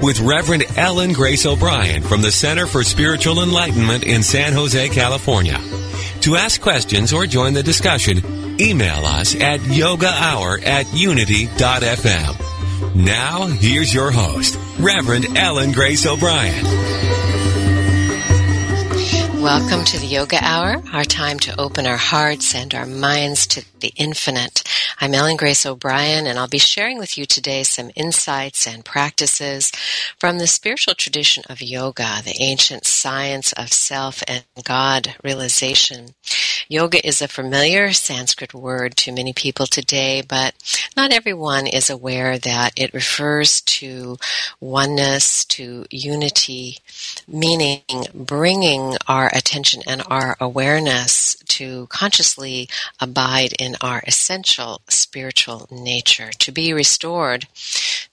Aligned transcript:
with 0.00 0.20
Reverend 0.20 0.64
Ellen 0.76 1.12
Grace 1.12 1.46
O'Brien 1.46 2.02
from 2.02 2.22
the 2.22 2.32
Center 2.32 2.66
for 2.66 2.82
Spiritual 2.82 3.42
Enlightenment 3.42 4.04
in 4.04 4.22
San 4.22 4.52
Jose, 4.52 4.88
California. 4.90 5.58
To 6.22 6.36
ask 6.36 6.60
questions 6.60 7.12
or 7.12 7.26
join 7.26 7.54
the 7.54 7.62
discussion, 7.62 8.60
email 8.60 9.04
us 9.04 9.34
at 9.34 9.60
yogahour 9.60 10.64
at 10.64 10.92
unity.fm. 10.94 12.94
Now, 12.94 13.46
here's 13.46 13.92
your 13.92 14.10
host, 14.10 14.58
Reverend 14.78 15.36
Ellen 15.36 15.72
Grace 15.72 16.06
O'Brien. 16.06 17.17
Welcome 19.42 19.84
to 19.84 19.98
the 20.00 20.06
Yoga 20.06 20.38
Hour, 20.42 20.82
our 20.92 21.04
time 21.04 21.38
to 21.40 21.60
open 21.60 21.86
our 21.86 21.96
hearts 21.96 22.56
and 22.56 22.74
our 22.74 22.86
minds 22.86 23.46
to 23.48 23.64
the 23.80 23.92
infinite. 23.96 24.64
I'm 25.00 25.14
Ellen 25.14 25.36
Grace 25.36 25.64
O'Brien, 25.64 26.26
and 26.26 26.38
I'll 26.38 26.48
be 26.48 26.58
sharing 26.58 26.98
with 26.98 27.16
you 27.16 27.24
today 27.24 27.62
some 27.62 27.92
insights 27.94 28.66
and 28.66 28.84
practices 28.84 29.70
from 30.18 30.38
the 30.38 30.48
spiritual 30.48 30.94
tradition 30.94 31.44
of 31.48 31.62
yoga, 31.62 32.20
the 32.24 32.36
ancient 32.40 32.84
science 32.84 33.52
of 33.52 33.72
self 33.72 34.22
and 34.26 34.44
God 34.64 35.14
realization. 35.22 36.10
Yoga 36.68 37.06
is 37.06 37.22
a 37.22 37.28
familiar 37.28 37.92
Sanskrit 37.92 38.52
word 38.52 38.96
to 38.96 39.12
many 39.12 39.32
people 39.32 39.66
today, 39.66 40.20
but 40.20 40.54
not 40.96 41.12
everyone 41.12 41.66
is 41.66 41.88
aware 41.88 42.38
that 42.38 42.72
it 42.76 42.92
refers 42.92 43.60
to 43.62 44.16
oneness, 44.60 45.44
to 45.46 45.86
unity, 45.90 46.78
meaning 47.26 47.82
bringing 48.12 48.96
our 49.06 49.27
attention 49.32 49.82
and 49.86 50.02
our 50.08 50.36
awareness 50.40 51.36
to 51.48 51.86
consciously 51.88 52.68
abide 53.00 53.52
in 53.58 53.76
our 53.80 54.02
essential 54.06 54.80
spiritual 54.88 55.66
nature, 55.70 56.30
to 56.38 56.52
be 56.52 56.72
restored 56.72 57.46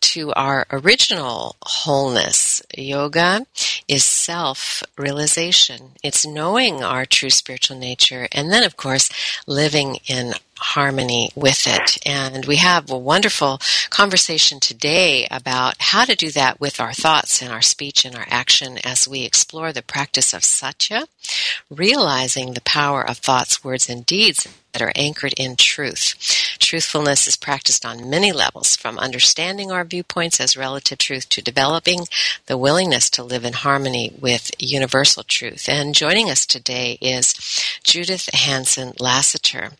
to 0.02 0.32
our 0.34 0.66
original 0.72 1.56
wholeness. 1.62 2.62
Yoga 2.76 3.46
is 3.88 4.04
self 4.04 4.84
realization. 4.98 5.92
It's 6.04 6.26
knowing 6.26 6.84
our 6.84 7.06
true 7.06 7.30
spiritual 7.30 7.78
nature 7.78 8.28
and 8.32 8.52
then, 8.52 8.64
of 8.64 8.78
course, 8.78 9.10
living 9.48 9.98
in 10.08 10.34
harmony 10.58 11.30
with 11.36 11.68
it. 11.68 11.98
And 12.06 12.46
we 12.46 12.58
have 12.58 12.90
a 12.90 12.98
wonderful 12.98 13.60
conversation 13.90 14.60
today 14.60 15.28
about 15.30 15.76
how 15.80 16.06
to 16.06 16.16
do 16.16 16.32
that 16.32 16.60
with 16.60 16.80
our 16.80 16.94
thoughts 16.94 17.42
and 17.42 17.52
our 17.52 17.62
speech 17.62 18.06
and 18.06 18.16
our 18.16 18.26
action 18.28 18.78
as 18.84 19.08
we 19.08 19.24
explore 19.24 19.74
the 19.74 19.82
practice 19.82 20.34
of 20.34 20.44
satya, 20.44 21.08
realizing 21.70 22.54
the 22.54 22.62
power 22.62 23.08
of 23.08 23.18
thoughts, 23.18 23.64
words, 23.64 23.90
and 23.90 24.06
deeds 24.06 24.48
that 24.76 24.82
are 24.82 24.92
anchored 24.96 25.34
in 25.38 25.56
truth. 25.56 26.16
Truthfulness 26.60 27.28
is 27.28 27.38
practiced 27.38 27.86
on 27.86 28.10
many 28.10 28.34
levels, 28.34 28.76
from 28.76 29.00
understanding 29.00 29.72
our 29.72 29.86
viewpoints 29.86 30.42
as 30.42 30.58
relative 30.58 30.98
truth 30.98 31.30
to 31.30 31.42
developing 31.42 32.08
the 32.48 32.58
willingness 32.58 33.10
to 33.12 33.24
live 33.24 33.46
in 33.46 33.54
harmony 33.54 34.14
with 34.20 34.52
universal 34.60 35.24
truth. 35.24 35.70
And 35.70 35.96
joining 35.96 36.30
us 36.30 36.46
today 36.46 36.98
is 37.00 37.34
Judith 37.84 38.30
Hanson 38.34 38.92
Lasater. 39.00 39.72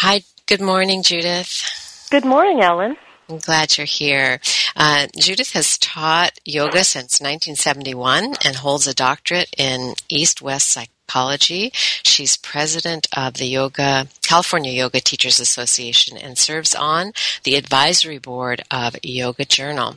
Hi, 0.00 0.22
good 0.46 0.60
morning, 0.60 1.02
Judith. 1.02 2.06
Good 2.08 2.24
morning, 2.24 2.60
Ellen. 2.60 2.96
I'm 3.28 3.38
glad 3.38 3.76
you're 3.76 3.84
here. 3.84 4.38
Uh, 4.76 5.08
Judith 5.16 5.54
has 5.54 5.76
taught 5.76 6.38
yoga 6.44 6.84
since 6.84 7.20
1971 7.20 8.36
and 8.44 8.54
holds 8.54 8.86
a 8.86 8.94
doctorate 8.94 9.52
in 9.58 9.94
East 10.08 10.40
West 10.40 10.68
psychology. 10.68 11.72
She's 11.74 12.36
president 12.36 13.08
of 13.16 13.34
the 13.34 13.46
Yoga 13.46 14.06
California 14.22 14.70
Yoga 14.70 15.00
Teachers 15.00 15.40
Association 15.40 16.16
and 16.16 16.38
serves 16.38 16.76
on 16.76 17.12
the 17.42 17.56
advisory 17.56 18.18
board 18.18 18.62
of 18.70 18.94
Yoga 19.02 19.44
Journal. 19.44 19.96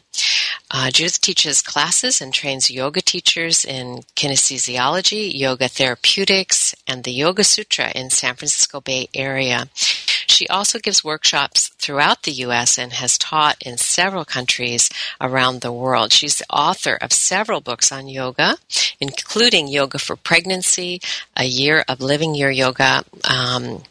Uh, 0.73 0.89
Judith 0.89 1.19
teaches 1.19 1.61
classes 1.61 2.21
and 2.21 2.33
trains 2.33 2.69
yoga 2.69 3.01
teachers 3.01 3.65
in 3.65 4.03
kinesiology, 4.15 5.29
yoga 5.37 5.67
therapeutics, 5.67 6.73
and 6.87 7.03
the 7.03 7.11
Yoga 7.11 7.43
Sutra 7.43 7.91
in 7.93 8.09
San 8.09 8.35
Francisco 8.35 8.79
Bay 8.79 9.09
Area. 9.13 9.67
She 9.73 10.47
also 10.47 10.79
gives 10.79 11.03
workshops 11.03 11.67
throughout 11.77 12.23
the 12.23 12.31
U.S. 12.47 12.79
and 12.79 12.93
has 12.93 13.17
taught 13.17 13.61
in 13.61 13.77
several 13.77 14.23
countries 14.23 14.89
around 15.19 15.59
the 15.59 15.73
world. 15.73 16.13
She's 16.13 16.37
the 16.37 16.45
author 16.49 16.97
of 17.01 17.11
several 17.11 17.59
books 17.59 17.91
on 17.91 18.07
yoga, 18.07 18.55
including 19.01 19.67
Yoga 19.67 19.99
for 19.99 20.15
Pregnancy, 20.15 21.01
A 21.35 21.43
Year 21.43 21.83
of 21.89 21.99
Living 21.99 22.33
Your 22.33 22.49
Yoga, 22.49 23.03
um, 23.29 23.83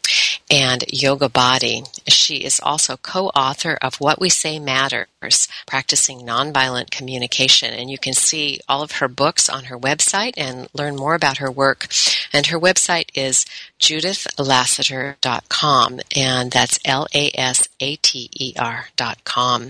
and 0.51 0.83
Yoga 0.89 1.29
Body. 1.29 1.83
She 2.07 2.43
is 2.43 2.59
also 2.61 2.97
co-author 2.97 3.77
of 3.81 4.01
What 4.01 4.19
We 4.19 4.27
Say 4.29 4.59
Matters, 4.59 5.47
Practicing 5.65 6.19
Nonviolent 6.19 6.91
Communication. 6.91 7.73
And 7.73 7.89
you 7.89 7.97
can 7.97 8.11
see 8.13 8.59
all 8.67 8.83
of 8.83 8.91
her 8.93 9.07
books 9.07 9.47
on 9.47 9.63
her 9.65 9.77
website 9.79 10.33
and 10.35 10.67
learn 10.73 10.95
more 10.97 11.15
about 11.15 11.37
her 11.37 11.49
work. 11.49 11.87
And 12.33 12.47
her 12.47 12.59
website 12.59 13.09
is 13.13 13.45
judithlasater.com 13.79 15.99
and 16.15 16.51
that's 16.51 16.79
L-A-S-A-T-E-R 16.83 18.87
dot 18.97 19.23
com. 19.23 19.67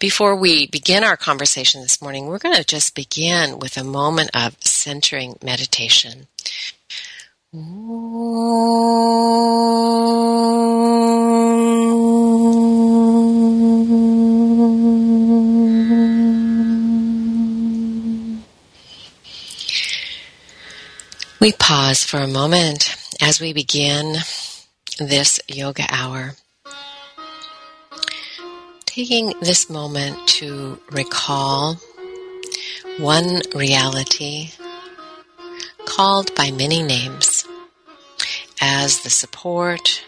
Before 0.00 0.34
we 0.36 0.66
begin 0.66 1.04
our 1.04 1.16
conversation 1.16 1.80
this 1.82 2.02
morning, 2.02 2.26
we're 2.26 2.38
going 2.38 2.56
to 2.56 2.64
just 2.64 2.96
begin 2.96 3.60
with 3.60 3.76
a 3.76 3.84
moment 3.84 4.30
of 4.34 4.56
centering 4.60 5.38
meditation. 5.42 6.26
We 7.50 7.60
pause 21.52 22.04
for 22.04 22.18
a 22.18 22.28
moment 22.28 22.94
as 23.22 23.40
we 23.40 23.54
begin 23.54 24.16
this 24.98 25.40
yoga 25.48 25.86
hour. 25.88 26.34
Taking 28.84 29.32
this 29.40 29.70
moment 29.70 30.28
to 30.28 30.78
recall 30.90 31.78
one 32.98 33.40
reality 33.54 34.50
called 35.86 36.34
by 36.34 36.50
many 36.50 36.82
names 36.82 37.37
as 38.60 39.00
the 39.00 39.10
support, 39.10 40.04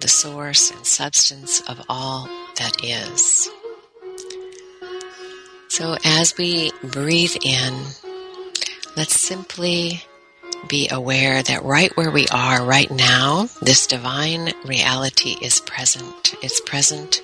the 0.00 0.08
source 0.08 0.70
and 0.70 0.84
substance 0.86 1.60
of 1.68 1.80
all 1.88 2.28
that 2.56 2.84
is. 2.84 3.48
So 5.68 5.96
as 6.04 6.36
we 6.36 6.70
breathe 6.82 7.36
in, 7.42 7.74
let's 8.96 9.20
simply 9.20 10.02
be 10.68 10.88
aware 10.90 11.42
that 11.42 11.64
right 11.64 11.94
where 11.96 12.10
we 12.10 12.26
are 12.28 12.64
right 12.64 12.90
now, 12.90 13.48
this 13.60 13.86
divine 13.86 14.52
reality 14.64 15.36
is 15.42 15.60
present. 15.60 16.34
It's 16.42 16.60
present 16.60 17.22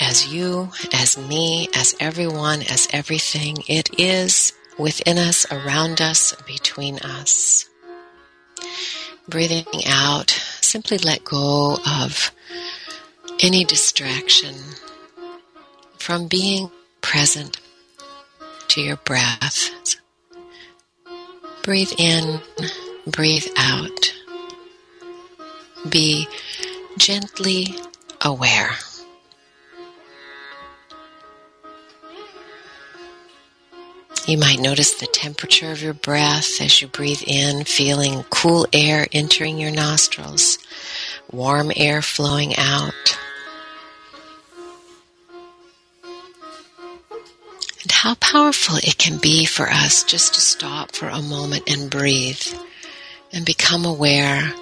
as 0.00 0.32
you, 0.32 0.70
as 0.92 1.16
me, 1.16 1.68
as 1.74 1.94
everyone, 2.00 2.62
as 2.62 2.88
everything. 2.92 3.58
It 3.66 3.98
is 3.98 4.52
within 4.78 5.18
us, 5.18 5.46
around 5.50 6.00
us, 6.00 6.34
between 6.46 6.98
us. 6.98 7.67
Breathing 9.28 9.64
out, 9.86 10.30
simply 10.30 10.98
let 10.98 11.24
go 11.24 11.76
of 11.86 12.32
any 13.40 13.64
distraction 13.64 14.54
from 15.98 16.26
being 16.28 16.70
present 17.00 17.60
to 18.68 18.80
your 18.80 18.96
breath. 18.96 19.70
Breathe 21.62 21.92
in, 21.98 22.40
breathe 23.06 23.46
out. 23.56 24.14
Be 25.88 26.26
gently 26.96 27.74
aware. 28.20 28.70
You 34.28 34.36
might 34.36 34.60
notice 34.60 34.92
the 34.92 35.06
temperature 35.06 35.72
of 35.72 35.80
your 35.80 35.94
breath 35.94 36.60
as 36.60 36.82
you 36.82 36.88
breathe 36.88 37.22
in, 37.26 37.64
feeling 37.64 38.24
cool 38.28 38.66
air 38.74 39.06
entering 39.10 39.56
your 39.56 39.70
nostrils, 39.70 40.58
warm 41.32 41.72
air 41.74 42.02
flowing 42.02 42.54
out. 42.58 43.18
And 47.82 47.90
how 47.90 48.16
powerful 48.16 48.76
it 48.76 48.98
can 48.98 49.16
be 49.16 49.46
for 49.46 49.66
us 49.66 50.04
just 50.04 50.34
to 50.34 50.40
stop 50.42 50.92
for 50.94 51.08
a 51.08 51.22
moment 51.22 51.62
and 51.66 51.90
breathe 51.90 52.42
and 53.32 53.46
become 53.46 53.86
aware 53.86 54.52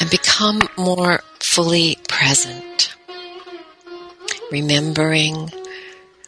and 0.00 0.10
become 0.10 0.62
more 0.76 1.20
fully 1.38 1.96
present. 2.08 2.92
Remembering 4.50 5.52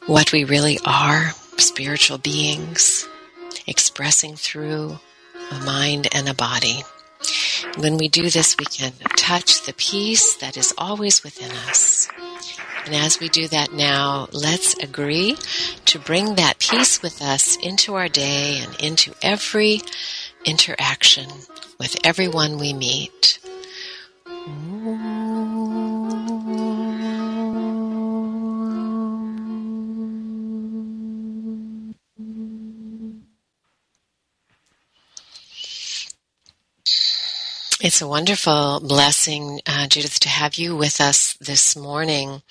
what 0.07 0.31
we 0.31 0.45
really 0.45 0.79
are 0.87 1.33
spiritual 1.59 2.19
beings 2.19 3.07
expressing 3.67 4.35
through 4.37 4.99
a 5.51 5.61
mind 5.65 6.09
and 6.13 6.29
a 6.29 6.35
body. 6.35 6.83
When 7.79 7.97
we 7.97 8.09
do 8.09 8.31
this, 8.31 8.57
we 8.59 8.65
can 8.65 8.93
touch 9.17 9.67
the 9.67 9.75
peace 9.75 10.35
that 10.37 10.57
is 10.57 10.73
always 10.79 11.23
within 11.23 11.51
us. 11.69 12.09
And 12.87 12.95
as 12.95 13.21
we 13.21 13.29
do 13.29 13.49
that 13.49 13.73
now, 13.73 14.29
let's 14.33 14.75
agree 14.79 15.37
to 15.87 15.99
bring 15.99 16.37
that 16.37 16.59
peace 16.59 17.03
with 17.03 17.21
us 17.21 17.57
into 17.57 17.95
our 17.95 18.09
day 18.09 18.61
and 18.63 18.75
into 18.81 19.13
every 19.23 19.81
interaction 20.45 21.29
with 21.79 21.97
everyone 22.05 22.59
we 22.59 22.73
meet. 22.73 23.39
It's 37.89 38.03
a 38.03 38.07
wonderful 38.07 38.81
blessing, 38.81 39.63
uh, 39.67 39.87
Judith, 39.87 40.21
to 40.21 40.29
have 40.29 40.57
you 40.57 40.77
with 40.77 41.01
us 41.01 41.39
this 41.41 41.75
morning 41.75 42.43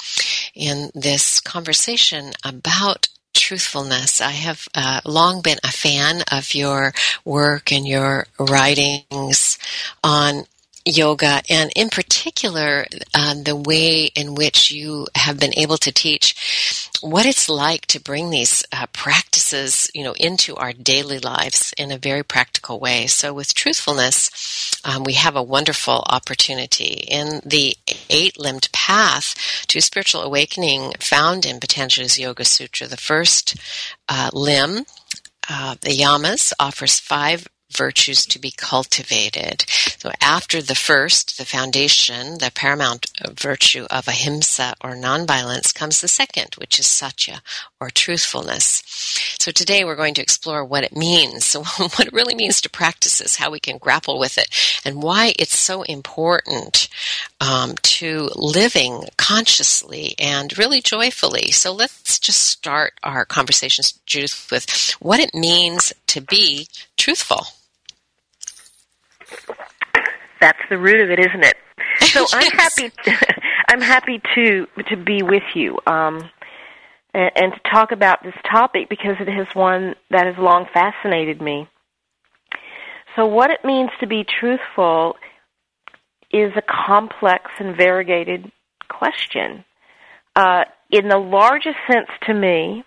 in 0.56 0.90
this 0.96 1.40
conversation 1.40 2.34
about 2.44 3.08
truthfulness. 3.36 4.20
I 4.20 4.32
have 4.32 4.68
uh, 4.74 5.02
long 5.06 5.44
been 5.44 5.60
a 5.64 5.68
fan 5.68 6.24
of 6.32 6.56
your 6.56 6.92
work 7.24 7.72
and 7.72 7.88
your 7.88 8.26
writings 8.40 9.60
on 10.04 10.46
yoga 10.88 11.42
and 11.50 11.72
in 11.76 11.90
particular 11.90 12.86
um, 13.14 13.44
the 13.44 13.56
way 13.56 14.06
in 14.16 14.36
which 14.36 14.72
you 14.72 15.08
have 15.16 15.40
been 15.40 15.54
able 15.58 15.78
to 15.78 15.92
teach 15.92 16.92
what 17.02 17.26
it's 17.26 17.48
like 17.50 17.86
to 17.86 18.00
bring 18.00 18.30
these 18.30 18.66
uh, 18.72 18.86
practices 18.94 19.90
you 19.94 20.04
know 20.04 20.14
into 20.14 20.56
our 20.56 20.74
daily 20.74 21.20
lives 21.20 21.74
in 21.78 21.92
a 21.92 21.98
very 21.98 22.24
practical 22.24 22.80
way. 22.80 23.08
So 23.08 23.34
with 23.34 23.54
truthfulness 23.54 24.82
um, 24.86 25.04
we 25.04 25.14
have 25.14 25.36
a 25.36 25.44
wonderful 25.44 26.04
opportunity 26.08 27.06
in 27.08 27.42
the 27.46 27.76
eight-limbed 28.10 28.72
path 28.72 29.36
to 29.68 29.82
spiritual 29.82 30.22
awakening 30.22 30.94
found 31.00 31.46
in 31.46 31.60
patanjali's 31.60 32.18
yoga 32.18 32.46
sutra. 32.46 32.88
The 32.88 32.98
first 32.98 33.56
uh, 34.08 34.30
limb 34.34 34.86
uh, 35.50 35.76
the 35.82 35.98
yamas 35.98 36.54
offers 36.60 37.00
five 37.00 37.48
virtues 37.72 38.26
to 38.26 38.40
be 38.40 38.52
cultivated. 38.52 39.66
So 39.98 40.12
after 40.22 40.62
the 40.62 40.76
first, 40.76 41.38
the 41.38 41.46
foundation, 41.46 42.38
the 42.40 42.52
paramount 42.54 43.08
virtue 43.32 43.86
of 43.90 44.08
ahimsa 44.08 44.76
or 44.82 44.92
nonviolence 44.92 45.74
comes 45.74 46.02
the 46.02 46.08
second, 46.08 46.56
which 46.56 46.80
is 46.80 46.88
satya 46.88 47.42
or 47.80 47.90
truthfulness. 47.90 48.84
So 49.40 49.52
today 49.52 49.84
we're 49.84 49.96
going 49.96 50.14
to 50.16 50.22
explore 50.22 50.64
what 50.64 50.84
it 50.84 50.96
means, 50.96 51.54
what 51.78 52.08
it 52.08 52.14
really 52.14 52.36
means 52.36 52.62
to 52.62 52.70
practice 52.70 53.20
this, 53.20 53.38
how 53.38 53.52
we 53.52 53.60
can 53.60 53.78
grapple 53.78 54.20
with 54.20 54.38
it, 54.38 54.48
and 54.86 55.04
why 55.04 55.34
it's 55.38 55.58
so 55.58 55.84
important 55.84 56.88
um, 57.40 57.76
to 57.84 58.30
living 58.36 59.04
consciously 59.18 60.16
and 60.20 60.58
really 60.58 60.82
joyfully. 60.82 61.52
So 61.52 61.74
let's 61.74 62.20
just 62.20 62.42
start 62.42 62.94
our 63.04 63.26
conversations, 63.26 64.00
Judith, 64.06 64.48
with 64.52 64.96
what 65.00 65.20
it 65.20 65.34
means 65.34 65.94
to 66.08 66.22
be 66.22 66.68
truthful. 66.96 67.48
That's 70.40 70.60
the 70.70 70.78
root 70.78 71.02
of 71.02 71.10
it, 71.10 71.20
isn't 71.20 71.44
it? 71.44 71.58
So 72.00 72.22
yes. 72.32 72.34
I'm 72.34 72.52
happy. 72.52 72.90
To, 73.04 73.36
I'm 73.70 73.82
happy 73.82 74.22
to 74.36 74.68
to 74.90 74.98
be 74.98 75.24
with 75.24 75.44
you 75.56 75.78
um, 75.88 76.30
and, 77.14 77.32
and 77.36 77.54
to 77.54 77.60
talk 77.70 77.92
about 77.92 78.24
this 78.24 78.36
topic 78.50 78.90
because 78.90 79.16
it 79.20 79.30
is 79.30 79.48
one 79.54 79.96
that 80.12 80.26
has 80.26 80.36
long 80.38 80.68
fascinated 80.74 81.42
me. 81.42 81.68
So, 83.16 83.26
what 83.26 83.50
it 83.50 83.66
means 83.66 83.90
to 84.00 84.08
be 84.08 84.24
truthful 84.24 85.16
is 86.32 86.52
a 86.56 86.62
complex 86.62 87.46
and 87.60 87.76
variegated 87.76 88.52
question. 88.90 89.66
Uh, 90.36 90.66
in 90.92 91.08
the 91.08 91.18
largest 91.18 91.78
sense, 91.92 92.10
to 92.28 92.34
me, 92.34 92.84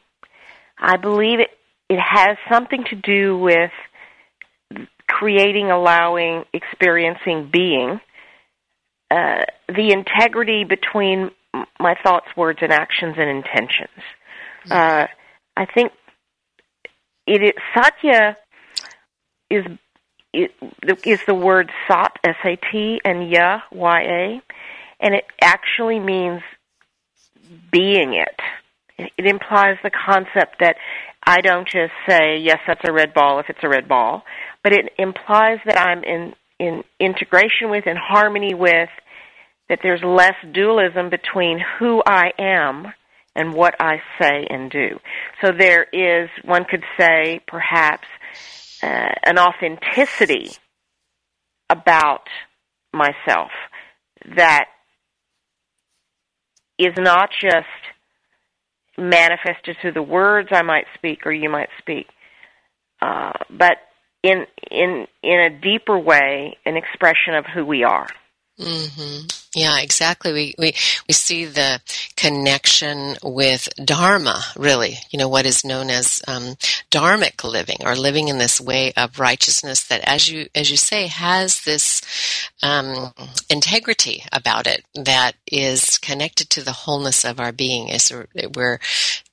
I 0.78 0.96
believe 0.96 1.40
it 1.40 1.50
it 1.88 1.98
has 1.98 2.36
something 2.48 2.84
to 2.90 2.94
do 2.94 3.36
with 3.36 3.72
creating, 5.18 5.70
allowing, 5.70 6.44
experiencing, 6.52 7.50
being, 7.52 8.00
uh, 9.10 9.44
the 9.68 9.92
integrity 9.92 10.64
between 10.64 11.30
my 11.78 11.94
thoughts, 12.02 12.26
words, 12.36 12.60
and 12.62 12.72
actions 12.72 13.16
and 13.18 13.28
intentions. 13.28 14.04
Uh, 14.70 15.06
I 15.56 15.66
think 15.66 15.92
it 17.26 17.42
is, 17.42 17.52
satya 17.74 18.36
is 19.50 19.64
it, 20.32 20.52
is 21.04 21.20
the 21.26 21.34
word 21.34 21.70
sat 21.88 22.12
s 22.22 22.36
a 22.44 22.56
t 22.56 23.00
and 23.04 23.28
ya 23.28 23.60
y 23.72 24.00
a, 24.02 24.42
and 25.00 25.14
it 25.14 25.24
actually 25.42 25.98
means 25.98 26.42
being. 27.72 28.14
It, 28.14 29.10
it 29.18 29.26
implies 29.26 29.76
the 29.82 29.90
concept 29.90 30.60
that 30.60 30.76
I 31.24 31.40
don't 31.40 31.66
just 31.66 31.92
say 32.08 32.38
yes, 32.38 32.60
that's 32.66 32.82
a 32.84 32.92
red 32.92 33.12
ball 33.12 33.40
if 33.40 33.46
it's 33.48 33.64
a 33.64 33.68
red 33.68 33.88
ball 33.88 34.22
but 34.62 34.72
it 34.72 34.92
implies 34.98 35.58
that 35.66 35.78
I'm 35.78 36.02
in, 36.04 36.34
in 36.58 36.84
integration 36.98 37.70
with, 37.70 37.86
in 37.86 37.96
harmony 37.96 38.54
with, 38.54 38.88
that 39.68 39.80
there's 39.82 40.02
less 40.02 40.34
dualism 40.52 41.10
between 41.10 41.60
who 41.78 42.02
I 42.04 42.32
am 42.38 42.92
and 43.34 43.54
what 43.54 43.74
I 43.80 44.02
say 44.20 44.46
and 44.50 44.70
do. 44.70 44.98
So 45.42 45.52
there 45.56 45.84
is, 45.92 46.28
one 46.44 46.64
could 46.64 46.84
say, 46.98 47.40
perhaps, 47.46 48.06
uh, 48.82 49.12
an 49.24 49.38
authenticity 49.38 50.50
about 51.68 52.26
myself 52.92 53.50
that 54.34 54.66
is 56.78 56.94
not 56.98 57.30
just 57.40 57.66
manifested 58.98 59.76
through 59.80 59.92
the 59.92 60.02
words 60.02 60.48
I 60.50 60.62
might 60.62 60.86
speak 60.94 61.26
or 61.26 61.32
you 61.32 61.48
might 61.48 61.68
speak, 61.78 62.06
uh, 63.00 63.32
but 63.48 63.76
in 64.22 64.46
in 64.70 65.06
in 65.22 65.40
a 65.40 65.50
deeper 65.50 65.98
way 65.98 66.56
an 66.64 66.76
expression 66.76 67.34
of 67.34 67.46
who 67.46 67.64
we 67.64 67.84
are. 67.84 68.08
Mm-hmm. 68.60 69.26
Yeah, 69.54 69.80
exactly. 69.80 70.32
We, 70.32 70.54
we 70.58 70.74
we 71.08 71.14
see 71.14 71.46
the 71.46 71.80
connection 72.14 73.16
with 73.22 73.68
dharma, 73.82 74.42
really. 74.54 74.98
You 75.10 75.18
know 75.18 75.28
what 75.28 75.46
is 75.46 75.64
known 75.64 75.88
as 75.88 76.22
um, 76.28 76.56
dharmic 76.90 77.42
living, 77.42 77.78
or 77.84 77.96
living 77.96 78.28
in 78.28 78.38
this 78.38 78.60
way 78.60 78.92
of 78.98 79.18
righteousness 79.18 79.84
that, 79.84 80.02
as 80.06 80.28
you 80.28 80.48
as 80.54 80.70
you 80.70 80.76
say, 80.76 81.06
has 81.06 81.62
this 81.62 82.02
um, 82.62 83.12
integrity 83.48 84.24
about 84.30 84.66
it 84.66 84.84
that 84.94 85.32
is 85.50 85.98
connected 85.98 86.50
to 86.50 86.62
the 86.62 86.72
wholeness 86.72 87.24
of 87.24 87.40
our 87.40 87.52
being. 87.52 87.88
Is 87.88 88.12
we're 88.54 88.78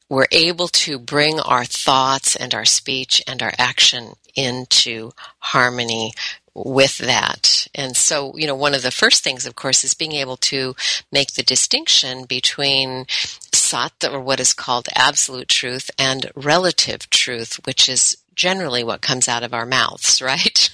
we're 0.10 0.28
able 0.32 0.68
to 0.70 1.00
bring 1.00 1.40
our 1.40 1.66
thoughts 1.66 2.36
and 2.36 2.54
our 2.54 2.66
speech 2.66 3.22
and 3.28 3.42
our 3.44 3.54
action 3.58 4.14
into 4.36 5.12
harmony 5.40 6.14
with 6.54 6.98
that. 7.00 7.68
And 7.76 7.96
so, 7.96 8.36
you 8.36 8.48
know, 8.48 8.56
one 8.56 8.74
of 8.74 8.82
the 8.82 8.92
first 8.92 9.24
things, 9.24 9.46
of 9.46 9.56
course, 9.56 9.84
is 9.84 9.94
being 9.94 10.14
able 10.14 10.38
to 10.38 10.76
make 11.12 11.34
the 11.34 11.44
distinction 11.44 12.26
between 12.26 13.06
sat, 13.54 13.94
or 14.10 14.20
what 14.20 14.40
is 14.40 14.54
called 14.54 14.88
absolute 14.96 15.48
truth, 15.48 15.92
and 16.00 16.32
relative 16.36 17.10
truth, 17.10 17.60
which 17.66 17.88
is 17.88 18.18
generally 18.34 18.84
what 18.84 19.02
comes 19.02 19.28
out 19.28 19.44
of 19.44 19.54
our 19.54 19.66
mouths, 19.66 20.22
right? 20.22 20.70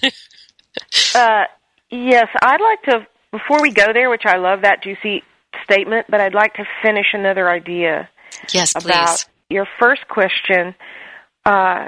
uh, 1.15 1.43
yes, 1.89 2.27
I'd 2.41 2.61
like 2.61 2.81
to, 2.83 3.07
before 3.31 3.61
we 3.61 3.71
go 3.71 3.91
there, 3.93 4.09
which 4.09 4.25
I 4.25 4.37
love 4.37 4.61
that 4.61 4.83
juicy 4.83 5.23
statement, 5.63 6.07
but 6.09 6.21
I'd 6.21 6.33
like 6.33 6.53
to 6.55 6.65
finish 6.81 7.07
another 7.13 7.49
idea. 7.49 8.09
Yes, 8.53 8.73
about 8.75 9.07
please. 9.07 9.25
your 9.49 9.67
first 9.79 10.07
question. 10.07 10.75
Uh, 11.45 11.87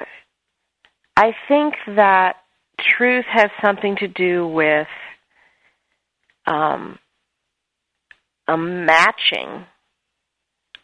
I 1.17 1.33
think 1.47 1.75
that 1.95 2.37
truth 2.79 3.25
has 3.31 3.49
something 3.63 3.95
to 3.97 4.07
do 4.07 4.47
with 4.47 4.87
um, 6.45 6.99
a 8.47 8.57
matching 8.57 9.65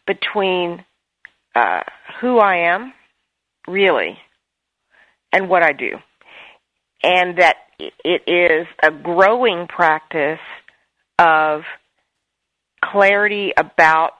between 0.06 0.84
uh, 1.54 1.82
who 2.20 2.38
I 2.38 2.72
am, 2.72 2.92
really, 3.68 4.18
and 5.32 5.48
what 5.48 5.62
I 5.62 5.72
do. 5.72 5.96
And 7.02 7.38
that 7.38 7.56
it 7.78 8.22
is 8.26 8.66
a 8.82 8.90
growing 8.90 9.66
practice 9.66 10.40
of 11.18 11.62
clarity 12.84 13.52
about 13.56 14.12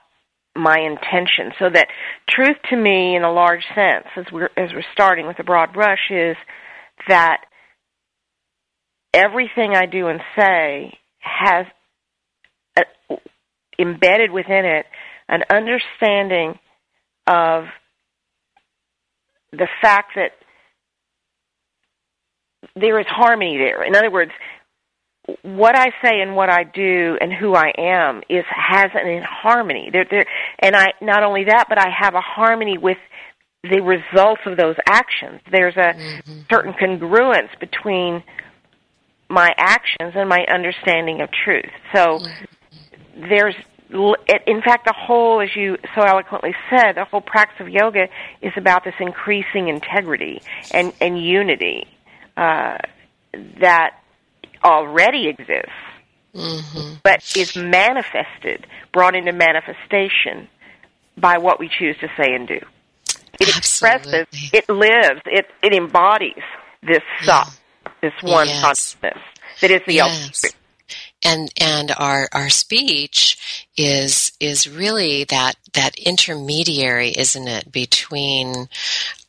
my 0.55 0.79
intention 0.79 1.51
so 1.57 1.69
that 1.73 1.87
truth 2.29 2.57
to 2.69 2.75
me 2.75 3.15
in 3.15 3.23
a 3.23 3.31
large 3.31 3.63
sense 3.73 4.05
as 4.15 4.25
we're 4.31 4.49
as 4.55 4.69
we're 4.73 4.83
starting 4.93 5.25
with 5.25 5.39
a 5.39 5.43
broad 5.43 5.73
brush 5.73 6.11
is 6.11 6.35
that 7.07 7.37
everything 9.13 9.73
I 9.75 9.87
do 9.87 10.07
and 10.07 10.19
say 10.37 10.97
has 11.19 11.65
a, 12.77 12.83
embedded 13.79 14.31
within 14.31 14.65
it 14.65 14.85
an 15.27 15.41
understanding 15.49 16.59
of 17.25 17.65
the 19.51 19.67
fact 19.81 20.11
that 20.15 20.31
there 22.75 22.99
is 22.99 23.05
harmony 23.07 23.57
there. 23.57 23.83
In 23.83 23.95
other 23.95 24.11
words, 24.11 24.31
what 25.41 25.75
I 25.75 25.91
say 26.03 26.21
and 26.21 26.35
what 26.35 26.49
I 26.49 26.63
do 26.63 27.17
and 27.19 27.31
who 27.31 27.55
I 27.55 27.71
am 27.77 28.21
is 28.29 28.43
has 28.49 28.91
an 28.93 29.07
in 29.07 29.23
harmony. 29.23 29.89
There, 29.91 30.05
there, 30.09 30.25
and 30.59 30.75
I 30.75 30.93
not 31.01 31.23
only 31.23 31.45
that, 31.45 31.67
but 31.69 31.77
I 31.77 31.89
have 31.89 32.13
a 32.13 32.21
harmony 32.21 32.77
with 32.77 32.97
the 33.63 33.79
results 33.79 34.41
of 34.45 34.57
those 34.57 34.75
actions. 34.85 35.39
There's 35.49 35.77
a 35.77 35.93
mm-hmm. 35.93 36.41
certain 36.49 36.73
congruence 36.73 37.57
between 37.59 38.23
my 39.29 39.53
actions 39.57 40.13
and 40.15 40.27
my 40.27 40.45
understanding 40.53 41.21
of 41.21 41.29
truth. 41.31 41.71
So 41.95 42.19
there's, 43.15 43.55
in 43.89 44.61
fact, 44.61 44.85
the 44.85 44.93
whole, 44.95 45.39
as 45.39 45.55
you 45.55 45.77
so 45.95 46.01
eloquently 46.01 46.53
said, 46.69 46.93
the 46.93 47.05
whole 47.05 47.21
practice 47.21 47.61
of 47.61 47.69
yoga 47.69 48.07
is 48.41 48.51
about 48.57 48.83
this 48.83 48.95
increasing 48.99 49.69
integrity 49.69 50.41
and, 50.71 50.91
and 50.99 51.23
unity 51.23 51.87
uh, 52.35 52.77
that 53.61 54.02
already 54.63 55.27
exists, 55.27 55.71
mm-hmm. 56.35 56.95
but 57.03 57.23
is 57.35 57.55
manifested, 57.55 58.67
brought 58.91 59.15
into 59.15 59.31
manifestation 59.31 60.47
by 61.17 61.37
what 61.37 61.59
we 61.59 61.69
choose 61.69 61.97
to 61.99 62.07
say 62.17 62.33
and 62.33 62.47
do. 62.47 62.59
It 63.39 63.55
Absolutely. 63.55 63.57
expresses, 63.57 64.27
it 64.53 64.69
lives, 64.69 65.21
it, 65.25 65.47
it 65.61 65.73
embodies 65.73 66.43
this 66.81 67.01
yeah 67.25 67.45
this 68.03 68.13
one 68.21 68.47
yes. 68.47 68.61
consciousness 68.61 69.17
that 69.61 69.71
is 69.71 69.81
the 69.87 69.93
yes. 69.93 70.43
ultimate. 70.43 70.55
And 71.25 71.51
and 71.59 71.91
our 71.97 72.27
our 72.33 72.49
speech 72.49 73.67
is 73.75 74.31
is 74.39 74.69
really 74.69 75.23
that 75.25 75.55
that 75.73 75.97
intermediary, 75.97 77.09
isn't 77.09 77.47
it, 77.47 77.71
between 77.71 78.67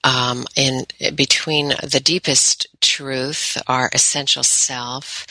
um, 0.04 0.44
in 0.54 0.84
between 1.14 1.68
the 1.68 2.00
deepest 2.04 2.66
truth, 2.82 3.56
our 3.66 3.88
essential 3.94 4.42
self, 4.42 5.26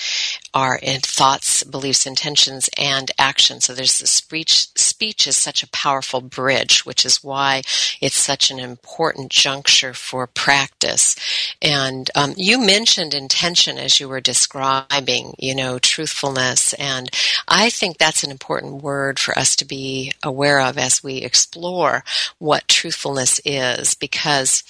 our 0.56 0.80
thoughts, 0.80 1.64
beliefs, 1.64 2.08
intentions, 2.08 2.72
and 2.76 3.12
actions. 3.20 3.66
So 3.66 3.76
there's 3.76 4.00
the 4.00 4.08
speech. 4.08 4.68
Speech 4.76 5.28
is 5.28 5.38
such 5.38 5.62
a 5.62 5.70
powerful 5.70 6.22
bridge, 6.22 6.86
which 6.86 7.06
is 7.06 7.24
why 7.24 7.62
it's 8.02 8.18
such 8.18 8.50
an 8.50 8.60
important 8.60 9.30
juncture 9.30 9.94
for 9.94 10.26
practice. 10.26 11.16
And 11.62 12.10
um, 12.16 12.34
you 12.36 12.60
mentioned 12.60 13.14
intention 13.14 13.78
as 13.78 14.00
you 14.00 14.10
were 14.10 14.22
describing, 14.22 15.36
you 15.38 15.54
know, 15.54 15.78
truthfulness, 15.78 16.74
and 16.74 17.12
I 17.48 17.70
think 17.70 18.00
that's 18.00 18.24
an 18.24 18.32
important 18.32 18.82
word 18.82 19.03
for 19.20 19.38
us 19.38 19.56
to 19.58 19.66
be 19.66 20.12
aware 20.24 20.60
of 20.60 20.78
as 20.78 21.04
we 21.04 21.18
explore 21.18 22.04
what 22.40 22.68
truthfulness 22.68 23.40
is, 23.46 23.94
because 23.96 24.64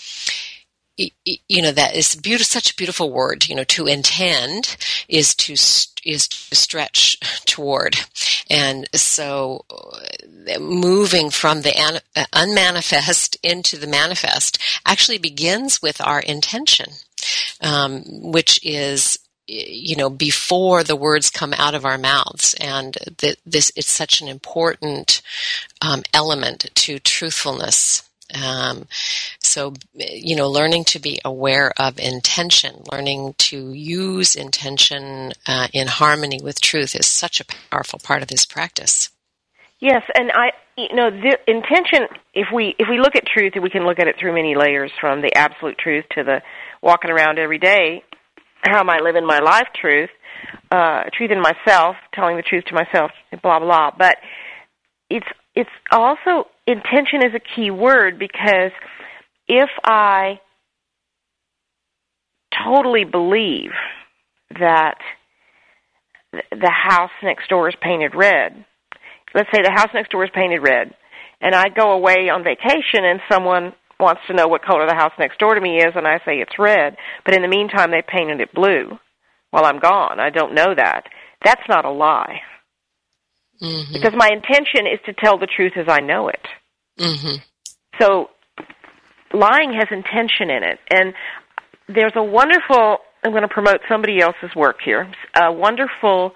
you 0.95 1.61
know 1.61 1.71
that 1.71 1.95
is 1.95 2.15
beautiful, 2.15 2.45
such 2.45 2.71
a 2.71 2.75
beautiful 2.75 3.11
word. 3.11 3.49
You 3.49 3.55
know, 3.55 3.63
to 3.65 3.87
intend 3.87 4.77
is 5.07 5.33
to 5.35 5.53
is 5.53 6.27
to 6.27 6.55
stretch 6.55 7.17
toward, 7.45 7.97
and 8.49 8.87
so 8.93 9.65
uh, 9.69 10.59
moving 10.59 11.29
from 11.29 11.61
the 11.61 12.01
uh, 12.15 12.25
unmanifest 12.33 13.37
into 13.41 13.77
the 13.77 13.87
manifest 13.87 14.59
actually 14.85 15.17
begins 15.17 15.81
with 15.81 15.99
our 15.99 16.19
intention, 16.19 16.91
um, 17.61 18.03
which 18.05 18.59
is 18.63 19.17
you 19.47 19.95
know 19.95 20.09
before 20.09 20.83
the 20.83 20.95
words 20.95 21.29
come 21.29 21.53
out 21.57 21.75
of 21.75 21.85
our 21.85 21.97
mouths 21.97 22.53
and 22.59 22.97
this 23.45 23.71
it's 23.75 23.91
such 23.91 24.21
an 24.21 24.27
important 24.27 25.21
um, 25.81 26.03
element 26.13 26.69
to 26.75 26.99
truthfulness 26.99 28.03
um, 28.33 28.87
so, 29.39 29.73
you 29.93 30.35
know, 30.35 30.49
learning 30.49 30.85
to 30.85 30.99
be 30.99 31.19
aware 31.23 31.71
of 31.77 31.99
intention, 31.99 32.83
learning 32.91 33.35
to 33.37 33.73
use 33.73 34.35
intention 34.35 35.33
uh, 35.47 35.67
in 35.73 35.87
harmony 35.87 36.39
with 36.41 36.61
truth 36.61 36.95
is 36.95 37.07
such 37.07 37.39
a 37.39 37.45
powerful 37.69 37.99
part 37.99 38.21
of 38.21 38.29
this 38.29 38.45
practice. 38.45 39.09
Yes, 39.79 40.03
and 40.15 40.31
I, 40.31 40.53
you 40.77 40.95
know, 40.95 41.11
the 41.11 41.37
intention. 41.45 42.07
If 42.33 42.47
we 42.53 42.73
if 42.79 42.87
we 42.89 42.99
look 42.99 43.15
at 43.15 43.25
truth, 43.25 43.53
we 43.61 43.69
can 43.69 43.85
look 43.85 43.99
at 43.99 44.07
it 44.07 44.15
through 44.17 44.33
many 44.33 44.55
layers, 44.55 44.91
from 44.99 45.21
the 45.21 45.35
absolute 45.35 45.77
truth 45.77 46.05
to 46.15 46.23
the 46.23 46.41
walking 46.81 47.11
around 47.11 47.37
every 47.37 47.59
day. 47.59 48.03
How 48.63 48.79
am 48.79 48.89
I 48.89 48.99
living 48.99 49.25
my 49.25 49.39
life? 49.39 49.67
Truth, 49.79 50.09
uh, 50.71 51.03
truth 51.13 51.31
in 51.31 51.41
myself, 51.41 51.97
telling 52.13 52.37
the 52.37 52.43
truth 52.43 52.63
to 52.65 52.73
myself, 52.73 53.11
blah 53.41 53.59
blah. 53.59 53.91
But 53.97 54.17
it's 55.09 55.27
it's 55.53 55.69
also 55.91 56.47
intention 56.65 57.19
is 57.25 57.35
a 57.35 57.55
key 57.55 57.71
word 57.71 58.17
because 58.17 58.71
if 59.47 59.69
I 59.83 60.39
totally 62.65 63.03
believe 63.03 63.71
that 64.59 64.97
the 66.31 66.71
house 66.71 67.11
next 67.21 67.49
door 67.49 67.67
is 67.67 67.75
painted 67.81 68.15
red, 68.15 68.65
let's 69.35 69.49
say 69.53 69.61
the 69.61 69.71
house 69.71 69.89
next 69.93 70.11
door 70.11 70.23
is 70.23 70.31
painted 70.33 70.59
red, 70.59 70.93
and 71.41 71.53
I 71.53 71.67
go 71.67 71.91
away 71.91 72.29
on 72.29 72.43
vacation 72.43 73.03
and 73.03 73.19
someone 73.29 73.73
wants 74.03 74.21
to 74.27 74.33
know 74.33 74.47
what 74.47 74.63
color 74.63 74.85
the 74.87 74.95
house 74.95 75.13
next 75.17 75.39
door 75.39 75.55
to 75.55 75.61
me 75.61 75.77
is, 75.77 75.93
and 75.95 76.07
I 76.07 76.19
say 76.19 76.37
it's 76.37 76.59
red, 76.59 76.95
but 77.25 77.33
in 77.33 77.41
the 77.41 77.47
meantime 77.47 77.91
they 77.91 78.03
painted 78.05 78.39
it 78.39 78.53
blue 78.53 78.99
while 79.51 79.65
I'm 79.65 79.79
gone. 79.79 80.19
I 80.19 80.29
don't 80.29 80.53
know 80.53 80.73
that. 80.75 81.03
That's 81.43 81.67
not 81.67 81.85
a 81.85 81.91
lie. 81.91 82.41
Mm-hmm. 83.61 83.93
Because 83.93 84.13
my 84.15 84.29
intention 84.31 84.87
is 84.87 84.99
to 85.05 85.13
tell 85.13 85.37
the 85.37 85.47
truth 85.47 85.73
as 85.77 85.85
I 85.87 85.99
know 85.99 86.27
it. 86.27 86.45
Mm-hmm. 86.99 87.35
So 87.99 88.29
lying 89.33 89.73
has 89.73 89.87
intention 89.91 90.49
in 90.49 90.63
it. 90.63 90.79
And 90.91 91.13
there's 91.87 92.13
a 92.15 92.23
wonderful, 92.23 92.99
I'm 93.23 93.31
going 93.31 93.43
to 93.43 93.47
promote 93.47 93.81
somebody 93.89 94.19
else's 94.21 94.55
work 94.55 94.77
here, 94.83 95.11
a 95.35 95.51
wonderful, 95.51 96.33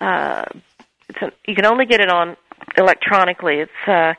uh, 0.00 0.44
it's 1.08 1.22
a, 1.22 1.32
you 1.46 1.54
can 1.54 1.66
only 1.66 1.86
get 1.86 2.00
it 2.00 2.10
on 2.10 2.36
electronically. 2.76 3.56
It's 3.60 3.88
uh, 3.88 4.14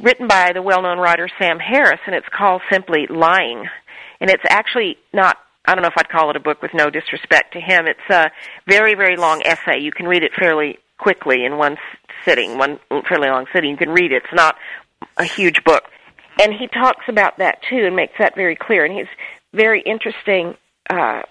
written 0.00 0.28
by 0.28 0.52
the 0.52 0.62
well-known 0.62 0.98
writer 0.98 1.28
Sam 1.38 1.58
Harris, 1.58 2.00
and 2.06 2.14
it's 2.14 2.28
called 2.28 2.62
simply 2.70 3.06
Lying. 3.08 3.68
And 4.20 4.30
it's 4.30 4.44
actually 4.48 4.98
not 5.12 5.38
I 5.64 5.74
don't 5.74 5.82
know 5.82 5.88
if 5.88 5.94
I'd 5.96 6.08
call 6.08 6.30
it 6.30 6.36
a 6.36 6.40
book 6.40 6.60
with 6.60 6.74
no 6.74 6.90
disrespect 6.90 7.52
to 7.52 7.60
him. 7.60 7.86
It's 7.86 8.10
a 8.10 8.30
very, 8.66 8.94
very 8.94 9.16
long 9.16 9.42
essay. 9.44 9.78
You 9.80 9.92
can 9.92 10.06
read 10.06 10.24
it 10.24 10.32
fairly 10.36 10.78
quickly 10.98 11.44
in 11.44 11.56
one 11.56 11.76
sitting, 12.24 12.58
one 12.58 12.80
fairly 13.08 13.28
long 13.28 13.46
sitting. 13.52 13.70
You 13.70 13.76
can 13.76 13.90
read 13.90 14.12
it. 14.12 14.24
It's 14.24 14.34
not 14.34 14.56
a 15.16 15.24
huge 15.24 15.62
book. 15.64 15.84
And 16.40 16.52
he 16.52 16.66
talks 16.66 17.04
about 17.08 17.38
that 17.38 17.58
too 17.68 17.84
and 17.86 17.94
makes 17.94 18.14
that 18.18 18.34
very 18.34 18.56
clear. 18.56 18.84
And 18.84 18.92
he's 18.92 19.06
very 19.52 19.82
interesting 19.82 20.56
uh, 20.90 21.22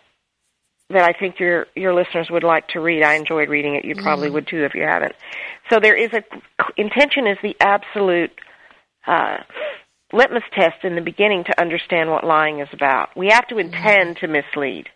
that 0.90 1.04
I 1.04 1.14
think 1.14 1.40
your 1.40 1.68
your 1.76 1.94
listeners 1.94 2.30
would 2.30 2.44
like 2.44 2.68
to 2.70 2.80
read. 2.80 3.04
I 3.04 3.16
enjoyed 3.16 3.50
reading 3.50 3.76
it. 3.76 3.84
You 3.84 3.96
probably 3.96 4.30
mm 4.30 4.34
would 4.34 4.48
too 4.48 4.64
if 4.64 4.76
you 4.76 4.84
haven't. 4.84 5.16
So 5.70 5.80
there 5.82 5.96
is 5.96 6.12
a 6.14 6.24
intention 6.78 7.28
is 7.28 7.38
the 7.42 7.56
absolute 7.60 8.32
uh, 9.08 9.38
litmus 10.14 10.44
test 10.54 10.84
in 10.84 10.96
the 10.96 11.02
beginning 11.02 11.44
to 11.46 11.62
understand 11.62 12.10
what 12.10 12.24
lying 12.24 12.60
is 12.60 12.70
about. 12.74 13.16
We 13.16 13.30
have 13.30 13.48
to 13.48 13.58
intend 13.58 14.18
to 14.18 14.28
mislead. 14.28 14.90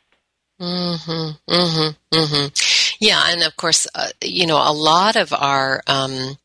Mhm. 0.59 1.38
Mhm. 1.50 1.95
Mhm. 2.13 2.95
Yeah, 3.00 3.24
and 3.27 3.43
of 3.43 3.55
course, 3.57 3.88
uh, 3.93 4.09
you 4.21 4.47
know, 4.47 4.57
a 4.57 4.71
lot 4.71 5.15
of 5.15 5.33
our 5.33 5.81
um, 5.88 6.38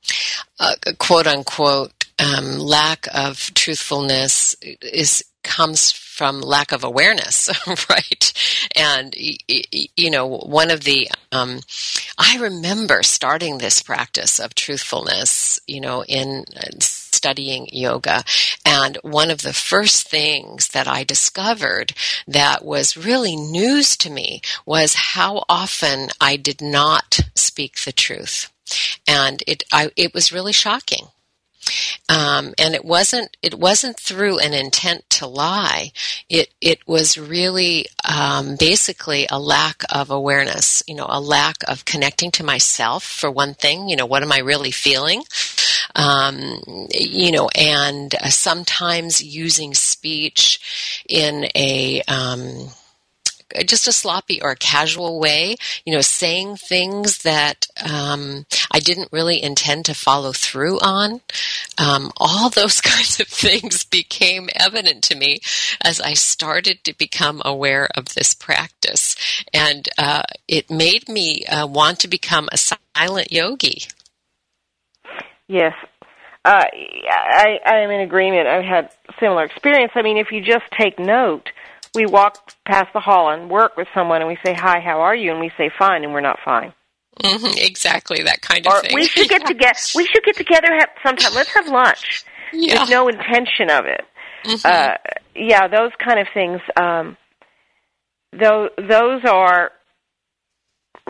uh, 0.59 0.75
quote 0.99 1.27
unquote 1.27 1.93
um, 2.19 2.59
lack 2.59 3.07
of 3.15 3.55
truthfulness 3.55 4.57
is 4.83 5.25
comes 5.43 5.91
from 5.91 6.41
lack 6.41 6.73
of 6.73 6.85
awareness, 6.85 7.49
right? 7.89 8.33
And 8.77 9.15
you 9.17 10.11
know, 10.11 10.27
one 10.27 10.71
of 10.71 10.85
the 10.85 11.09
um, 11.33 11.61
I 12.19 12.37
remember 12.39 13.03
starting 13.03 13.59
this 13.59 13.83
practice 13.83 14.39
of 14.39 14.55
truthfulness, 14.55 15.61
you 15.67 15.81
know, 15.81 16.05
in 16.05 16.45
studying 17.15 17.69
yoga, 17.73 18.25
and 18.65 18.99
one 19.03 19.31
of 19.31 19.43
the 19.43 19.53
first 19.53 20.09
things 20.09 20.69
that 20.69 20.89
I 20.89 21.05
discovered 21.05 21.93
that 22.27 22.65
was 22.65 22.97
really 22.97 23.37
news 23.37 23.97
to 23.99 24.11
me 24.11 24.41
was 24.67 24.95
how 24.95 25.45
often 25.49 26.09
I 26.21 26.37
did 26.37 26.61
not 26.61 27.21
speak 27.35 27.81
the 27.81 27.93
truth, 27.93 28.53
and 29.07 29.43
it 29.47 29.65
I, 29.73 29.91
it 29.97 30.15
was 30.15 30.33
really 30.33 30.53
shocking 30.53 31.09
um, 32.09 32.55
and 32.59 32.75
it 32.75 32.85
wasn't 32.85 33.37
it 33.43 33.55
wasn't 33.55 33.99
through 33.99 34.39
an 34.39 34.53
intent 34.53 35.09
to 35.11 35.27
lie. 35.27 35.93
It 36.29 36.53
it 36.61 36.87
was 36.87 37.19
really 37.19 37.87
um, 38.05 38.57
basically 38.59 39.27
a 39.31 39.39
lack 39.39 39.83
of 39.95 40.11
awareness. 40.11 40.83
You 40.87 40.97
know, 40.97 41.07
a 41.09 41.21
lack 41.21 41.57
of 41.69 41.85
connecting 41.85 42.31
to 42.33 42.45
myself 42.45 43.05
for 43.05 43.31
one 43.31 43.55
thing. 43.55 43.89
You 43.89 43.97
know, 43.97 44.07
what 44.07 44.23
am 44.23 44.33
I 44.33 44.39
really 44.39 44.71
feeling? 44.71 45.23
Um, 45.95 46.87
you 46.93 47.33
know, 47.33 47.49
and 47.55 48.15
sometimes 48.29 49.23
using 49.23 49.75
speech 49.75 51.03
in 51.09 51.47
a 51.55 52.03
um, 52.09 52.71
just 53.67 53.89
a 53.89 53.93
sloppy 53.93 54.41
or 54.43 54.51
a 54.51 54.57
casual 54.57 55.19
way, 55.19 55.57
you 55.85 55.93
know, 55.93 56.01
saying 56.01 56.57
things 56.57 57.19
that 57.19 57.67
um, 57.83 58.47
I 58.71 58.81
didn't 58.81 59.13
really 59.13 59.43
intend 59.43 59.85
to 59.87 59.95
follow 59.95 60.33
through 60.33 60.79
on. 60.81 61.21
Um, 61.79 62.13
all 62.17 62.51
those 62.51 62.81
kinds 62.81 63.21
of 63.21 63.29
things 63.29 63.85
became 63.85 64.49
evident 64.55 65.03
to 65.05 65.17
me 65.17 65.41
as 65.83 66.01
I 66.01 66.15
started 66.15 66.85
to 66.85 66.97
become 66.97 67.43
aware 67.45 67.89
of 67.95 68.15
this 68.15 68.35
practice. 68.35 69.17
And 69.53 69.89
uh, 69.99 70.23
it 70.49 70.71
made 70.71 71.09
me 71.09 71.45
uh, 71.47 71.67
want 71.67 72.01
to 72.01 72.09
become 72.09 72.49
a 72.53 72.57
silent 72.57 73.33
yogi. 73.33 73.83
Yes. 75.51 75.75
Uh, 76.45 76.65
I, 76.65 77.59
I 77.67 77.79
am 77.81 77.91
in 77.91 78.01
agreement. 78.01 78.47
I've 78.47 78.65
had 78.65 78.91
similar 79.19 79.45
experience. 79.45 79.93
I 79.97 80.03
mean, 80.03 80.17
if 80.17 80.29
you 80.31 80.41
just 80.41 80.65
take 80.79 80.99
note, 80.99 81.51
we 81.93 82.07
walk 82.07 82.53
past 82.65 82.93
the 82.95 83.01
hall 83.01 83.31
and 83.31 83.51
work 83.51 83.77
with 83.77 83.89
someone 83.93 84.23
and 84.23 84.29
we 84.29 84.39
say, 84.47 84.55
Hi, 84.55 84.79
how 84.79 85.01
are 85.01 85.15
you? 85.15 85.33
And 85.33 85.41
we 85.41 85.51
say, 85.59 85.69
Fine, 85.77 86.05
and 86.05 86.13
we're 86.13 86.21
not 86.21 86.39
fine. 86.45 86.73
Mm-hmm, 87.21 87.59
exactly, 87.59 88.23
that 88.23 88.41
kind 88.41 88.65
of 88.67 88.73
or 88.73 88.81
thing. 88.81 88.95
we 88.95 89.05
should 89.07 89.29
get 89.29 89.45
together. 89.45 89.79
We 89.97 90.07
should 90.07 90.23
get 90.25 90.37
together 90.37 90.69
have, 90.79 90.89
sometime. 91.05 91.35
Let's 91.35 91.53
have 91.55 91.69
lunch. 91.69 92.25
Yeah. 92.53 92.79
There's 92.79 92.91
no 92.91 93.07
intention 93.07 93.71
of 93.71 93.85
it. 93.85 94.01
Mm-hmm. 94.45 94.67
Uh, 94.67 94.95
yeah, 95.37 95.69
those 95.69 95.93
kind 96.05 96.19
of 96.19 96.27
things. 96.35 96.61
Um, 96.75 97.17
those 98.33 98.71
those 98.77 99.25
are, 99.25 99.71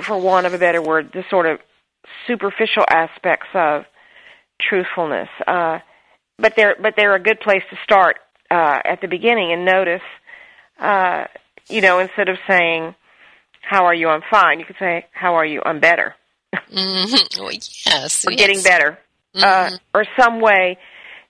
for 0.02 0.20
want 0.20 0.44
of 0.44 0.52
a 0.52 0.58
better 0.58 0.82
word, 0.82 1.12
the 1.14 1.24
sort 1.30 1.46
of 1.46 1.60
superficial 2.26 2.84
aspects 2.90 3.46
of 3.54 3.84
truthfulness. 4.68 5.28
Uh, 5.46 5.78
but 6.38 6.54
they're 6.56 6.76
but 6.80 6.94
they're 6.96 7.14
a 7.14 7.22
good 7.22 7.40
place 7.40 7.62
to 7.70 7.76
start 7.84 8.16
uh, 8.50 8.78
at 8.84 9.00
the 9.00 9.08
beginning 9.08 9.52
and 9.52 9.64
notice 9.64 10.02
uh, 10.80 11.24
you 11.68 11.80
know, 11.80 11.98
instead 11.98 12.28
of 12.28 12.36
saying, 12.48 12.94
"How 13.62 13.84
are 13.84 13.94
you?" 13.94 14.08
I'm 14.08 14.22
fine. 14.30 14.58
You 14.58 14.64
could 14.64 14.78
say, 14.78 15.06
"How 15.12 15.34
are 15.34 15.44
you?" 15.44 15.62
I'm 15.64 15.80
better. 15.80 16.14
mm-hmm. 16.54 17.42
well, 17.42 17.52
yes, 17.52 18.24
or 18.26 18.32
yes. 18.32 18.40
getting 18.40 18.62
better, 18.62 18.98
mm-hmm. 19.34 19.74
uh, 19.74 19.76
or 19.94 20.04
some 20.18 20.40
way. 20.40 20.78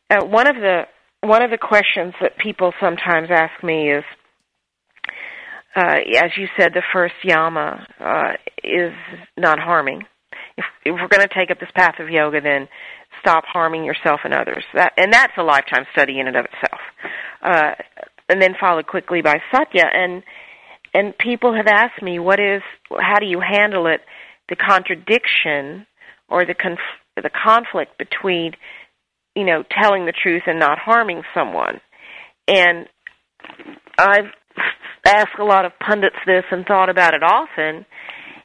Uh, 0.08 0.24
one 0.24 0.46
of 0.46 0.56
the 0.56 0.86
one 1.22 1.42
of 1.42 1.50
the 1.50 1.58
questions 1.58 2.14
that 2.20 2.38
people 2.38 2.72
sometimes 2.80 3.28
ask 3.30 3.62
me 3.62 3.90
is, 3.92 4.04
uh, 5.76 5.98
as 6.18 6.30
you 6.36 6.46
said, 6.58 6.72
the 6.72 6.82
first 6.92 7.14
yama 7.22 7.86
uh, 7.98 8.32
is 8.62 8.92
not 9.36 9.58
harming. 9.58 10.04
If, 10.56 10.64
if 10.84 10.94
we're 10.94 11.08
going 11.08 11.26
to 11.26 11.34
take 11.34 11.50
up 11.50 11.60
this 11.60 11.70
path 11.74 12.00
of 12.00 12.08
yoga, 12.08 12.40
then 12.40 12.68
stop 13.20 13.44
harming 13.46 13.84
yourself 13.84 14.20
and 14.24 14.32
others. 14.32 14.64
That, 14.74 14.92
and 14.96 15.12
that's 15.12 15.32
a 15.36 15.42
lifetime 15.42 15.84
study 15.92 16.20
in 16.20 16.28
and 16.28 16.36
of 16.36 16.46
itself. 16.46 16.80
Uh, 17.42 17.72
and 18.28 18.40
then 18.40 18.54
followed 18.58 18.86
quickly 18.86 19.22
by 19.22 19.40
Satya. 19.52 19.84
And 19.92 20.22
and 20.92 21.16
people 21.16 21.54
have 21.54 21.66
asked 21.66 22.02
me, 22.02 22.18
what 22.18 22.40
is, 22.40 22.62
how 22.98 23.20
do 23.20 23.26
you 23.26 23.40
handle 23.40 23.86
it, 23.86 24.00
the 24.48 24.56
contradiction 24.56 25.86
or 26.28 26.44
the 26.44 26.54
conf- 26.54 26.78
the 27.16 27.30
conflict 27.30 27.98
between, 27.98 28.52
you 29.34 29.44
know, 29.44 29.62
telling 29.80 30.06
the 30.06 30.12
truth 30.12 30.42
and 30.46 30.58
not 30.58 30.78
harming 30.78 31.22
someone. 31.34 31.80
And 32.48 32.88
I've 33.98 34.32
asked 35.06 35.38
a 35.38 35.44
lot 35.44 35.64
of 35.64 35.72
pundits 35.78 36.16
this 36.26 36.44
and 36.50 36.66
thought 36.66 36.88
about 36.88 37.14
it 37.14 37.22
often. 37.22 37.86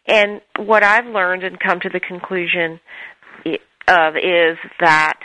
And 0.07 0.41
what 0.59 0.83
I've 0.83 1.07
learned 1.07 1.43
and 1.43 1.59
come 1.59 1.79
to 1.79 1.89
the 1.89 1.99
conclusion 1.99 2.79
of 3.87 4.15
is 4.15 4.57
that 4.79 5.19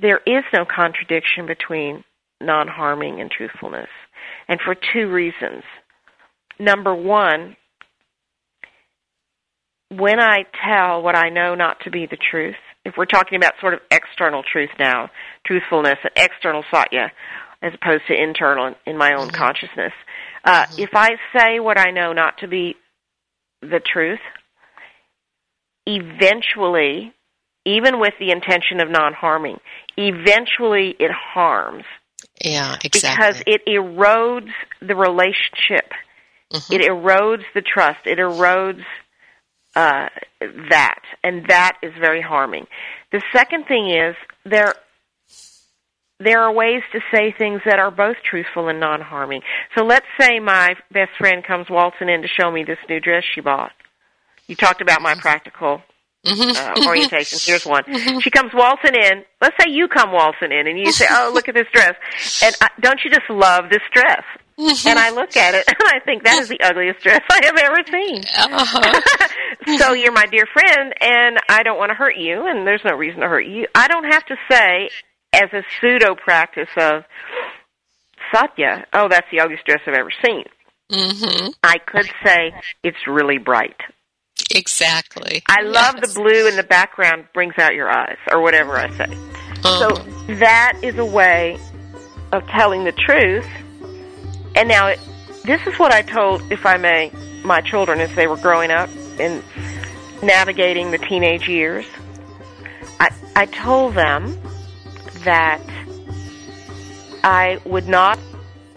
there 0.00 0.20
is 0.26 0.44
no 0.52 0.64
contradiction 0.64 1.46
between 1.46 2.04
non 2.40 2.68
harming 2.68 3.20
and 3.20 3.30
truthfulness 3.30 3.88
and 4.48 4.60
for 4.60 4.74
two 4.74 5.10
reasons. 5.10 5.62
Number 6.58 6.94
one, 6.94 7.56
when 9.90 10.20
I 10.20 10.44
tell 10.64 11.02
what 11.02 11.16
I 11.16 11.28
know 11.28 11.54
not 11.54 11.80
to 11.84 11.90
be 11.90 12.06
the 12.06 12.18
truth, 12.30 12.56
if 12.84 12.94
we're 12.96 13.06
talking 13.06 13.36
about 13.36 13.54
sort 13.60 13.74
of 13.74 13.80
external 13.90 14.42
truth 14.42 14.70
now, 14.78 15.10
truthfulness 15.46 15.98
external 16.16 16.64
satya, 16.72 17.12
as 17.62 17.72
opposed 17.74 18.04
to 18.08 18.14
internal 18.20 18.74
in 18.86 18.96
my 18.96 19.12
own 19.14 19.28
mm-hmm. 19.28 19.36
consciousness, 19.36 19.92
uh, 20.44 20.66
mm-hmm. 20.66 20.82
if 20.82 20.90
I 20.94 21.10
say 21.36 21.60
what 21.60 21.78
I 21.78 21.90
know 21.90 22.12
not 22.12 22.38
to 22.38 22.48
be 22.48 22.76
the 23.60 23.80
truth, 23.80 24.20
eventually, 25.86 27.12
even 27.64 28.00
with 28.00 28.14
the 28.18 28.30
intention 28.30 28.80
of 28.80 28.90
non 28.90 29.12
harming, 29.12 29.58
eventually 29.96 30.96
it 30.98 31.10
harms 31.10 31.84
yeah, 32.40 32.76
exactly. 32.82 33.26
Because 33.26 33.42
it 33.46 33.62
erodes 33.66 34.52
the 34.80 34.96
relationship. 34.96 35.92
Mm-hmm. 36.52 36.72
It 36.72 36.82
erodes 36.82 37.44
the 37.54 37.62
trust. 37.62 38.00
It 38.06 38.18
erodes 38.18 38.84
uh, 39.74 40.08
that, 40.70 41.00
and 41.22 41.46
that 41.48 41.78
is 41.82 41.92
very 41.98 42.20
harming. 42.20 42.66
The 43.10 43.22
second 43.32 43.66
thing 43.66 43.90
is 43.90 44.16
there 44.44 44.74
there 46.20 46.40
are 46.42 46.52
ways 46.52 46.82
to 46.92 47.00
say 47.12 47.34
things 47.36 47.62
that 47.64 47.80
are 47.80 47.90
both 47.90 48.16
truthful 48.28 48.68
and 48.68 48.78
non-harming. 48.78 49.42
So 49.76 49.84
let's 49.84 50.06
say 50.20 50.38
my 50.38 50.76
best 50.92 51.10
friend 51.18 51.42
comes 51.42 51.68
waltzing 51.68 52.08
in 52.08 52.22
to 52.22 52.28
show 52.28 52.48
me 52.48 52.62
this 52.62 52.78
new 52.88 53.00
dress 53.00 53.24
she 53.34 53.40
bought. 53.40 53.72
You 54.46 54.54
talked 54.54 54.80
about 54.80 55.02
my 55.02 55.16
practical 55.16 55.82
mm-hmm. 56.24 56.84
uh, 56.84 56.86
orientation. 56.86 57.38
Here's 57.42 57.66
one. 57.66 57.84
Mm-hmm. 57.84 58.18
She 58.20 58.30
comes 58.30 58.52
waltzing 58.54 58.94
in. 58.94 59.24
Let's 59.40 59.56
say 59.60 59.70
you 59.70 59.88
come 59.88 60.12
waltzing 60.12 60.52
in, 60.52 60.66
and 60.66 60.78
you 60.78 60.92
say, 60.92 61.06
"Oh, 61.10 61.30
look 61.34 61.48
at 61.48 61.54
this 61.54 61.66
dress," 61.72 61.94
and 62.42 62.56
I, 62.60 62.68
don't 62.80 63.00
you 63.04 63.10
just 63.10 63.28
love 63.28 63.70
this 63.70 63.82
dress? 63.92 64.22
Mm-hmm. 64.58 64.88
And 64.88 64.98
I 64.98 65.10
look 65.10 65.36
at 65.36 65.54
it 65.54 65.64
and 65.68 65.88
I 65.88 66.00
think 66.04 66.24
that 66.24 66.38
is 66.40 66.48
the 66.48 66.60
ugliest 66.60 67.00
dress 67.00 67.22
I 67.30 67.40
have 67.44 67.56
ever 67.56 67.82
seen. 67.90 68.22
Uh-huh. 68.36 69.76
so 69.78 69.92
you're 69.94 70.12
my 70.12 70.26
dear 70.26 70.46
friend, 70.52 70.94
and 71.00 71.38
I 71.48 71.62
don't 71.62 71.78
want 71.78 71.90
to 71.90 71.94
hurt 71.94 72.16
you, 72.16 72.46
and 72.46 72.66
there's 72.66 72.82
no 72.84 72.94
reason 72.94 73.20
to 73.20 73.28
hurt 73.28 73.46
you. 73.46 73.66
I 73.74 73.88
don't 73.88 74.04
have 74.04 74.24
to 74.26 74.36
say, 74.50 74.90
as 75.32 75.48
a 75.52 75.62
pseudo 75.80 76.14
practice 76.14 76.68
of 76.76 77.04
satya, 78.32 78.86
"Oh, 78.92 79.08
that's 79.08 79.26
the 79.32 79.40
ugliest 79.40 79.64
dress 79.64 79.80
I've 79.86 79.94
ever 79.94 80.12
seen." 80.24 80.44
Mm-hmm. 80.92 81.48
I 81.62 81.78
could 81.78 82.06
say 82.24 82.52
it's 82.82 83.06
really 83.06 83.38
bright. 83.38 83.80
Exactly. 84.62 85.42
I 85.48 85.62
love 85.62 85.96
yes. 85.96 86.14
the 86.14 86.20
blue 86.20 86.46
in 86.46 86.56
the 86.56 86.62
background 86.62 87.26
brings 87.32 87.54
out 87.58 87.74
your 87.74 87.90
eyes, 87.90 88.18
or 88.30 88.42
whatever 88.42 88.76
I 88.76 88.90
say. 88.96 89.14
Um. 89.64 89.78
So 89.78 89.88
that 90.36 90.78
is 90.82 90.98
a 90.98 91.04
way 91.04 91.58
of 92.32 92.46
telling 92.48 92.84
the 92.84 92.92
truth. 92.92 93.46
And 94.54 94.68
now, 94.68 94.94
this 95.44 95.66
is 95.66 95.78
what 95.78 95.92
I 95.92 96.02
told, 96.02 96.52
if 96.52 96.66
I 96.66 96.76
may, 96.76 97.10
my 97.44 97.60
children 97.60 98.00
as 98.00 98.14
they 98.14 98.26
were 98.26 98.36
growing 98.36 98.70
up 98.70 98.90
and 99.18 99.42
navigating 100.22 100.90
the 100.90 100.98
teenage 100.98 101.48
years. 101.48 101.86
I, 103.00 103.10
I 103.34 103.46
told 103.46 103.94
them 103.94 104.38
that 105.24 105.62
I 107.24 107.60
would 107.64 107.88
not 107.88 108.18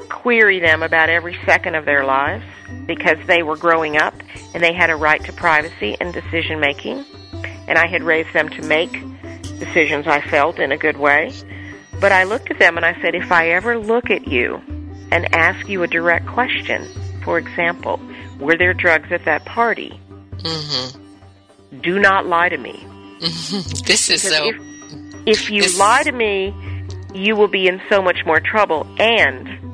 query 0.09 0.59
them 0.59 0.83
about 0.83 1.09
every 1.09 1.38
second 1.45 1.75
of 1.75 1.85
their 1.85 2.05
lives 2.05 2.45
because 2.86 3.17
they 3.28 3.43
were 3.43 3.58
growing 3.58 3.97
up 3.97 4.13
and 4.54 4.63
they 4.63 4.73
had 4.73 4.89
a 4.89 4.95
right 4.95 5.23
to 5.25 5.34
privacy 5.34 5.97
and 5.99 6.13
decision 6.13 6.60
making. 6.60 7.06
And 7.67 7.78
I 7.78 7.88
had 7.88 8.04
raised 8.04 8.34
them 8.34 8.49
to 8.49 8.62
make 8.62 8.91
decisions 9.60 10.08
I 10.08 10.21
felt 10.21 10.60
in 10.60 10.71
a 10.71 10.78
good 10.78 10.97
way. 10.97 11.32
But 11.99 12.12
I 12.12 12.23
looked 12.23 12.51
at 12.51 12.60
them 12.60 12.78
and 12.78 12.86
I 12.86 12.99
said, 13.01 13.15
if 13.15 13.32
I 13.32 13.49
ever 13.49 13.78
look 13.78 14.10
at 14.10 14.28
you 14.28 14.62
and 15.12 15.34
ask 15.34 15.67
you 15.67 15.84
a 15.84 15.88
direct 15.88 16.28
question, 16.28 16.88
for 17.23 17.38
example, 17.38 17.99
were 18.39 18.58
there 18.58 18.73
drugs 18.73 19.12
at 19.12 19.25
that 19.25 19.45
party? 19.45 19.99
Mm-hmm. 20.38 21.82
Do 21.82 21.99
not 21.99 22.25
lie 22.25 22.49
to 22.49 22.58
me. 22.58 22.86
This 23.86 24.10
is 24.10 24.23
so. 24.23 24.43
If, 24.43 24.56
if 25.25 25.49
you 25.49 25.63
this... 25.63 25.80
lie 25.80 26.04
to 26.04 26.12
me, 26.12 26.54
you 27.13 27.36
will 27.36 27.47
be 27.47 27.67
in 27.67 27.82
so 27.89 28.01
much 28.01 28.25
more 28.25 28.39
trouble. 28.39 28.86
And 28.99 29.64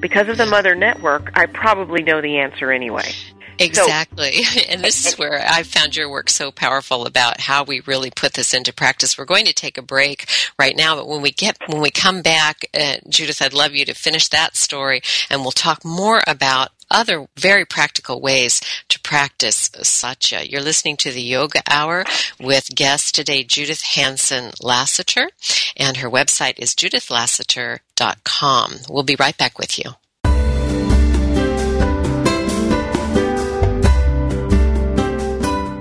because 0.00 0.28
of 0.28 0.36
the 0.36 0.46
Mother 0.46 0.74
Network, 0.74 1.30
I 1.34 1.46
probably 1.46 2.02
know 2.02 2.20
the 2.20 2.38
answer 2.38 2.70
anyway. 2.72 3.10
Exactly. 3.58 4.42
So, 4.44 4.60
and 4.68 4.82
this 4.82 5.06
is 5.06 5.18
where 5.18 5.44
I 5.44 5.62
found 5.62 5.96
your 5.96 6.08
work 6.08 6.30
so 6.30 6.50
powerful 6.50 7.06
about 7.06 7.40
how 7.40 7.64
we 7.64 7.80
really 7.80 8.10
put 8.10 8.34
this 8.34 8.54
into 8.54 8.72
practice. 8.72 9.18
We're 9.18 9.24
going 9.24 9.46
to 9.46 9.52
take 9.52 9.78
a 9.78 9.82
break 9.82 10.28
right 10.58 10.76
now, 10.76 10.96
but 10.96 11.08
when 11.08 11.22
we 11.22 11.32
get, 11.32 11.56
when 11.66 11.80
we 11.80 11.90
come 11.90 12.22
back, 12.22 12.68
uh, 12.72 12.96
Judith, 13.08 13.42
I'd 13.42 13.52
love 13.52 13.74
you 13.74 13.84
to 13.86 13.94
finish 13.94 14.28
that 14.28 14.56
story 14.56 15.02
and 15.30 15.42
we'll 15.42 15.50
talk 15.50 15.84
more 15.84 16.22
about 16.26 16.70
other 16.90 17.28
very 17.36 17.64
practical 17.64 18.20
ways 18.20 18.60
to 18.88 18.98
practice 19.00 19.70
satya. 19.82 20.42
You're 20.42 20.62
listening 20.62 20.96
to 20.98 21.10
the 21.10 21.22
Yoga 21.22 21.62
Hour 21.68 22.04
with 22.40 22.74
guest 22.74 23.14
today, 23.14 23.44
Judith 23.44 23.82
Hanson 23.82 24.52
Lasater, 24.62 25.30
and 25.76 25.98
her 25.98 26.10
website 26.10 26.58
is 26.58 26.74
judithlasater.com. 26.74 28.72
We'll 28.88 29.02
be 29.02 29.16
right 29.18 29.36
back 29.36 29.58
with 29.58 29.78
you. 29.78 29.92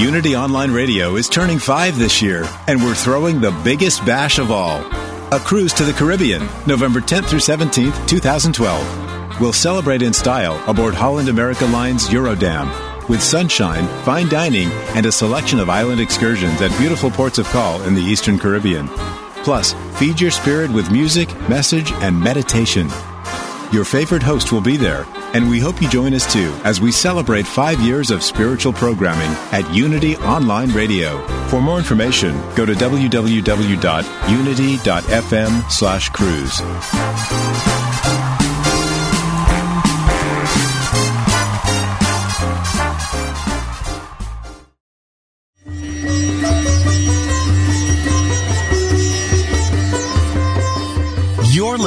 Unity 0.00 0.34
Online 0.34 0.72
Radio 0.72 1.16
is 1.16 1.28
turning 1.28 1.58
five 1.58 1.98
this 1.98 2.22
year, 2.22 2.48
and 2.66 2.82
we're 2.82 2.94
throwing 2.94 3.40
the 3.40 3.50
biggest 3.62 4.04
bash 4.06 4.38
of 4.38 4.50
all 4.50 4.82
a 5.32 5.38
cruise 5.38 5.72
to 5.72 5.84
the 5.84 5.92
Caribbean, 5.92 6.48
November 6.66 7.00
10th 7.00 7.26
through 7.26 7.38
17th, 7.38 8.08
2012. 8.08 9.40
We'll 9.40 9.52
celebrate 9.52 10.02
in 10.02 10.12
style 10.12 10.60
aboard 10.68 10.92
Holland 10.92 11.28
America 11.28 11.66
Line's 11.66 12.08
Eurodam 12.08 12.68
with 13.08 13.22
sunshine, 13.22 13.86
fine 14.04 14.28
dining, 14.28 14.68
and 14.96 15.06
a 15.06 15.12
selection 15.12 15.60
of 15.60 15.70
island 15.70 16.00
excursions 16.00 16.60
at 16.60 16.76
beautiful 16.78 17.10
ports 17.12 17.38
of 17.38 17.46
call 17.46 17.80
in 17.82 17.94
the 17.94 18.02
Eastern 18.02 18.38
Caribbean. 18.38 18.88
Plus, 19.44 19.72
feed 19.98 20.20
your 20.20 20.32
spirit 20.32 20.70
with 20.70 20.90
music, 20.90 21.32
message, 21.48 21.92
and 21.92 22.20
meditation. 22.20 22.88
Your 23.72 23.84
favorite 23.84 24.22
host 24.22 24.50
will 24.50 24.60
be 24.60 24.76
there, 24.76 25.06
and 25.34 25.48
we 25.48 25.60
hope 25.60 25.80
you 25.80 25.88
join 25.88 26.14
us 26.14 26.30
too 26.32 26.52
as 26.64 26.80
we 26.80 26.92
celebrate 26.92 27.46
five 27.46 27.80
years 27.80 28.10
of 28.10 28.22
spiritual 28.22 28.72
programming 28.72 29.30
at 29.52 29.68
Unity 29.74 30.16
Online 30.18 30.70
Radio. 30.70 31.24
For 31.48 31.60
more 31.60 31.78
information, 31.78 32.32
go 32.54 32.64
to 32.66 32.72
www.unity.fm 32.74 33.30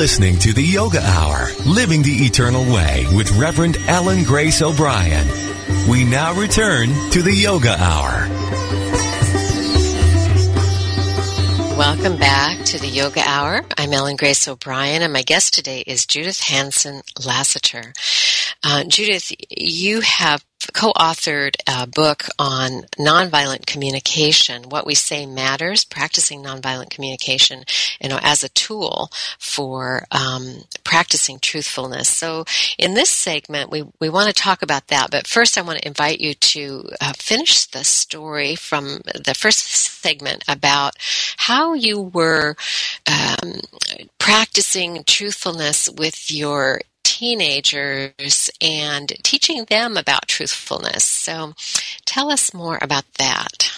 listening 0.04 0.38
to 0.38 0.52
the 0.52 0.62
Yoga 0.62 1.00
Hour, 1.00 1.48
Living 1.66 2.02
the 2.02 2.26
Eternal 2.26 2.66
Way 2.66 3.06
with 3.16 3.32
Reverend 3.38 3.78
Ellen 3.88 4.26
Grace 4.26 4.62
O'Brien. 4.62 5.26
We 5.90 6.04
now 6.04 6.34
return 6.38 6.90
to 7.12 7.22
the 7.22 7.32
Yoga 7.34 7.74
Hour. 7.80 8.28
Welcome 11.78 12.18
back 12.18 12.66
to 12.66 12.80
the 12.82 12.90
Yoga 12.90 13.22
Hour. 13.26 13.62
I'm 13.78 13.94
Ellen 13.94 14.18
Grace 14.18 14.46
O'Brien, 14.46 15.04
and 15.04 15.14
my 15.14 15.22
guest 15.22 15.54
today 15.54 15.86
is 15.88 16.06
Judith 16.06 16.42
Hanson 16.42 17.02
Lasater. 17.26 17.94
Uh, 18.64 18.84
Judith, 18.84 19.32
you 19.50 20.02
have 20.02 20.46
co-authored 20.74 21.56
a 21.68 21.86
book 21.88 22.26
on 22.40 22.84
nonviolent 22.98 23.66
communication, 23.66 24.64
what 24.70 24.86
we 24.86 24.96
say 24.96 25.26
matters, 25.26 25.84
practicing 25.84 26.42
nonviolent 26.42 26.90
communication, 26.90 27.64
you 28.00 28.10
know, 28.10 28.20
as 28.22 28.44
a 28.44 28.50
tool 28.50 29.10
for 29.40 30.06
um, 30.12 30.64
practicing 30.84 31.40
truthfulness. 31.40 32.08
So, 32.08 32.46
in 32.78 32.94
this 32.94 33.10
segment, 33.10 33.72
we 33.72 33.84
we 34.00 34.10
want 34.10 34.28
to 34.28 34.42
talk 34.42 34.62
about 34.62 34.88
that. 34.88 35.12
But 35.12 35.28
first, 35.28 35.58
I 35.58 35.62
want 35.62 35.80
to 35.80 35.88
invite 35.88 36.20
you 36.20 36.34
to 36.34 36.90
uh, 37.02 37.14
finish 37.18 37.66
the 37.66 37.84
story 37.84 38.56
from 38.56 39.02
the 39.04 39.36
first 39.38 39.60
segment 39.60 40.44
about 40.48 40.94
how 41.38 41.74
you 41.74 42.02
were 42.02 42.56
um, 43.08 43.60
practicing 44.20 45.04
truthfulness 45.06 45.90
with 45.90 46.32
your 46.32 46.82
teenagers 47.14 48.50
and 48.60 49.10
teaching 49.24 49.66
them 49.66 49.98
about 49.98 50.28
truthfulness. 50.28 51.04
So 51.04 51.54
tell 52.06 52.32
us 52.32 52.54
more 52.54 52.80
about 52.82 53.06
that. 53.20 53.72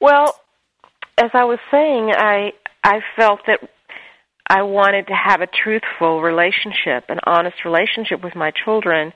Well, 0.00 0.36
as 1.18 1.30
I 1.34 1.44
was 1.44 1.58
saying, 1.70 2.12
I 2.16 2.52
I 2.84 3.00
felt 3.16 3.40
that 3.46 3.60
I 4.48 4.62
wanted 4.62 5.08
to 5.08 5.14
have 5.14 5.40
a 5.40 5.46
truthful 5.46 6.22
relationship, 6.22 7.04
an 7.08 7.18
honest 7.26 7.64
relationship 7.64 8.22
with 8.22 8.34
my 8.34 8.52
children, 8.64 9.12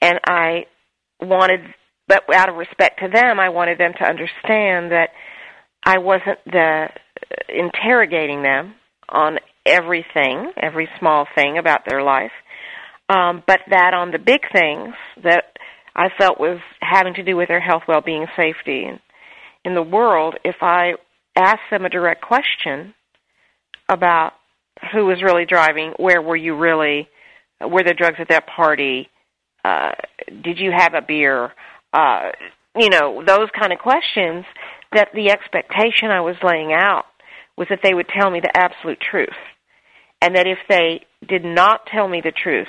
and 0.00 0.18
I 0.26 0.66
wanted 1.20 1.60
but 2.06 2.22
out 2.34 2.48
of 2.48 2.56
respect 2.56 3.00
to 3.00 3.08
them, 3.08 3.40
I 3.40 3.48
wanted 3.48 3.78
them 3.78 3.92
to 3.98 4.04
understand 4.04 4.92
that 4.92 5.10
I 5.84 5.98
wasn't 5.98 6.38
the 6.44 6.88
uh, 6.88 7.34
interrogating 7.48 8.42
them 8.42 8.74
on 9.08 9.38
everything, 9.66 10.52
every 10.56 10.88
small 10.98 11.26
thing 11.34 11.56
about 11.58 11.80
their 11.88 12.02
life, 12.02 12.32
um, 13.08 13.42
but 13.46 13.60
that 13.70 13.94
on 13.94 14.10
the 14.10 14.18
big 14.18 14.40
things 14.52 14.94
that 15.22 15.44
I 15.94 16.08
felt 16.18 16.40
was 16.40 16.58
having 16.80 17.14
to 17.14 17.22
do 17.22 17.36
with 17.36 17.48
their 17.48 17.60
health, 17.60 17.82
well-being, 17.86 18.26
safety. 18.36 18.88
In 19.64 19.74
the 19.74 19.82
world, 19.82 20.36
if 20.44 20.56
I 20.60 20.94
asked 21.36 21.70
them 21.70 21.84
a 21.84 21.90
direct 21.90 22.22
question 22.22 22.94
about 23.88 24.32
who 24.92 25.06
was 25.06 25.22
really 25.22 25.46
driving, 25.46 25.92
where 25.98 26.20
were 26.20 26.36
you 26.36 26.56
really, 26.56 27.08
were 27.60 27.82
there 27.82 27.94
drugs 27.94 28.16
at 28.18 28.28
that 28.28 28.46
party, 28.46 29.08
uh, 29.64 29.92
did 30.42 30.58
you 30.58 30.72
have 30.76 30.94
a 30.94 31.02
beer, 31.02 31.52
uh, 31.92 32.30
you 32.76 32.90
know, 32.90 33.22
those 33.24 33.48
kind 33.58 33.72
of 33.72 33.78
questions, 33.78 34.44
that 34.92 35.08
the 35.14 35.30
expectation 35.30 36.10
I 36.10 36.20
was 36.20 36.36
laying 36.42 36.72
out 36.72 37.04
was 37.56 37.68
that 37.70 37.80
they 37.82 37.94
would 37.94 38.08
tell 38.08 38.30
me 38.30 38.40
the 38.40 38.56
absolute 38.56 38.98
truth. 39.00 39.28
And 40.20 40.36
that 40.36 40.46
if 40.46 40.58
they 40.68 41.02
did 41.26 41.44
not 41.44 41.86
tell 41.86 42.08
me 42.08 42.20
the 42.22 42.32
truth, 42.32 42.68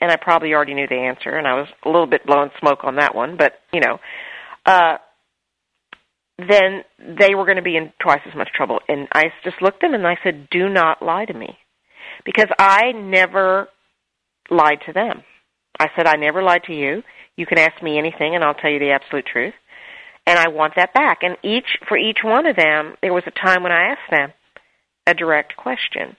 and 0.00 0.10
I 0.10 0.16
probably 0.16 0.54
already 0.54 0.74
knew 0.74 0.86
the 0.88 0.94
answer, 0.94 1.30
and 1.30 1.46
I 1.46 1.54
was 1.54 1.68
a 1.84 1.88
little 1.88 2.06
bit 2.06 2.26
blowing 2.26 2.50
smoke 2.58 2.84
on 2.84 2.96
that 2.96 3.14
one, 3.14 3.36
but, 3.36 3.54
you 3.72 3.80
know, 3.80 3.98
uh, 4.64 4.96
then 6.38 6.84
they 6.98 7.34
were 7.34 7.44
going 7.44 7.56
to 7.56 7.62
be 7.62 7.76
in 7.76 7.92
twice 8.00 8.20
as 8.26 8.34
much 8.34 8.48
trouble. 8.54 8.80
And 8.88 9.08
I 9.12 9.24
just 9.44 9.60
looked 9.60 9.82
at 9.84 9.88
them 9.90 9.94
and 9.94 10.06
I 10.06 10.16
said, 10.22 10.48
do 10.50 10.68
not 10.68 11.02
lie 11.02 11.26
to 11.26 11.34
me. 11.34 11.58
Because 12.24 12.48
I 12.58 12.92
never 12.92 13.68
lied 14.50 14.78
to 14.86 14.92
them. 14.92 15.22
I 15.78 15.88
said, 15.96 16.06
I 16.06 16.16
never 16.16 16.42
lied 16.42 16.64
to 16.64 16.74
you. 16.74 17.02
You 17.36 17.46
can 17.46 17.58
ask 17.58 17.82
me 17.82 17.98
anything 17.98 18.34
and 18.34 18.44
I'll 18.44 18.54
tell 18.54 18.70
you 18.70 18.78
the 18.78 18.90
absolute 18.90 19.26
truth. 19.26 19.54
And 20.26 20.38
I 20.38 20.48
want 20.48 20.74
that 20.76 20.94
back. 20.94 21.18
And 21.22 21.36
each, 21.42 21.78
for 21.88 21.96
each 21.96 22.18
one 22.22 22.46
of 22.46 22.56
them, 22.56 22.94
there 23.02 23.14
was 23.14 23.24
a 23.26 23.30
time 23.30 23.62
when 23.62 23.72
I 23.72 23.92
asked 23.92 24.10
them 24.10 24.32
a 25.06 25.14
direct 25.14 25.56
question. 25.56 26.16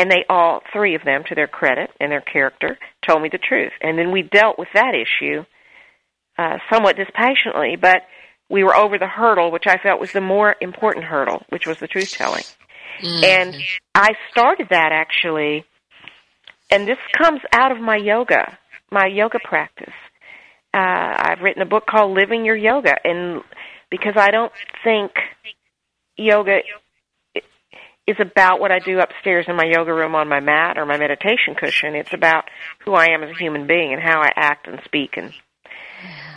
And 0.00 0.10
they 0.10 0.24
all, 0.30 0.62
three 0.72 0.94
of 0.94 1.04
them, 1.04 1.24
to 1.28 1.34
their 1.34 1.46
credit 1.46 1.90
and 2.00 2.10
their 2.10 2.22
character, 2.22 2.78
told 3.06 3.20
me 3.20 3.28
the 3.30 3.36
truth. 3.36 3.72
And 3.82 3.98
then 3.98 4.12
we 4.12 4.22
dealt 4.22 4.58
with 4.58 4.68
that 4.72 4.94
issue 4.94 5.44
uh, 6.38 6.56
somewhat 6.72 6.96
dispassionately, 6.96 7.76
but 7.76 7.98
we 8.48 8.64
were 8.64 8.74
over 8.74 8.96
the 8.96 9.06
hurdle, 9.06 9.50
which 9.50 9.66
I 9.66 9.76
felt 9.76 10.00
was 10.00 10.12
the 10.12 10.22
more 10.22 10.56
important 10.62 11.04
hurdle, 11.04 11.42
which 11.50 11.66
was 11.66 11.80
the 11.80 11.86
truth 11.86 12.12
telling. 12.12 12.44
Mm-hmm. 13.02 13.24
And 13.24 13.62
I 13.94 14.12
started 14.30 14.68
that 14.70 14.90
actually, 14.90 15.66
and 16.70 16.88
this 16.88 16.96
comes 17.22 17.40
out 17.52 17.70
of 17.70 17.78
my 17.78 17.96
yoga, 17.96 18.56
my 18.90 19.06
yoga 19.06 19.38
practice. 19.44 19.92
Uh, 20.72 20.78
I've 20.78 21.42
written 21.42 21.60
a 21.60 21.66
book 21.66 21.84
called 21.86 22.16
Living 22.16 22.46
Your 22.46 22.56
Yoga, 22.56 22.94
and 23.04 23.42
because 23.90 24.14
I 24.16 24.30
don't 24.30 24.52
think 24.82 25.10
yoga 26.16 26.60
is 28.10 28.16
about 28.20 28.60
what 28.60 28.70
I 28.70 28.78
do 28.78 28.98
upstairs 28.98 29.46
in 29.48 29.56
my 29.56 29.64
yoga 29.64 29.92
room 29.92 30.14
on 30.14 30.28
my 30.28 30.40
mat 30.40 30.78
or 30.78 30.86
my 30.86 30.98
meditation 30.98 31.54
cushion. 31.58 31.94
It's 31.94 32.12
about 32.12 32.44
who 32.84 32.94
I 32.94 33.06
am 33.10 33.22
as 33.22 33.30
a 33.30 33.38
human 33.38 33.66
being 33.66 33.92
and 33.92 34.02
how 34.02 34.20
I 34.20 34.30
act 34.36 34.66
and 34.66 34.80
speak 34.84 35.16
and 35.16 35.32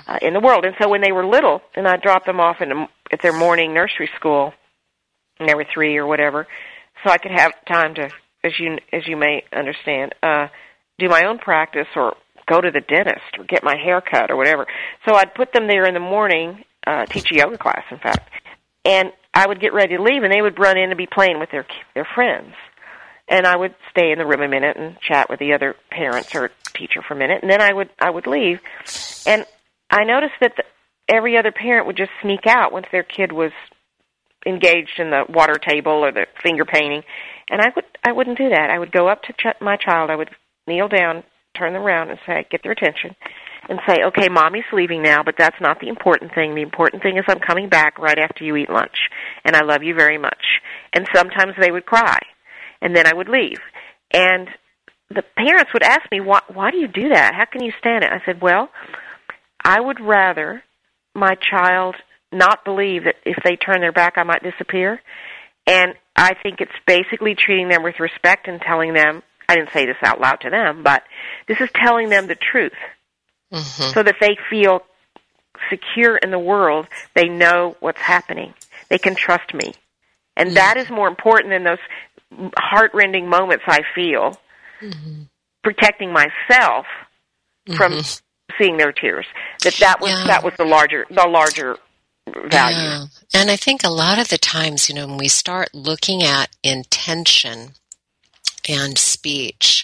uh, 0.07 0.19
in 0.21 0.33
the 0.33 0.39
world. 0.39 0.65
And 0.65 0.75
so 0.81 0.89
when 0.89 1.01
they 1.01 1.11
were 1.11 1.25
little, 1.25 1.61
and 1.75 1.87
I 1.87 1.97
dropped 1.97 2.25
them 2.25 2.39
off 2.39 2.57
in 2.61 2.71
a, 2.71 2.89
at 3.11 3.21
their 3.21 3.33
morning 3.33 3.73
nursery 3.73 4.09
school, 4.15 4.53
and 5.39 5.47
they 5.47 5.55
were 5.55 5.65
three 5.73 5.97
or 5.97 6.05
whatever, 6.05 6.47
so 7.03 7.11
I 7.11 7.17
could 7.17 7.31
have 7.31 7.53
time 7.65 7.95
to, 7.95 8.09
as 8.43 8.59
you 8.59 8.77
as 8.91 9.07
you 9.07 9.17
may 9.17 9.43
understand, 9.51 10.15
uh, 10.21 10.47
do 10.99 11.09
my 11.09 11.25
own 11.25 11.39
practice 11.39 11.87
or 11.95 12.15
go 12.45 12.61
to 12.61 12.71
the 12.71 12.81
dentist 12.81 13.37
or 13.37 13.45
get 13.45 13.63
my 13.63 13.75
hair 13.77 14.01
cut 14.01 14.29
or 14.29 14.35
whatever. 14.35 14.67
So 15.07 15.15
I'd 15.15 15.33
put 15.33 15.53
them 15.53 15.67
there 15.67 15.85
in 15.85 15.93
the 15.93 15.99
morning, 15.99 16.63
uh, 16.85 17.05
teach 17.05 17.31
a 17.31 17.35
yoga 17.35 17.57
class, 17.57 17.83
in 17.89 17.97
fact, 17.97 18.29
and 18.85 19.11
I 19.33 19.47
would 19.47 19.59
get 19.59 19.73
ready 19.73 19.97
to 19.97 20.03
leave, 20.03 20.23
and 20.23 20.31
they 20.31 20.41
would 20.41 20.59
run 20.59 20.77
in 20.77 20.91
and 20.91 20.97
be 20.97 21.07
playing 21.07 21.39
with 21.39 21.49
their 21.51 21.65
their 21.95 22.07
friends. 22.15 22.53
And 23.27 23.47
I 23.47 23.55
would 23.55 23.73
stay 23.89 24.11
in 24.11 24.19
the 24.19 24.25
room 24.25 24.41
a 24.41 24.47
minute 24.47 24.75
and 24.77 24.99
chat 24.99 25.29
with 25.29 25.39
the 25.39 25.53
other 25.53 25.75
parents 25.89 26.35
or 26.35 26.51
teacher 26.75 27.01
for 27.01 27.13
a 27.13 27.17
minute, 27.17 27.41
and 27.41 27.51
then 27.51 27.61
I 27.61 27.73
would 27.73 27.89
I 27.99 28.09
would 28.09 28.27
leave. 28.27 28.59
And 29.25 29.45
I 29.89 30.03
noticed 30.03 30.33
that 30.41 30.53
the, 30.57 30.63
every 31.13 31.37
other 31.37 31.51
parent 31.51 31.87
would 31.87 31.97
just 31.97 32.11
sneak 32.21 32.45
out 32.47 32.71
once 32.73 32.87
their 32.91 33.03
kid 33.03 33.31
was 33.31 33.51
engaged 34.45 34.99
in 34.99 35.09
the 35.09 35.23
water 35.29 35.55
table 35.55 36.03
or 36.03 36.11
the 36.11 36.25
finger 36.41 36.65
painting, 36.65 37.03
and 37.49 37.61
I 37.61 37.69
would 37.75 37.85
I 38.05 38.11
wouldn't 38.11 38.37
do 38.37 38.49
that. 38.49 38.69
I 38.69 38.77
would 38.77 38.91
go 38.91 39.07
up 39.07 39.23
to 39.23 39.33
ch- 39.33 39.61
my 39.61 39.77
child. 39.77 40.09
I 40.09 40.15
would 40.15 40.29
kneel 40.67 40.87
down, 40.89 41.23
turn 41.57 41.73
them 41.73 41.83
around, 41.83 42.09
and 42.09 42.19
say, 42.25 42.45
get 42.51 42.61
their 42.63 42.73
attention, 42.73 43.15
and 43.69 43.79
say, 43.87 44.03
"Okay, 44.03 44.29
mommy's 44.29 44.71
leaving 44.71 45.01
now, 45.01 45.23
but 45.23 45.35
that's 45.37 45.59
not 45.61 45.79
the 45.79 45.87
important 45.87 46.33
thing. 46.33 46.55
The 46.55 46.61
important 46.61 47.03
thing 47.03 47.17
is 47.17 47.25
I'm 47.27 47.39
coming 47.39 47.69
back 47.69 47.97
right 47.99 48.17
after 48.17 48.43
you 48.43 48.55
eat 48.55 48.69
lunch, 48.69 49.09
and 49.45 49.55
I 49.55 49.63
love 49.63 49.83
you 49.83 49.95
very 49.95 50.17
much." 50.17 50.61
And 50.93 51.07
sometimes 51.13 51.53
they 51.59 51.71
would 51.71 51.85
cry, 51.85 52.19
and 52.81 52.95
then 52.95 53.07
I 53.07 53.13
would 53.13 53.29
leave, 53.29 53.59
and 54.11 54.49
the 55.09 55.23
parents 55.37 55.71
would 55.73 55.83
ask 55.83 56.11
me, 56.11 56.19
"Why? 56.21 56.41
Why 56.47 56.71
do 56.71 56.77
you 56.77 56.87
do 56.87 57.09
that? 57.09 57.35
How 57.35 57.45
can 57.45 57.63
you 57.63 57.71
stand 57.79 58.03
it?" 58.03 58.11
I 58.11 58.21
said, 58.25 58.41
"Well." 58.41 58.69
I 59.63 59.79
would 59.79 60.01
rather 60.01 60.63
my 61.15 61.35
child 61.35 61.95
not 62.31 62.65
believe 62.65 63.05
that 63.05 63.15
if 63.25 63.37
they 63.43 63.55
turn 63.55 63.79
their 63.79 63.91
back, 63.91 64.17
I 64.17 64.23
might 64.23 64.43
disappear. 64.43 65.01
And 65.65 65.93
I 66.15 66.33
think 66.41 66.59
it's 66.59 66.71
basically 66.85 67.35
treating 67.35 67.69
them 67.69 67.83
with 67.83 67.99
respect 67.99 68.47
and 68.47 68.59
telling 68.59 68.93
them, 68.93 69.23
I 69.47 69.55
didn't 69.55 69.71
say 69.71 69.85
this 69.85 69.97
out 70.03 70.19
loud 70.19 70.41
to 70.41 70.49
them, 70.49 70.83
but 70.83 71.03
this 71.47 71.61
is 71.61 71.69
telling 71.75 72.09
them 72.09 72.27
the 72.27 72.35
truth 72.35 72.73
mm-hmm. 73.53 73.93
so 73.93 74.03
that 74.03 74.15
they 74.19 74.37
feel 74.49 74.81
secure 75.69 76.17
in 76.17 76.31
the 76.31 76.39
world. 76.39 76.87
They 77.13 77.29
know 77.29 77.77
what's 77.79 78.01
happening. 78.01 78.53
They 78.89 78.97
can 78.97 79.15
trust 79.15 79.53
me. 79.53 79.73
And 80.35 80.49
mm-hmm. 80.49 80.55
that 80.55 80.77
is 80.77 80.89
more 80.89 81.07
important 81.07 81.51
than 81.51 81.63
those 81.63 82.51
heartrending 82.57 83.29
moments 83.29 83.63
I 83.67 83.81
feel 83.95 84.37
mm-hmm. 84.81 85.23
protecting 85.63 86.11
myself 86.11 86.85
from 87.75 87.93
mm-hmm 87.93 88.19
seeing 88.59 88.77
their 88.77 88.91
tears. 88.91 89.25
That 89.63 89.75
that 89.75 90.01
was 90.01 90.11
yeah. 90.11 90.27
that 90.27 90.43
was 90.43 90.53
the 90.57 90.65
larger 90.65 91.05
the 91.09 91.27
larger 91.27 91.77
value. 92.27 92.77
Yeah. 92.77 93.05
And 93.33 93.49
I 93.49 93.55
think 93.55 93.83
a 93.83 93.89
lot 93.89 94.19
of 94.19 94.29
the 94.29 94.37
times, 94.37 94.89
you 94.89 94.95
know, 94.95 95.07
when 95.07 95.17
we 95.17 95.27
start 95.27 95.69
looking 95.73 96.23
at 96.23 96.49
intention 96.63 97.71
and 98.67 98.97
speech, 98.97 99.82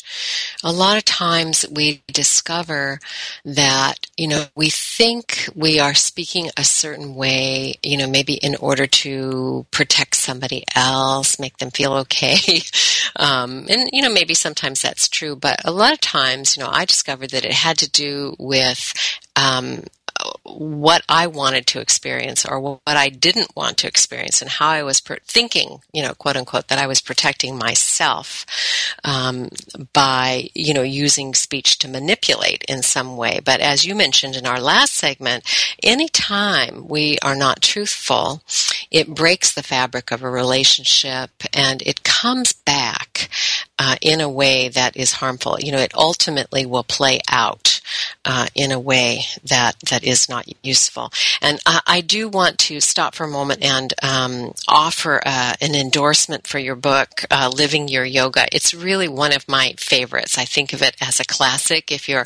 a 0.63 0.71
lot 0.71 0.97
of 0.97 1.05
times 1.05 1.65
we 1.71 2.03
discover 2.07 2.99
that, 3.45 4.07
you 4.17 4.27
know, 4.27 4.45
we 4.55 4.69
think 4.69 5.47
we 5.55 5.79
are 5.79 5.93
speaking 5.93 6.49
a 6.57 6.63
certain 6.63 7.15
way, 7.15 7.75
you 7.81 7.97
know, 7.97 8.07
maybe 8.09 8.33
in 8.33 8.55
order 8.55 8.85
to 8.85 9.65
protect 9.71 10.15
somebody 10.15 10.65
else, 10.75 11.39
make 11.39 11.57
them 11.57 11.71
feel 11.71 11.93
okay. 11.93 12.37
Um, 13.15 13.65
and, 13.69 13.89
you 13.91 14.01
know, 14.01 14.13
maybe 14.13 14.33
sometimes 14.33 14.81
that's 14.81 15.09
true, 15.09 15.35
but 15.35 15.59
a 15.65 15.71
lot 15.71 15.93
of 15.93 15.99
times, 15.99 16.55
you 16.55 16.63
know, 16.63 16.69
I 16.71 16.85
discovered 16.85 17.31
that 17.31 17.43
it 17.43 17.51
had 17.51 17.77
to 17.79 17.89
do 17.89 18.35
with 18.37 18.93
um, 19.35 19.83
what 20.57 21.03
I 21.07 21.27
wanted 21.27 21.67
to 21.67 21.79
experience 21.79 22.45
or 22.45 22.59
what 22.59 22.79
I 22.85 23.09
didn't 23.09 23.55
want 23.55 23.77
to 23.77 23.87
experience 23.87 24.41
and 24.41 24.49
how 24.49 24.69
I 24.69 24.83
was 24.83 24.99
thinking, 24.99 25.81
you 25.93 26.01
know, 26.01 26.13
quote 26.13 26.35
unquote, 26.35 26.67
that 26.67 26.79
I 26.79 26.87
was 26.87 27.01
protecting 27.01 27.57
myself 27.57 28.45
um, 29.03 29.49
by, 29.93 30.49
you 30.53 30.73
know, 30.73 30.81
using 30.81 31.33
speech 31.33 31.77
to 31.79 31.87
manipulate 31.87 32.63
in 32.67 32.81
some 32.81 33.17
way. 33.17 33.39
But 33.43 33.59
as 33.59 33.85
you 33.85 33.95
mentioned 33.95 34.35
in 34.35 34.45
our 34.45 34.59
last 34.59 34.93
segment, 34.93 35.43
anytime 35.83 36.87
we 36.87 37.17
are 37.21 37.35
not 37.35 37.61
truthful, 37.61 38.41
it 38.91 39.13
breaks 39.13 39.53
the 39.53 39.63
fabric 39.63 40.11
of 40.11 40.23
a 40.23 40.29
relationship 40.29 41.31
and 41.53 41.81
it 41.83 42.03
comes 42.03 42.53
back 42.53 43.29
uh, 43.77 43.95
in 44.01 44.21
a 44.21 44.29
way 44.29 44.67
that 44.69 44.95
is 44.97 45.13
harmful. 45.13 45.59
You 45.59 45.71
know, 45.71 45.79
it 45.79 45.95
ultimately 45.95 46.65
will 46.65 46.83
play 46.83 47.19
out 47.29 47.78
uh, 48.25 48.47
in 48.55 48.71
a 48.71 48.79
way 48.79 49.21
that 49.43 49.79
that 49.89 50.03
is 50.03 50.29
not 50.29 50.45
useful. 50.63 51.11
And 51.41 51.59
uh, 51.65 51.81
I 51.85 52.01
do 52.01 52.27
want 52.27 52.57
to 52.59 52.79
stop 52.79 53.15
for 53.15 53.25
a 53.25 53.29
moment 53.29 53.63
and 53.63 53.93
um, 54.01 54.53
offer 54.67 55.21
uh, 55.25 55.53
an 55.61 55.75
endorsement 55.75 56.47
for 56.47 56.59
your 56.59 56.75
book, 56.75 57.25
uh, 57.31 57.49
"Living 57.53 57.87
Your 57.87 58.05
Yoga." 58.05 58.47
It's 58.51 58.73
really 58.73 59.07
one 59.07 59.33
of 59.33 59.47
my 59.47 59.73
favorites. 59.77 60.37
I 60.37 60.45
think 60.45 60.73
of 60.73 60.81
it 60.81 60.95
as 61.01 61.19
a 61.19 61.25
classic. 61.25 61.91
If 61.91 62.07
you're, 62.07 62.25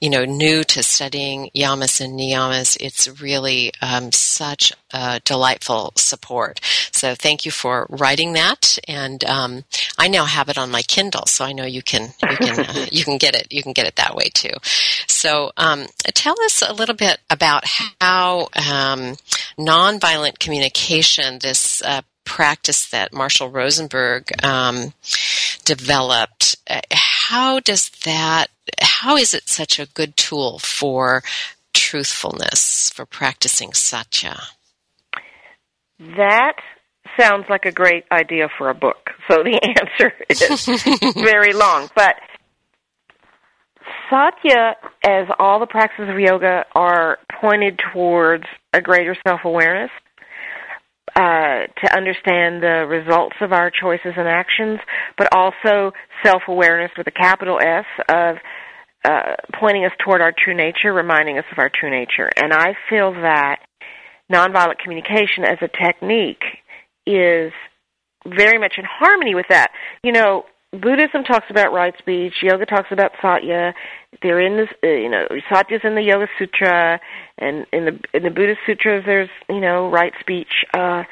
you 0.00 0.10
know, 0.10 0.24
new 0.24 0.64
to 0.64 0.82
studying 0.82 1.50
yamas 1.54 2.00
and 2.00 2.18
niyamas, 2.18 2.76
it's 2.80 3.20
really 3.20 3.72
um, 3.80 4.12
such 4.12 4.72
a 4.94 5.20
delightful 5.24 5.92
support. 5.96 6.60
So 6.92 7.14
thank 7.14 7.44
you 7.44 7.50
for 7.50 7.86
writing 7.90 8.32
that, 8.34 8.78
and 8.88 9.24
um, 9.24 9.64
I 9.98 10.08
now 10.08 10.24
have 10.24 10.48
it 10.48 10.56
on 10.56 10.70
my 10.70 10.82
Kindle, 10.82 11.26
so 11.26 11.44
I 11.44 11.52
know 11.52 11.64
you 11.64 11.82
can 11.82 12.14
you 12.30 12.36
can 12.36 12.60
uh, 12.60 12.86
you 12.92 13.04
can 13.04 13.18
get 13.18 13.34
it 13.34 13.52
you 13.52 13.62
can 13.62 13.72
get 13.72 13.86
it 13.86 13.96
that 13.96 14.14
way 14.14 14.30
too. 14.32 14.54
So 15.08 15.50
um, 15.56 15.86
tell 16.14 16.40
us 16.42 16.62
a 16.62 16.72
little 16.72 16.94
bit 16.94 17.18
about 17.28 17.64
how 18.00 18.48
um, 18.54 19.16
nonviolent 19.58 20.38
communication, 20.38 21.40
this 21.40 21.82
uh, 21.82 22.02
practice 22.24 22.88
that 22.90 23.12
Marshall 23.12 23.50
Rosenberg 23.50 24.32
um, 24.44 24.94
developed, 25.64 26.56
uh, 26.68 26.80
how 26.92 27.60
does 27.60 27.90
that? 28.04 28.48
How 28.80 29.16
is 29.16 29.34
it 29.34 29.48
such 29.48 29.78
a 29.78 29.86
good 29.86 30.16
tool 30.16 30.58
for 30.58 31.22
truthfulness 31.72 32.90
for 32.90 33.04
practicing 33.04 33.72
satya? 33.72 34.40
That 35.98 36.54
sounds 37.18 37.44
like 37.48 37.64
a 37.64 37.72
great 37.72 38.04
idea 38.10 38.48
for 38.58 38.70
a 38.70 38.74
book. 38.74 39.10
So 39.28 39.42
the 39.42 39.60
answer 39.62 40.12
is 40.28 41.14
very 41.14 41.52
long. 41.52 41.88
But 41.94 42.16
Satya, 44.10 44.76
as 45.04 45.26
all 45.38 45.60
the 45.60 45.66
practices 45.66 46.08
of 46.10 46.18
yoga, 46.18 46.64
are 46.74 47.18
pointed 47.40 47.80
towards 47.92 48.44
a 48.72 48.80
greater 48.80 49.16
self 49.26 49.40
awareness, 49.44 49.90
uh, 51.16 51.70
to 51.80 51.96
understand 51.96 52.62
the 52.62 52.84
results 52.88 53.36
of 53.40 53.52
our 53.52 53.70
choices 53.70 54.14
and 54.16 54.26
actions, 54.26 54.80
but 55.16 55.28
also 55.32 55.92
self 56.24 56.42
awareness 56.48 56.90
with 56.98 57.06
a 57.06 57.12
capital 57.12 57.58
S 57.60 57.84
of 58.08 58.36
uh, 59.04 59.36
pointing 59.60 59.84
us 59.84 59.92
toward 60.04 60.20
our 60.20 60.32
true 60.36 60.56
nature, 60.56 60.92
reminding 60.92 61.38
us 61.38 61.44
of 61.52 61.58
our 61.58 61.70
true 61.70 61.90
nature. 61.90 62.28
And 62.36 62.52
I 62.52 62.74
feel 62.88 63.12
that 63.12 63.60
nonviolent 64.32 64.78
communication 64.78 65.44
as 65.44 65.58
a 65.60 65.68
technique 65.68 66.44
is 67.06 67.52
very 68.26 68.58
much 68.58 68.74
in 68.78 68.84
harmony 68.84 69.34
with 69.34 69.46
that. 69.50 69.70
You 70.02 70.12
know, 70.12 70.44
Buddhism 70.72 71.24
talks 71.24 71.46
about 71.50 71.72
right 71.72 71.94
speech. 71.98 72.34
Yoga 72.42 72.66
talks 72.66 72.88
about 72.90 73.12
satya. 73.22 73.74
They're 74.22 74.40
in 74.40 74.56
this, 74.56 74.68
uh, 74.82 74.88
you 74.88 75.08
know, 75.08 75.26
satya's 75.52 75.82
in 75.84 75.94
the 75.94 76.02
Yoga 76.02 76.26
Sutra, 76.38 77.00
and 77.38 77.66
in 77.72 77.84
the 77.84 78.00
in 78.12 78.22
the 78.22 78.30
Buddhist 78.30 78.60
sutras, 78.66 79.04
there's 79.06 79.28
you 79.48 79.60
know 79.60 79.90
right 79.90 80.12
speech. 80.20 80.64
Uh, 80.76 81.04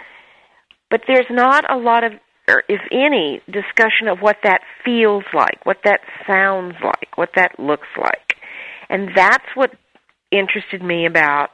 but 0.90 1.02
there's 1.06 1.26
not 1.30 1.70
a 1.70 1.76
lot 1.76 2.04
of, 2.04 2.12
or 2.48 2.64
if 2.68 2.80
any, 2.90 3.40
discussion 3.46 4.08
of 4.08 4.18
what 4.18 4.36
that 4.44 4.60
feels 4.84 5.24
like, 5.32 5.64
what 5.64 5.78
that 5.84 6.00
sounds 6.26 6.74
like, 6.84 7.16
what 7.16 7.30
that 7.36 7.58
looks 7.58 7.88
like, 7.98 8.36
and 8.90 9.10
that's 9.14 9.46
what 9.54 9.70
interested 10.30 10.82
me 10.82 11.06
about 11.06 11.50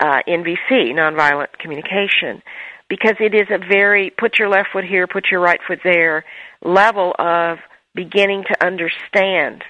uh, 0.00 0.20
NVC, 0.26 0.92
nonviolent 0.92 1.52
communication, 1.58 2.42
because 2.88 3.14
it 3.20 3.34
is 3.34 3.48
a 3.50 3.58
very 3.58 4.10
put 4.10 4.38
your 4.38 4.48
left 4.48 4.68
foot 4.72 4.84
here, 4.84 5.06
put 5.06 5.26
your 5.30 5.40
right 5.40 5.60
foot 5.66 5.80
there 5.84 6.24
level 6.62 7.14
of 7.18 7.58
beginning 7.94 8.44
to 8.44 8.66
understand 8.66 9.62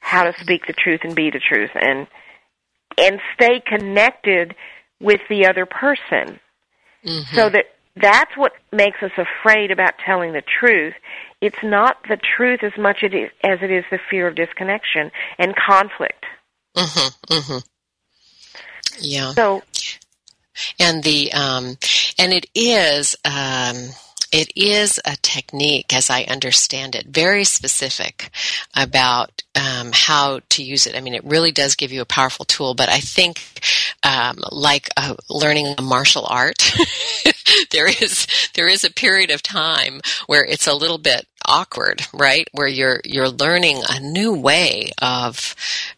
how 0.00 0.24
to 0.24 0.32
speak 0.40 0.66
the 0.66 0.72
truth 0.72 1.00
and 1.04 1.14
be 1.14 1.30
the 1.30 1.40
truth 1.40 1.70
and 1.74 2.06
and 2.98 3.20
stay 3.34 3.60
connected 3.66 4.54
with 5.00 5.20
the 5.28 5.46
other 5.46 5.66
person 5.66 6.38
mm-hmm. 7.04 7.34
so 7.34 7.48
that 7.48 7.66
that's 7.96 8.36
what 8.36 8.52
makes 8.72 9.02
us 9.02 9.12
afraid 9.16 9.70
about 9.70 9.94
telling 10.04 10.32
the 10.32 10.42
truth 10.60 10.94
it's 11.40 11.62
not 11.62 11.96
the 12.08 12.18
truth 12.36 12.60
as 12.62 12.72
much 12.78 12.98
as 13.02 13.12
it 13.12 13.70
is 13.70 13.84
the 13.90 13.98
fear 14.10 14.28
of 14.28 14.34
disconnection 14.34 15.10
and 15.38 15.54
conflict 15.56 16.24
mm-hmm, 16.76 17.32
mm-hmm. 17.32 17.58
Yeah 19.00 19.32
so 19.32 19.62
and 20.78 21.02
the 21.02 21.32
um 21.32 21.76
and 22.18 22.32
it 22.32 22.46
is 22.54 23.16
um 23.24 23.90
it 24.34 24.50
is 24.56 24.98
a 25.04 25.16
technique, 25.22 25.94
as 25.94 26.10
I 26.10 26.24
understand 26.24 26.96
it, 26.96 27.06
very 27.06 27.44
specific 27.44 28.30
about 28.74 29.44
um, 29.54 29.90
how 29.92 30.40
to 30.48 30.62
use 30.64 30.88
it. 30.88 30.96
I 30.96 31.00
mean, 31.00 31.14
it 31.14 31.24
really 31.24 31.52
does 31.52 31.76
give 31.76 31.92
you 31.92 32.00
a 32.00 32.04
powerful 32.04 32.44
tool, 32.44 32.74
but 32.74 32.88
I 32.88 32.98
think, 32.98 33.40
um, 34.02 34.38
like 34.50 34.90
uh, 34.96 35.14
learning 35.30 35.76
a 35.78 35.82
martial 35.82 36.26
art, 36.28 36.74
there 37.70 37.86
is 37.86 38.26
there 38.54 38.66
is 38.66 38.82
a 38.82 38.90
period 38.90 39.30
of 39.30 39.40
time 39.40 40.00
where 40.26 40.44
it's 40.44 40.66
a 40.66 40.74
little 40.74 40.98
bit 40.98 41.28
awkward, 41.44 42.06
right? 42.12 42.48
Where 42.52 42.66
you're 42.66 43.00
you're 43.04 43.28
learning 43.28 43.82
a 43.88 44.00
new 44.00 44.32
way 44.32 44.90
of 45.00 45.54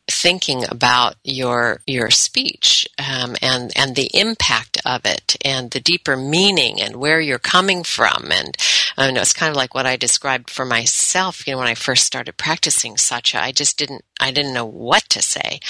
thinking 0.08 0.64
about 0.68 1.16
your 1.24 1.80
your 1.86 2.10
speech 2.10 2.88
um, 2.98 3.36
and 3.42 3.72
and 3.76 3.96
the 3.96 4.10
impact 4.14 4.80
of 4.84 5.04
it 5.04 5.36
and 5.44 5.70
the 5.70 5.80
deeper 5.80 6.16
meaning 6.16 6.80
and 6.80 6.96
where 6.96 7.20
you're 7.20 7.38
coming 7.38 7.82
from 7.82 8.30
and 8.30 8.56
I 8.98 9.10
know 9.10 9.20
it's 9.20 9.32
kind 9.32 9.50
of 9.50 9.56
like 9.56 9.74
what 9.74 9.84
I 9.86 9.96
described 9.96 10.48
for 10.48 10.64
myself. 10.64 11.46
You 11.46 11.52
know, 11.52 11.58
when 11.58 11.68
I 11.68 11.74
first 11.74 12.06
started 12.06 12.36
practicing 12.38 12.96
satya, 12.96 13.40
I 13.40 13.52
just 13.52 13.76
didn't 13.76 14.04
I 14.20 14.30
didn't 14.30 14.54
know 14.54 14.64
what 14.66 15.04
to 15.10 15.22
say, 15.22 15.60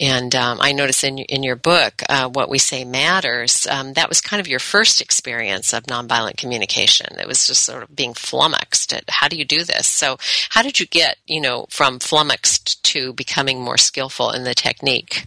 and 0.00 0.34
um, 0.34 0.58
I 0.60 0.72
noticed 0.72 1.04
in 1.04 1.18
in 1.18 1.42
your 1.42 1.56
book, 1.56 2.02
uh, 2.08 2.28
what 2.28 2.48
we 2.48 2.58
say 2.58 2.84
matters. 2.84 3.66
Um, 3.70 3.92
that 3.94 4.08
was 4.08 4.20
kind 4.20 4.40
of 4.40 4.48
your 4.48 4.58
first 4.58 5.00
experience 5.00 5.72
of 5.72 5.84
nonviolent 5.84 6.36
communication. 6.36 7.18
It 7.18 7.28
was 7.28 7.46
just 7.46 7.64
sort 7.64 7.82
of 7.82 7.94
being 7.94 8.14
flummoxed 8.14 8.92
at 8.92 9.04
how 9.08 9.28
do 9.28 9.36
you 9.36 9.44
do 9.44 9.64
this. 9.64 9.86
So, 9.86 10.16
how 10.50 10.62
did 10.62 10.80
you 10.80 10.86
get 10.86 11.18
you 11.26 11.40
know 11.40 11.66
from 11.70 11.98
flummoxed 11.98 12.82
to 12.84 13.12
becoming 13.12 13.60
more 13.60 13.78
skillful 13.78 14.30
in 14.30 14.44
the 14.44 14.54
technique? 14.54 15.26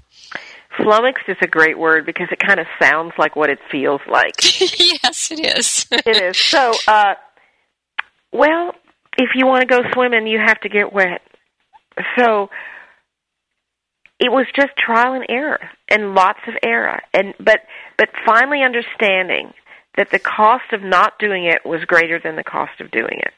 Flummoxed 0.78 1.30
is 1.30 1.38
a 1.42 1.48
great 1.48 1.78
word 1.80 2.06
because 2.06 2.28
it 2.32 2.40
kind 2.40 2.60
of 2.60 2.68
sounds 2.82 3.14
like 3.18 3.36
what 3.36 3.50
it 3.50 3.60
feels 3.72 4.02
like. 4.10 4.36
yes, 4.60 5.32
it 5.32 5.40
is. 5.40 5.88
it 5.92 6.22
is. 6.22 6.38
So, 6.38 6.74
uh, 6.88 7.16
well, 8.34 8.74
if 9.18 9.30
you 9.36 9.46
want 9.46 9.62
to 9.62 9.68
go 9.68 9.82
swimming, 9.94 10.28
you 10.28 10.40
have 10.44 10.60
to 10.62 10.70
get 10.70 10.92
wet. 10.92 11.22
So, 12.18 12.50
it 14.20 14.32
was 14.32 14.46
just 14.56 14.76
trial 14.78 15.14
and 15.14 15.26
error 15.28 15.60
and 15.90 16.16
lots 16.16 16.40
of 16.48 16.54
error 16.64 17.02
and 17.14 17.34
but 17.38 17.60
but 17.98 18.08
finally 18.26 18.62
understanding 18.64 19.54
that 19.98 20.10
the 20.10 20.20
cost 20.20 20.72
of 20.72 20.82
not 20.82 21.20
doing 21.20 21.44
it 21.46 21.66
was 21.66 21.82
greater 21.86 22.18
than 22.18 22.38
the 22.38 22.44
cost 22.44 22.80
of 22.80 22.90
doing 22.92 23.20
it 23.20 23.34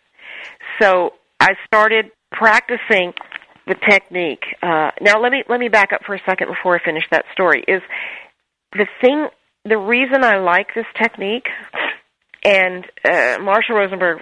so 0.79 1.13
i 1.39 1.53
started 1.65 2.11
practicing 2.31 3.11
the 3.67 3.75
technique. 3.89 4.43
Uh, 4.61 4.91
now 5.01 5.21
let 5.21 5.31
me 5.31 5.43
let 5.47 5.59
me 5.59 5.67
back 5.67 5.91
up 5.93 6.01
for 6.05 6.15
a 6.15 6.21
second 6.25 6.47
before 6.47 6.75
I 6.75 6.83
finish 6.83 7.03
that 7.11 7.25
story. 7.33 7.63
Is 7.67 7.81
the 8.71 8.87
thing 9.01 9.27
the 9.65 9.77
reason 9.77 10.23
I 10.23 10.37
like 10.37 10.67
this 10.73 10.85
technique, 10.95 11.47
and 12.43 12.85
uh, 13.03 13.37
Marshall 13.41 13.75
Rosenberg, 13.75 14.21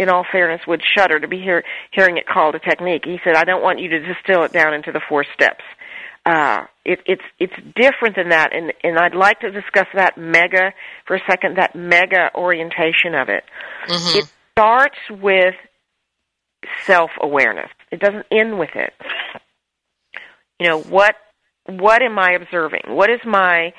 in 0.00 0.08
all 0.08 0.24
fairness, 0.32 0.62
would 0.66 0.82
shudder 0.96 1.20
to 1.20 1.28
be 1.28 1.38
hear, 1.38 1.62
hearing 1.92 2.16
it 2.16 2.26
called 2.26 2.54
a 2.54 2.58
technique. 2.58 3.02
He 3.04 3.18
said, 3.22 3.36
"I 3.36 3.44
don't 3.44 3.62
want 3.62 3.80
you 3.80 3.90
to 3.90 4.00
distill 4.00 4.44
it 4.44 4.52
down 4.52 4.72
into 4.72 4.92
the 4.92 5.00
four 5.06 5.24
steps." 5.34 5.62
Uh, 6.24 6.64
it, 6.84 7.00
it's 7.04 7.22
it's 7.38 7.52
different 7.76 8.16
than 8.16 8.30
that, 8.30 8.54
and 8.54 8.72
and 8.82 8.98
I'd 8.98 9.14
like 9.14 9.40
to 9.40 9.50
discuss 9.50 9.86
that 9.94 10.16
mega 10.16 10.72
for 11.06 11.16
a 11.16 11.20
second. 11.28 11.58
That 11.58 11.74
mega 11.74 12.30
orientation 12.34 13.14
of 13.14 13.28
it. 13.28 13.44
Mm-hmm. 13.86 14.18
It 14.18 14.32
starts 14.52 14.98
with 15.10 15.54
self 16.86 17.10
awareness. 17.20 17.70
It 17.92 18.00
doesn't 18.00 18.26
end 18.30 18.58
with 18.58 18.70
it. 18.74 18.94
You 20.58 20.68
know, 20.68 20.80
what 20.80 21.14
what 21.66 22.02
am 22.02 22.18
I 22.18 22.32
observing? 22.40 22.84
What 22.88 23.10
is 23.10 23.20
my 23.26 23.74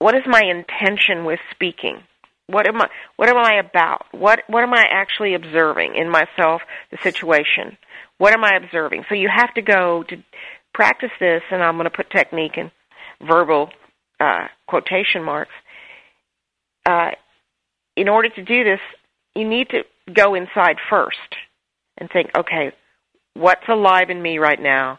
what 0.00 0.16
is 0.16 0.22
my 0.26 0.42
intention 0.42 1.24
with 1.24 1.38
speaking? 1.52 2.02
What 2.50 2.66
am 2.66 2.80
I 2.80 2.88
what 3.16 3.28
am 3.28 3.36
I 3.36 3.60
about? 3.60 4.06
What 4.12 4.40
what 4.48 4.62
am 4.62 4.74
I 4.74 4.84
actually 4.90 5.34
observing 5.34 5.94
in 5.94 6.10
myself, 6.10 6.62
the 6.90 6.98
situation? 7.02 7.76
What 8.18 8.32
am 8.32 8.44
I 8.44 8.52
observing? 8.62 9.04
So 9.08 9.14
you 9.14 9.28
have 9.34 9.54
to 9.54 9.62
go 9.62 10.04
to 10.08 10.16
practice 10.74 11.10
this 11.18 11.42
and 11.50 11.62
I'm 11.62 11.76
going 11.76 11.84
to 11.84 11.96
put 11.96 12.10
technique 12.10 12.56
in 12.56 12.70
verbal 13.26 13.70
uh, 14.18 14.48
quotation 14.66 15.22
marks. 15.22 15.52
Uh, 16.88 17.10
in 17.96 18.08
order 18.08 18.28
to 18.28 18.42
do 18.42 18.64
this, 18.64 18.80
you 19.34 19.48
need 19.48 19.68
to 19.70 19.82
go 20.12 20.34
inside 20.34 20.76
first 20.88 21.18
and 21.98 22.10
think, 22.10 22.30
okay, 22.36 22.72
what's 23.34 23.68
alive 23.68 24.10
in 24.10 24.20
me 24.20 24.38
right 24.38 24.60
now? 24.60 24.98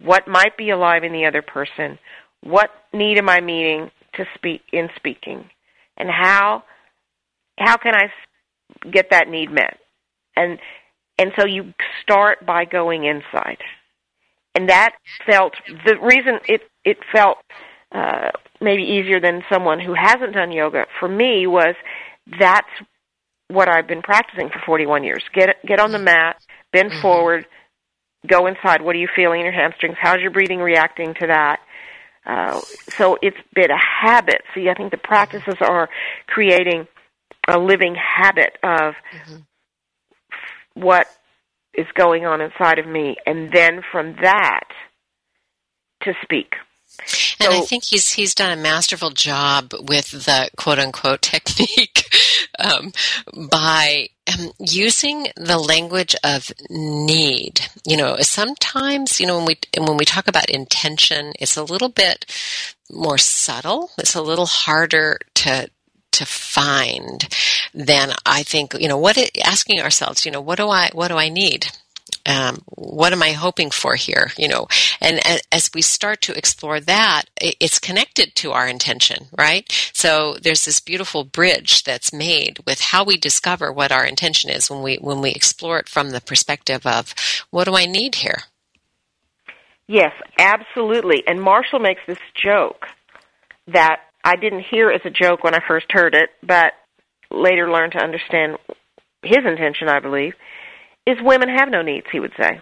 What 0.00 0.28
might 0.28 0.56
be 0.56 0.70
alive 0.70 1.04
in 1.04 1.12
the 1.12 1.26
other 1.26 1.42
person? 1.42 1.98
What 2.42 2.70
need 2.92 3.18
am 3.18 3.28
I 3.28 3.40
meeting 3.40 3.90
to 4.14 4.24
speak 4.34 4.62
in 4.72 4.88
speaking? 4.96 5.50
And 5.98 6.08
how 6.08 6.62
how 7.58 7.76
can 7.76 7.94
I 7.94 8.10
get 8.90 9.10
that 9.10 9.28
need 9.28 9.50
met? 9.50 9.78
And 10.36 10.58
and 11.18 11.32
so 11.38 11.44
you 11.44 11.74
start 12.02 12.46
by 12.46 12.64
going 12.64 13.04
inside. 13.04 13.58
And 14.54 14.68
that 14.68 14.92
felt 15.26 15.54
the 15.84 15.96
reason 16.00 16.38
it 16.46 16.62
it 16.84 16.98
felt 17.12 17.38
uh, 17.92 18.30
maybe 18.60 18.82
easier 18.82 19.20
than 19.20 19.42
someone 19.52 19.80
who 19.80 19.94
hasn't 19.94 20.34
done 20.34 20.52
yoga 20.52 20.86
for 21.00 21.08
me 21.08 21.46
was 21.46 21.74
that's 22.38 22.68
what 23.48 23.68
I've 23.68 23.86
been 23.86 24.02
practicing 24.02 24.50
for 24.50 24.60
41 24.64 25.04
years. 25.04 25.24
Get 25.34 25.56
get 25.66 25.80
on 25.80 25.92
the 25.92 25.98
mat, 25.98 26.36
bend 26.72 26.90
mm-hmm. 26.90 27.02
forward, 27.02 27.46
go 28.26 28.46
inside. 28.46 28.82
What 28.82 28.94
are 28.94 28.98
you 28.98 29.08
feeling 29.14 29.40
in 29.40 29.46
your 29.46 29.54
hamstrings? 29.54 29.96
How's 30.00 30.20
your 30.20 30.30
breathing 30.30 30.60
reacting 30.60 31.14
to 31.14 31.26
that? 31.26 31.60
Uh, 32.28 32.60
so 32.90 33.18
it's 33.22 33.38
been 33.54 33.70
a 33.70 33.78
habit. 33.78 34.42
See, 34.54 34.68
I 34.68 34.74
think 34.74 34.90
the 34.90 34.98
practices 34.98 35.56
are 35.60 35.88
creating 36.26 36.86
a 37.48 37.58
living 37.58 37.96
habit 37.96 38.58
of 38.62 38.94
mm-hmm. 39.12 39.36
what 40.74 41.06
is 41.72 41.86
going 41.94 42.26
on 42.26 42.42
inside 42.42 42.78
of 42.78 42.86
me, 42.86 43.16
and 43.26 43.50
then 43.50 43.80
from 43.90 44.16
that 44.20 44.68
to 46.02 46.12
speak. 46.22 46.54
And 47.40 47.52
so, 47.52 47.58
I 47.58 47.60
think 47.60 47.84
he's 47.84 48.12
he's 48.12 48.34
done 48.34 48.56
a 48.56 48.60
masterful 48.60 49.10
job 49.10 49.72
with 49.88 50.10
the 50.10 50.50
quote 50.56 50.78
unquote 50.78 51.22
technique 51.22 52.12
um, 52.58 52.92
by 53.50 54.08
um, 54.32 54.52
using 54.58 55.28
the 55.36 55.58
language 55.58 56.14
of 56.24 56.52
need. 56.70 57.60
You 57.84 57.96
know, 57.96 58.16
sometimes 58.20 59.20
you 59.20 59.26
know 59.26 59.38
when 59.38 59.46
we 59.46 59.58
when 59.78 59.96
we 59.96 60.04
talk 60.04 60.28
about 60.28 60.50
intention, 60.50 61.32
it's 61.38 61.56
a 61.56 61.64
little 61.64 61.88
bit 61.88 62.26
more 62.90 63.18
subtle. 63.18 63.90
It's 63.98 64.14
a 64.14 64.22
little 64.22 64.46
harder 64.46 65.18
to 65.36 65.70
to 66.12 66.24
find 66.26 67.28
than 67.74 68.12
I 68.26 68.42
think. 68.42 68.74
You 68.78 68.88
know, 68.88 68.98
what 68.98 69.18
asking 69.44 69.80
ourselves, 69.80 70.26
you 70.26 70.32
know, 70.32 70.40
what 70.40 70.56
do 70.56 70.68
I 70.68 70.90
what 70.92 71.08
do 71.08 71.16
I 71.16 71.28
need? 71.28 71.68
Um, 72.28 72.62
what 72.66 73.12
am 73.12 73.22
I 73.22 73.32
hoping 73.32 73.70
for 73.70 73.96
here? 73.96 74.30
You 74.36 74.48
know, 74.48 74.68
and 75.00 75.18
as 75.50 75.70
we 75.74 75.80
start 75.80 76.20
to 76.22 76.36
explore 76.36 76.78
that, 76.80 77.24
it's 77.40 77.78
connected 77.78 78.34
to 78.36 78.52
our 78.52 78.68
intention, 78.68 79.26
right? 79.36 79.66
So 79.94 80.36
there's 80.42 80.64
this 80.64 80.78
beautiful 80.78 81.24
bridge 81.24 81.82
that's 81.84 82.12
made 82.12 82.58
with 82.66 82.80
how 82.80 83.02
we 83.02 83.16
discover 83.16 83.72
what 83.72 83.90
our 83.90 84.04
intention 84.04 84.50
is 84.50 84.70
when 84.70 84.82
we 84.82 84.96
when 84.96 85.22
we 85.22 85.30
explore 85.30 85.78
it 85.78 85.88
from 85.88 86.10
the 86.10 86.20
perspective 86.20 86.86
of 86.86 87.14
what 87.50 87.64
do 87.64 87.74
I 87.74 87.86
need 87.86 88.16
here. 88.16 88.42
Yes, 89.86 90.12
absolutely. 90.38 91.22
And 91.26 91.40
Marshall 91.40 91.78
makes 91.78 92.02
this 92.06 92.18
joke 92.34 92.86
that 93.68 94.00
I 94.22 94.36
didn't 94.36 94.66
hear 94.70 94.90
as 94.90 95.00
a 95.06 95.10
joke 95.10 95.44
when 95.44 95.54
I 95.54 95.60
first 95.66 95.86
heard 95.90 96.14
it, 96.14 96.28
but 96.42 96.74
later 97.30 97.70
learned 97.70 97.92
to 97.92 98.04
understand 98.04 98.58
his 99.22 99.38
intention, 99.46 99.88
I 99.88 100.00
believe, 100.00 100.34
is 101.08 101.16
women 101.22 101.48
have 101.48 101.70
no 101.70 101.82
needs, 101.82 102.06
he 102.12 102.20
would 102.20 102.32
say. 102.38 102.60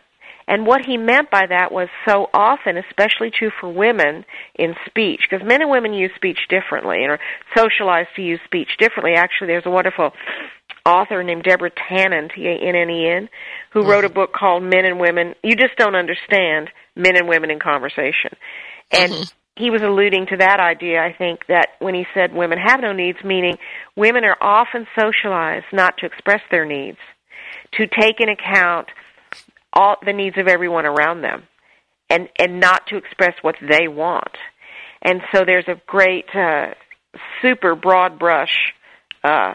And 0.49 0.65
what 0.65 0.85
he 0.85 0.97
meant 0.97 1.31
by 1.31 1.47
that 1.49 1.73
was 1.73 1.89
so 2.07 2.29
often, 2.33 2.77
especially 2.77 3.31
true 3.37 3.51
for 3.61 3.69
women 3.69 4.25
in 4.55 4.75
speech, 4.87 5.23
because 5.29 5.45
men 5.45 5.61
and 5.61 5.71
women 5.71 5.93
use 5.93 6.13
speech 6.15 6.39
differently 6.49 7.03
and 7.03 7.11
are 7.11 7.19
socialized 7.57 8.11
to 8.15 8.23
use 8.23 8.39
speech 8.45 8.69
differently. 8.79 9.15
Actually, 9.17 9.49
there's 9.49 9.67
a 9.67 9.71
wonderful 9.71 10.13
author 10.85 11.25
named 11.25 11.43
Deborah 11.43 11.73
Tannen, 11.73 12.33
T-A-N-N-E-N, 12.33 13.29
who 13.73 13.91
wrote 13.91 14.05
a 14.05 14.09
book 14.09 14.33
called 14.33 14.63
Men 14.63 14.85
and 14.85 15.01
Women. 15.01 15.35
You 15.43 15.57
just 15.57 15.77
don't 15.77 15.97
understand 15.97 16.71
men 16.95 17.17
and 17.17 17.29
women 17.29 17.51
in 17.51 17.59
conversation. 17.59 18.37
And 18.93 19.11
mm-hmm. 19.11 19.63
he 19.65 19.71
was 19.71 19.83
alluding 19.83 20.27
to 20.27 20.37
that 20.37 20.61
idea, 20.61 21.03
I 21.03 21.13
think, 21.13 21.41
that 21.49 21.71
when 21.81 21.97
he 21.97 22.07
said 22.15 22.33
women 22.33 22.59
have 22.65 22.81
no 22.81 22.93
needs, 22.93 23.19
meaning 23.25 23.57
women 23.97 24.23
are 24.23 24.39
often 24.41 24.87
socialized 24.97 25.67
not 25.73 25.99
to 25.99 26.07
express 26.07 26.41
their 26.53 26.65
needs 26.65 26.99
to 27.73 27.87
take 27.87 28.21
in 28.21 28.29
account 28.29 28.89
all 29.73 29.97
the 30.05 30.13
needs 30.13 30.39
of 30.39 30.49
everyone 30.49 30.87
around 30.87 31.23
them 31.23 31.43
and 32.09 32.29
and 32.39 32.61
not 32.61 32.87
to 32.89 32.97
express 32.97 33.35
what 33.43 33.57
they 33.61 33.89
want. 33.89 34.37
And 35.03 35.21
so 35.33 35.45
there's 35.45 35.69
a 35.69 35.81
great 35.87 36.27
uh, 36.35 36.69
super 37.43 37.75
broad 37.75 38.19
brush 38.19 38.73
uh, 39.23 39.55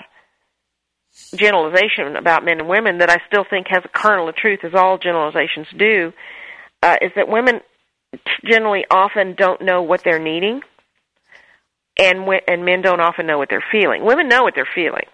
generalization 1.35 2.15
about 2.17 2.45
men 2.45 2.59
and 2.59 2.69
women 2.69 2.99
that 2.99 3.09
I 3.09 3.17
still 3.27 3.45
think 3.49 3.67
has 3.69 3.83
a 3.83 3.89
kernel 3.89 4.29
of 4.29 4.35
truth, 4.35 4.59
as 4.63 4.73
all 4.75 4.97
generalizations 4.97 5.67
do, 5.77 6.13
uh, 6.83 6.97
is 7.01 7.11
that 7.15 7.27
women 7.27 7.59
generally 8.45 8.85
often 8.89 9.35
don't 9.37 9.61
know 9.61 9.81
what 9.81 10.01
they're 10.03 10.19
needing, 10.19 10.61
and 11.97 12.27
and 12.47 12.65
men 12.65 12.81
don't 12.81 13.01
often 13.01 13.27
know 13.27 13.37
what 13.37 13.49
they're 13.49 13.63
feeling. 13.71 14.03
Women 14.05 14.27
know 14.27 14.43
what 14.43 14.53
they're 14.55 14.67
feeling. 14.73 15.05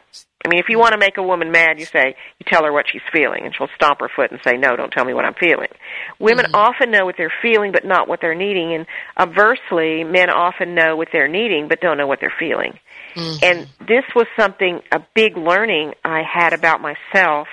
I 0.46 0.50
mean, 0.50 0.60
if 0.60 0.70
you 0.70 0.80
want 0.80 0.94
to 0.94 1.00
make 1.00 1.18
a 1.18 1.24
woman 1.24 1.52
mad, 1.52 1.80
you 1.80 1.86
say, 1.86 2.16
you 2.40 2.46
tell 2.48 2.64
her 2.64 2.72
what 2.72 2.86
she's 2.90 3.02
feeling, 3.12 3.44
and 3.44 3.54
she'll 3.56 3.68
stomp 3.76 4.00
her 4.00 4.10
foot 4.16 4.32
and 4.32 4.40
say, 4.46 4.56
no, 4.56 4.76
don't 4.76 4.92
tell 4.92 5.04
me 5.04 5.14
what 5.14 5.26
I'm 5.26 5.34
feeling. 5.34 5.68
Women 6.20 6.46
mm-hmm. 6.46 6.56
often 6.56 6.92
know 6.92 7.06
what 7.06 7.16
they're 7.18 7.34
feeling, 7.42 7.72
but 7.72 7.84
not 7.84 8.08
what 8.08 8.22
they're 8.22 8.36
needing, 8.36 8.74
and 8.74 8.86
conversely, 9.18 10.04
men 10.04 10.30
often 10.30 10.76
know 10.76 10.96
what 10.96 11.10
they're 11.12 11.28
needing, 11.28 11.68
but 11.68 11.82
don't 11.82 11.98
know 11.98 12.08
what 12.08 12.20
they're 12.22 12.34
feeling. 12.40 12.80
Mm-hmm. 13.16 13.44
And 13.44 13.68
this 13.88 14.06
was 14.16 14.28
something, 14.40 14.80
a 14.92 15.02
big 15.16 15.36
learning 15.36 15.94
I 16.06 16.22
had 16.22 16.54
about 16.54 16.82
myself 16.82 17.48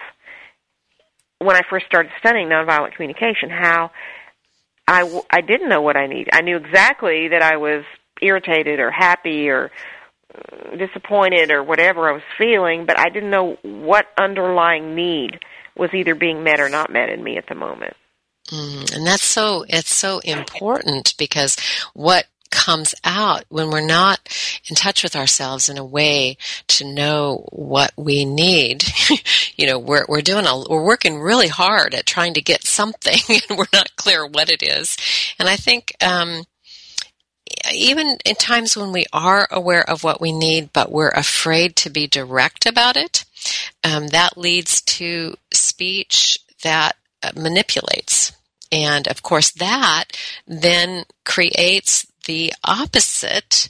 when 1.38 1.56
I 1.56 1.62
first 1.68 1.86
started 1.86 2.12
studying 2.18 2.48
nonviolent 2.48 2.94
communication, 2.94 3.50
how 3.50 3.90
I, 4.86 5.22
I 5.30 5.40
didn't 5.40 5.68
know 5.68 5.80
what 5.80 5.96
I 5.96 6.06
needed. 6.06 6.28
I 6.32 6.42
knew 6.42 6.56
exactly 6.56 7.28
that 7.28 7.42
I 7.42 7.56
was 7.56 7.84
irritated 8.20 8.80
or 8.80 8.90
happy 8.90 9.48
or 9.48 9.70
disappointed 10.76 11.50
or 11.50 11.62
whatever 11.62 12.08
I 12.08 12.12
was 12.12 12.22
feeling, 12.36 12.86
but 12.86 12.98
I 12.98 13.08
didn't 13.08 13.30
know 13.30 13.56
what 13.62 14.06
underlying 14.18 14.94
need 14.94 15.40
was 15.76 15.90
either 15.92 16.14
being 16.14 16.42
met 16.42 16.60
or 16.60 16.68
not 16.68 16.90
met 16.90 17.08
in 17.08 17.22
me 17.22 17.36
at 17.36 17.46
the 17.48 17.54
moment. 17.54 17.94
Mm, 18.48 18.94
and 18.94 19.06
that's 19.06 19.24
so 19.24 19.64
it's 19.68 19.94
so 19.94 20.18
important 20.18 21.14
because 21.16 21.56
what 21.94 22.26
comes 22.50 22.94
out 23.02 23.44
when 23.48 23.70
we're 23.70 23.84
not 23.84 24.20
in 24.70 24.76
touch 24.76 25.02
with 25.02 25.16
ourselves 25.16 25.68
in 25.68 25.76
a 25.76 25.84
way 25.84 26.36
to 26.68 26.84
know 26.84 27.44
what 27.50 27.92
we 27.96 28.24
need. 28.24 28.84
you 29.56 29.66
know, 29.66 29.78
we're 29.78 30.06
we're 30.08 30.22
doing 30.22 30.46
a 30.46 30.62
we're 30.70 30.84
working 30.84 31.18
really 31.18 31.48
hard 31.48 31.94
at 31.94 32.06
trying 32.06 32.34
to 32.34 32.42
get 32.42 32.64
something, 32.64 33.18
and 33.48 33.58
we're 33.58 33.64
not 33.72 33.96
clear 33.96 34.26
what 34.26 34.50
it 34.50 34.62
is. 34.62 34.96
And 35.38 35.48
I 35.48 35.56
think 35.56 35.94
um, 36.00 36.44
even 37.72 38.16
in 38.24 38.34
times 38.36 38.76
when 38.76 38.92
we 38.92 39.04
are 39.12 39.46
aware 39.50 39.88
of 39.88 40.04
what 40.04 40.20
we 40.20 40.32
need, 40.32 40.72
but 40.72 40.90
we're 40.90 41.10
afraid 41.10 41.76
to 41.76 41.90
be 41.90 42.06
direct 42.06 42.66
about 42.66 42.96
it, 42.96 43.24
um, 43.82 44.08
that 44.08 44.38
leads 44.38 44.80
to 44.82 45.36
speech 45.52 46.38
that 46.62 46.96
uh, 47.22 47.32
manipulates. 47.36 48.32
And 48.72 49.06
of 49.08 49.22
course, 49.22 49.50
that 49.52 50.04
then 50.46 51.04
creates 51.24 52.06
the 52.26 52.52
opposite 52.64 53.68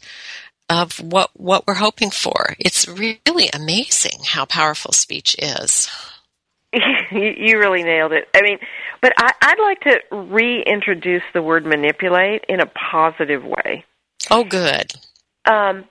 of 0.71 0.99
what, 1.01 1.31
what 1.35 1.67
we're 1.67 1.75
hoping 1.75 2.11
for. 2.11 2.55
It's 2.59 2.89
really 2.89 3.51
amazing 3.53 4.21
how 4.25 4.45
powerful 4.45 4.93
speech 4.93 5.37
is. 5.39 5.91
you 7.13 7.59
really 7.59 7.83
nailed 7.83 8.13
it. 8.13 8.29
I 8.35 8.43
mean, 8.43 8.59
but 9.05 9.13
I, 9.19 9.33
I'd 9.43 9.61
like 9.61 9.81
to 9.81 10.17
reintroduce 10.17 11.25
the 11.35 11.43
word 11.43 11.67
manipulate 11.67 12.43
in 12.49 12.61
a 12.61 12.65
positive 12.65 13.45
way. 13.45 13.85
Oh, 14.31 14.45
good. 14.45 14.93
Um, 15.45 15.85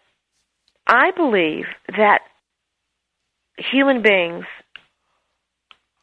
I 0.88 1.11
believe 1.16 1.66
that 1.95 2.22
human 3.72 4.01
beings 4.01 4.45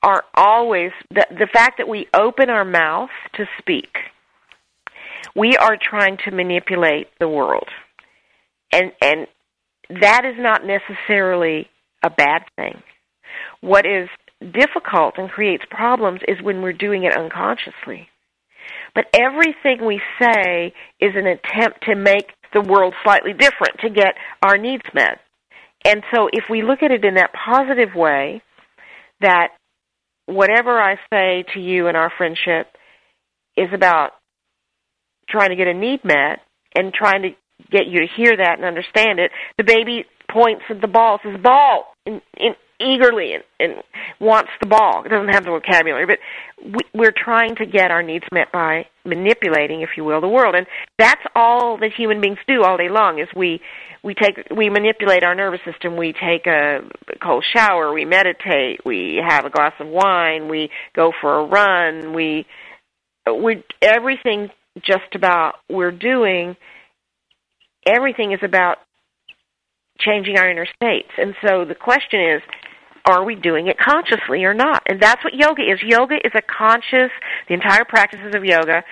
are 0.05 0.23
always 0.37 0.93
the, 1.11 1.27
the 1.31 1.49
fact 1.53 1.79
that 1.79 1.89
we 1.89 2.07
open 2.15 2.49
our 2.49 2.65
mouth 2.65 3.11
to 3.35 3.45
speak. 3.59 3.89
We 5.35 5.57
are 5.57 5.77
trying 5.77 6.17
to 6.27 6.31
manipulate 6.31 7.09
the 7.19 7.29
world, 7.29 7.69
and 8.71 8.93
and 9.03 9.27
that 10.01 10.25
is 10.25 10.37
not 10.39 10.63
necessarily 10.65 11.69
a 12.05 12.11
bad 12.11 12.43
thing. 12.55 12.81
What 13.63 13.85
is 13.85 14.09
difficult 14.41 15.15
and 15.19 15.31
creates 15.31 15.65
problems 15.71 16.21
is 16.27 16.43
when 16.43 16.63
we're 16.63 16.73
doing 16.73 17.05
it 17.05 17.17
unconsciously. 17.17 18.09
But 18.95 19.07
everything 19.15 19.85
we 19.85 20.01
say 20.21 20.73
is 21.01 21.13
an 21.15 21.27
attempt 21.27 21.85
to 21.85 21.95
make 21.95 22.31
the 22.53 22.61
world 22.61 22.95
slightly 23.05 23.33
different 23.33 23.81
to 23.81 23.91
get 23.91 24.15
our 24.43 24.59
needs 24.59 24.85
met. 24.95 25.21
And 25.85 26.03
so 26.15 26.29
if 26.33 26.45
we 26.51 26.63
look 26.63 26.83
at 26.83 26.91
it 26.91 27.05
in 27.05 27.15
that 27.15 27.33
positive 27.33 27.95
way, 27.95 28.43
that 29.21 29.49
whatever 30.27 30.81
I 30.81 30.97
say 31.13 31.45
to 31.55 31.61
you 31.61 31.89
in 31.89 31.97
our 31.97 32.13
friendship 32.17 32.69
is 33.57 33.69
about 33.73 34.13
trying 35.29 35.51
to 35.51 35.57
get 35.57 35.69
a 35.69 35.75
need 35.75 36.05
met 36.05 36.41
and 36.75 36.93
trying 36.93 37.23
to 37.23 37.31
get 37.71 37.87
you 37.87 38.01
to 38.01 38.07
hear 38.17 38.37
that 38.37 38.57
and 38.59 38.65
understand 38.65 39.19
it, 39.19 39.31
the 39.59 39.65
baby 39.65 40.05
points 40.31 40.63
at 40.71 40.81
the 40.81 40.89
ball, 40.89 41.19
says 41.23 41.41
ball 41.43 41.93
in, 42.07 42.21
in 42.37 42.55
eagerly 42.81 43.35
and, 43.35 43.45
and 43.59 43.83
wants 44.21 44.51
the 44.61 44.67
ball. 44.67 45.05
It 45.05 45.11
doesn't 45.11 45.29
have 45.29 45.45
the 45.45 45.51
vocabulary, 45.51 46.07
but 46.07 46.19
we, 46.65 46.81
we're 46.95 47.15
trying 47.17 47.57
to 47.57 47.67
get 47.67 47.91
our 47.91 48.03
needs 48.03 48.25
met 48.33 48.51
by 48.53 48.87
manipulating, 49.05 49.83
if 49.83 49.91
you 49.97 50.05
will, 50.05 50.21
the 50.21 50.29
world, 50.29 50.55
and 50.55 50.67
that's 50.99 51.23
all 51.35 51.79
that 51.79 51.93
human 51.93 52.21
beings 52.21 52.39
do 52.47 52.63
all 52.63 52.77
day 52.77 52.89
long. 52.89 53.19
Is 53.19 53.29
we 53.37 53.61
we 54.03 54.15
take 54.15 54.49
we 54.55 54.71
manipulate 54.71 55.23
our 55.23 55.35
nervous 55.35 55.61
system. 55.65 55.97
We 55.97 56.13
take 56.13 56.47
a 56.47 56.81
cold 57.23 57.45
shower. 57.55 57.93
We 57.93 58.05
meditate. 58.05 58.81
We 58.85 59.23
have 59.27 59.45
a 59.45 59.51
glass 59.51 59.75
of 59.79 59.89
wine. 59.89 60.49
We 60.49 60.71
go 60.95 61.13
for 61.21 61.41
a 61.41 61.45
run. 61.45 62.15
We 62.15 62.47
we 63.27 63.63
everything 63.83 64.49
just 64.83 65.15
about 65.15 65.57
we're 65.69 65.93
doing. 65.93 66.57
Everything 67.87 68.33
is 68.33 68.41
about 68.43 68.79
changing 69.99 70.39
our 70.39 70.51
inner 70.51 70.67
states. 70.67 71.11
And 71.19 71.35
so 71.47 71.65
the 71.65 71.75
question 71.75 72.21
is, 72.21 72.43
are 73.05 73.25
we 73.25 73.35
doing 73.35 73.67
it 73.67 73.79
consciously 73.79 74.45
or 74.45 74.55
not? 74.55 74.83
And 74.87 75.01
that's 75.01 75.23
what 75.25 75.35
yoga 75.35 75.63
is. 75.63 75.83
Yoga 75.83 76.17
is 76.17 76.33
a 76.35 76.43
conscious, 76.43 77.11
the 77.49 77.55
entire 77.55 77.85
practices 77.85 78.35
of 78.35 78.45
yoga, 78.45 78.85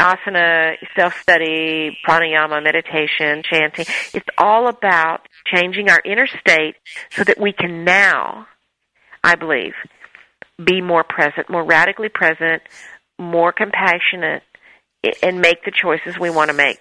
asana, 0.00 0.76
self-study, 0.96 1.98
pranayama, 2.06 2.62
meditation, 2.62 3.42
chanting, 3.44 3.84
it's 4.14 4.28
all 4.38 4.68
about 4.68 5.28
changing 5.46 5.90
our 5.90 6.00
inner 6.04 6.26
state 6.26 6.76
so 7.10 7.22
that 7.24 7.38
we 7.38 7.52
can 7.52 7.84
now, 7.84 8.46
I 9.22 9.34
believe, 9.34 9.74
be 10.62 10.80
more 10.80 11.04
present, 11.04 11.50
more 11.50 11.64
radically 11.64 12.08
present, 12.08 12.62
more 13.18 13.52
compassionate, 13.52 14.42
and 15.22 15.40
make 15.40 15.64
the 15.64 15.70
choices 15.70 16.18
we 16.18 16.30
want 16.30 16.50
to 16.50 16.56
make. 16.56 16.78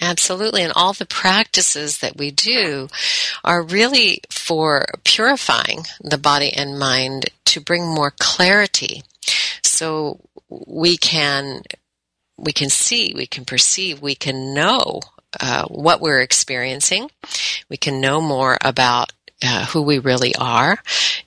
Absolutely. 0.00 0.62
And 0.62 0.72
all 0.74 0.92
the 0.92 1.06
practices 1.06 1.98
that 1.98 2.16
we 2.16 2.30
do 2.30 2.88
are 3.44 3.62
really 3.62 4.22
for 4.30 4.86
purifying 5.04 5.84
the 6.00 6.18
body 6.18 6.52
and 6.52 6.78
mind 6.78 7.26
to 7.46 7.60
bring 7.60 7.86
more 7.86 8.12
clarity. 8.18 9.02
So 9.62 10.20
we 10.48 10.96
can, 10.96 11.62
we 12.38 12.52
can 12.52 12.70
see, 12.70 13.12
we 13.14 13.26
can 13.26 13.44
perceive, 13.44 14.00
we 14.00 14.14
can 14.14 14.54
know 14.54 15.00
uh, 15.40 15.66
what 15.66 16.00
we're 16.00 16.20
experiencing. 16.20 17.10
We 17.68 17.76
can 17.76 18.00
know 18.00 18.20
more 18.20 18.56
about 18.62 19.12
uh, 19.42 19.66
who 19.66 19.82
we 19.82 19.98
really 19.98 20.34
are 20.36 20.78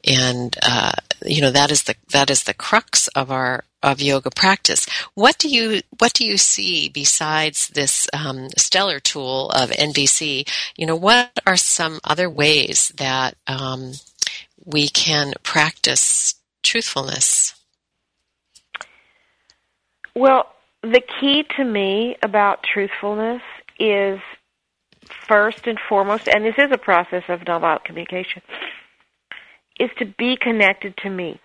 and 0.04 0.56
uh, 0.62 0.92
you 1.26 1.42
know 1.42 1.52
that 1.52 1.72
is 1.72 1.84
the 1.84 1.96
that 2.12 2.30
is 2.30 2.44
the 2.44 2.54
crux 2.54 3.08
of 3.10 3.32
our 3.32 3.64
of 3.84 4.02
yoga 4.02 4.32
practice. 4.32 4.88
What 5.14 5.38
do 5.38 5.50
you 5.50 5.82
what 6.00 6.14
do 6.14 6.26
you 6.26 6.38
see 6.38 6.90
besides 6.90 7.68
this 7.68 8.08
um, 8.14 8.50
stellar 8.58 9.00
tool 9.00 9.50
of 9.50 9.70
NVC? 9.70 10.48
You 10.78 10.88
know, 10.88 10.96
what 10.96 11.32
are 11.46 11.58
some 11.58 12.00
other 12.04 12.30
ways 12.30 12.92
that 12.98 13.36
um, 13.46 13.94
we 14.66 14.88
can 14.88 15.34
practice 15.44 16.36
truthfulness? 16.64 17.54
Well, 20.16 20.48
the 20.82 21.02
key 21.20 21.44
to 21.58 21.64
me 21.64 22.16
about 22.22 22.64
truthfulness 22.64 23.42
is 23.80 24.20
first 25.28 25.68
and 25.68 25.80
foremost, 25.90 26.28
and 26.28 26.46
this 26.46 26.56
is 26.58 26.72
a 26.72 26.78
process 26.78 27.24
of 27.28 27.42
nonviolent 27.42 27.84
communication, 27.84 28.42
is 29.80 29.90
to 29.98 30.06
be 30.06 30.38
connected 30.38 30.96
to 30.98 31.10
me. 31.10 31.40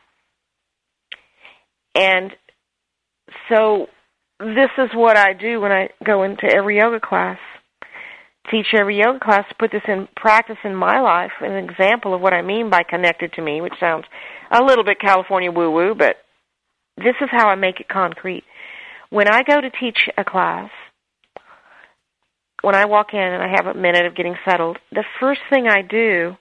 And 1.99 2.31
so 3.49 3.89
this 4.39 4.71
is 4.79 4.91
what 4.95 5.17
I 5.17 5.33
do 5.33 5.61
when 5.61 5.73
I 5.73 5.89
go 6.05 6.23
into 6.23 6.45
every 6.45 6.79
yoga 6.79 7.01
class, 7.01 7.39
teach 8.53 8.69
every 8.73 8.99
yoga 8.99 9.19
class, 9.19 9.45
to 9.49 9.55
put 9.59 9.73
this 9.73 9.83
in 9.89 10.07
practice 10.15 10.59
in 10.63 10.77
my 10.77 11.01
life, 11.01 11.33
an 11.41 11.57
example 11.57 12.15
of 12.15 12.21
what 12.21 12.33
I 12.33 12.43
mean 12.43 12.71
by 12.71 12.85
connected 12.89 13.33
to 13.33 13.43
me, 13.43 13.61
which 13.61 13.75
sounds 13.81 14.05
a 14.53 14.63
little 14.63 14.85
bit 14.85 15.01
California 15.01 15.51
woo 15.51 15.73
woo, 15.73 15.95
but 15.99 16.17
this 16.97 17.17
is 17.21 17.29
how 17.33 17.49
I 17.49 17.57
make 17.57 17.81
it 17.81 17.89
concrete. 17.89 18.45
When 19.11 19.27
I 19.27 19.43
go 19.43 19.61
to 19.61 19.71
teach 19.71 20.09
a 20.17 20.25
class, 20.25 20.71
when 22.63 22.77
I 22.77 22.85
walk 22.85 23.09
in 23.13 23.19
and 23.19 23.43
I 23.43 23.49
have 23.57 23.67
a 23.67 23.79
minute 23.79 24.07
of 24.07 24.15
getting 24.15 24.37
settled, 24.49 24.79
the 24.93 25.05
first 25.19 25.41
thing 25.51 25.67
I 25.67 25.83
do 25.83 26.37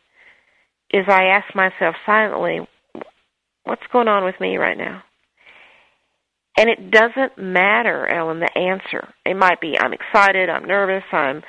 is 0.91 1.05
I 1.08 1.26
ask 1.26 1.55
myself 1.55 1.95
silently, 2.05 2.60
what's 3.64 3.82
going 3.91 4.08
on 4.08 4.24
with 4.24 4.36
me 4.39 4.58
right 4.58 4.78
now? 4.78 5.03
And 6.58 6.72
it 6.72 6.89
doesn't 6.89 7.38
matter, 7.38 8.08
Ellen, 8.08 8.39
the 8.39 8.58
answer. 8.58 9.14
It 9.24 9.38
might 9.38 9.62
be 9.62 9.78
I'm 9.80 9.93
excited, 9.93 10.49
I'm 10.49 10.66
nervous, 10.66 11.03
I'm 11.12 11.43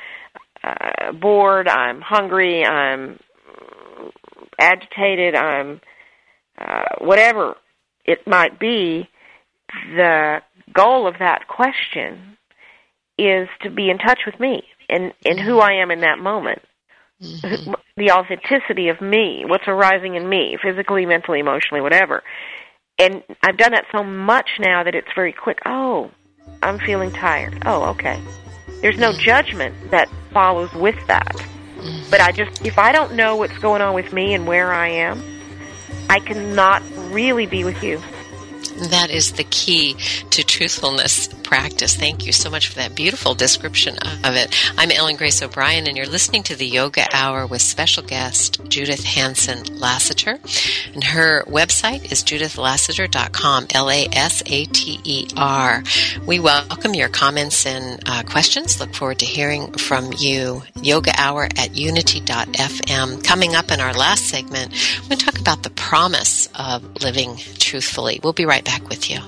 uh, 0.62 1.12
bored, 1.12 1.66
I'm 1.66 2.02
hungry, 2.02 2.62
I'm 2.62 3.18
agitated, 4.60 5.34
I'm 5.34 5.80
uh, 6.58 6.96
whatever 7.00 7.54
it 8.04 8.26
might 8.26 8.60
be. 8.60 9.08
The 9.96 10.40
goal 10.74 11.06
of 11.06 11.14
that 11.20 11.48
question 11.48 12.36
is 13.16 13.48
to 13.62 13.70
be 13.70 13.88
in 13.88 13.96
touch 13.96 14.20
with 14.26 14.38
me 14.38 14.62
and, 14.90 15.14
and 15.24 15.40
who 15.40 15.58
I 15.58 15.80
am 15.80 15.90
in 15.90 16.00
that 16.00 16.18
moment. 16.18 16.60
Mm-hmm. 17.22 17.72
The 17.96 18.10
authenticity 18.12 18.90
of 18.90 19.00
me, 19.00 19.44
what's 19.46 19.66
arising 19.66 20.16
in 20.16 20.28
me, 20.28 20.56
physically, 20.62 21.06
mentally, 21.06 21.40
emotionally, 21.40 21.80
whatever 21.80 22.22
and 22.98 23.22
I've 23.42 23.56
done 23.56 23.72
that 23.72 23.86
so 23.92 24.02
much 24.02 24.48
now 24.58 24.82
that 24.82 24.94
it's 24.94 25.08
very 25.14 25.32
quick. 25.32 25.58
Oh, 25.64 26.10
I'm 26.62 26.78
feeling 26.78 27.12
tired. 27.12 27.62
Oh, 27.64 27.84
okay. 27.90 28.20
There's 28.80 28.98
no 28.98 29.12
judgment 29.12 29.90
that 29.90 30.08
follows 30.32 30.72
with 30.74 30.96
that. 31.06 31.36
But 32.10 32.20
I 32.20 32.32
just, 32.32 32.64
if 32.66 32.78
I 32.78 32.92
don't 32.92 33.14
know 33.14 33.36
what's 33.36 33.56
going 33.58 33.82
on 33.82 33.94
with 33.94 34.12
me 34.12 34.34
and 34.34 34.46
where 34.46 34.72
I 34.72 34.88
am, 34.88 35.22
I 36.10 36.18
cannot 36.18 36.82
really 37.10 37.46
be 37.46 37.64
with 37.64 37.82
you. 37.82 38.02
That 38.78 39.10
is 39.10 39.32
the 39.32 39.44
key 39.44 39.96
to 40.30 40.44
truthfulness 40.44 41.26
practice. 41.42 41.96
Thank 41.96 42.26
you 42.26 42.32
so 42.32 42.48
much 42.48 42.68
for 42.68 42.76
that 42.76 42.94
beautiful 42.94 43.34
description 43.34 43.98
of 43.98 44.36
it. 44.36 44.54
I'm 44.78 44.92
Ellen 44.92 45.16
Grace 45.16 45.42
O'Brien, 45.42 45.88
and 45.88 45.96
you're 45.96 46.06
listening 46.06 46.44
to 46.44 46.54
the 46.54 46.66
Yoga 46.66 47.06
Hour 47.12 47.44
with 47.46 47.60
special 47.60 48.04
guest 48.04 48.60
Judith 48.68 49.02
Hanson 49.02 49.64
Lasater. 49.80 50.38
And 50.94 51.02
her 51.02 51.42
website 51.46 52.12
is 52.12 52.22
judithlasater.com, 52.22 53.66
L 53.74 53.90
A 53.90 54.06
S 54.12 54.42
A 54.46 54.66
T 54.66 55.00
E 55.02 55.26
R. 55.36 55.82
We 56.24 56.38
welcome 56.38 56.94
your 56.94 57.08
comments 57.08 57.66
and 57.66 58.00
uh, 58.06 58.22
questions. 58.24 58.78
Look 58.78 58.94
forward 58.94 59.18
to 59.20 59.26
hearing 59.26 59.72
from 59.72 60.12
you. 60.18 60.62
Yoga 60.82 61.12
Hour 61.16 61.48
at 61.56 61.74
unity.fm. 61.74 63.24
Coming 63.24 63.56
up 63.56 63.72
in 63.72 63.80
our 63.80 63.94
last 63.94 64.26
segment, 64.26 64.72
we're 65.02 65.08
going 65.08 65.18
to 65.18 65.24
talk 65.24 65.40
about 65.40 65.64
the 65.64 65.70
promise 65.70 66.48
of 66.54 67.02
living 67.02 67.36
truthfully. 67.58 68.20
We'll 68.22 68.32
be 68.34 68.44
right 68.44 68.64
back 68.64 68.67
with 68.88 69.10
you. 69.10 69.20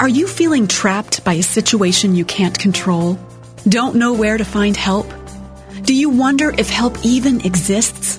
Are 0.00 0.08
you 0.08 0.26
feeling 0.26 0.66
trapped 0.66 1.24
by 1.24 1.34
a 1.34 1.42
situation 1.42 2.14
you 2.14 2.24
can't 2.24 2.58
control? 2.58 3.18
Don't 3.68 3.96
know 3.96 4.14
where 4.14 4.38
to 4.38 4.44
find 4.44 4.74
help? 4.74 5.06
Do 5.82 5.94
you 5.94 6.08
wonder 6.08 6.54
if 6.56 6.70
help 6.70 6.96
even 7.04 7.44
exists? 7.44 8.18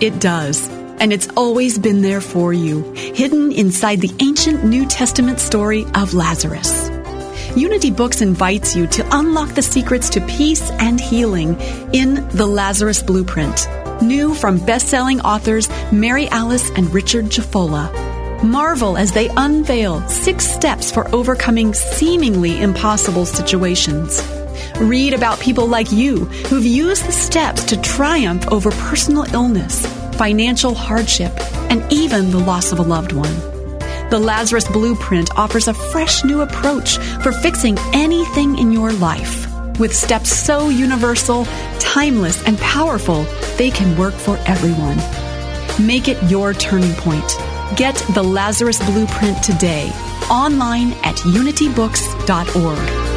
It 0.00 0.20
does, 0.20 0.68
and 1.00 1.12
it's 1.12 1.28
always 1.36 1.76
been 1.76 2.02
there 2.02 2.20
for 2.20 2.52
you, 2.52 2.92
hidden 2.92 3.50
inside 3.50 4.00
the 4.00 4.14
ancient 4.20 4.62
New 4.64 4.86
Testament 4.86 5.40
story 5.40 5.86
of 5.94 6.14
Lazarus. 6.14 6.97
Unity 7.58 7.90
Books 7.90 8.20
invites 8.20 8.76
you 8.76 8.86
to 8.86 9.04
unlock 9.10 9.52
the 9.54 9.62
secrets 9.62 10.08
to 10.10 10.20
peace 10.26 10.70
and 10.78 11.00
healing 11.00 11.60
in 11.92 12.28
The 12.28 12.46
Lazarus 12.46 13.02
Blueprint, 13.02 13.66
new 14.00 14.32
from 14.32 14.64
best-selling 14.64 15.20
authors 15.22 15.68
Mary 15.90 16.28
Alice 16.28 16.70
and 16.76 16.94
Richard 16.94 17.24
Jafolla. 17.24 17.92
Marvel 18.44 18.96
as 18.96 19.10
they 19.10 19.28
unveil 19.36 20.06
six 20.08 20.46
steps 20.46 20.92
for 20.92 21.12
overcoming 21.12 21.74
seemingly 21.74 22.62
impossible 22.62 23.26
situations. 23.26 24.22
Read 24.78 25.12
about 25.12 25.40
people 25.40 25.66
like 25.66 25.90
you 25.90 26.26
who've 26.46 26.64
used 26.64 27.06
the 27.06 27.12
steps 27.12 27.64
to 27.64 27.80
triumph 27.82 28.46
over 28.52 28.70
personal 28.70 29.24
illness, 29.34 29.84
financial 30.16 30.74
hardship, 30.74 31.32
and 31.70 31.92
even 31.92 32.30
the 32.30 32.38
loss 32.38 32.70
of 32.70 32.78
a 32.78 32.82
loved 32.82 33.10
one. 33.10 33.57
The 34.10 34.18
Lazarus 34.18 34.66
Blueprint 34.66 35.36
offers 35.36 35.68
a 35.68 35.74
fresh 35.74 36.24
new 36.24 36.40
approach 36.40 36.96
for 37.22 37.30
fixing 37.30 37.76
anything 37.92 38.58
in 38.58 38.72
your 38.72 38.90
life. 38.90 39.46
With 39.78 39.94
steps 39.94 40.30
so 40.30 40.70
universal, 40.70 41.44
timeless, 41.78 42.42
and 42.46 42.56
powerful, 42.58 43.24
they 43.58 43.70
can 43.70 43.98
work 43.98 44.14
for 44.14 44.38
everyone. 44.46 44.96
Make 45.84 46.08
it 46.08 46.22
your 46.30 46.54
turning 46.54 46.94
point. 46.94 47.36
Get 47.76 47.96
the 48.14 48.22
Lazarus 48.22 48.82
Blueprint 48.86 49.42
today, 49.42 49.90
online 50.30 50.92
at 51.04 51.16
unitybooks.org. 51.16 53.07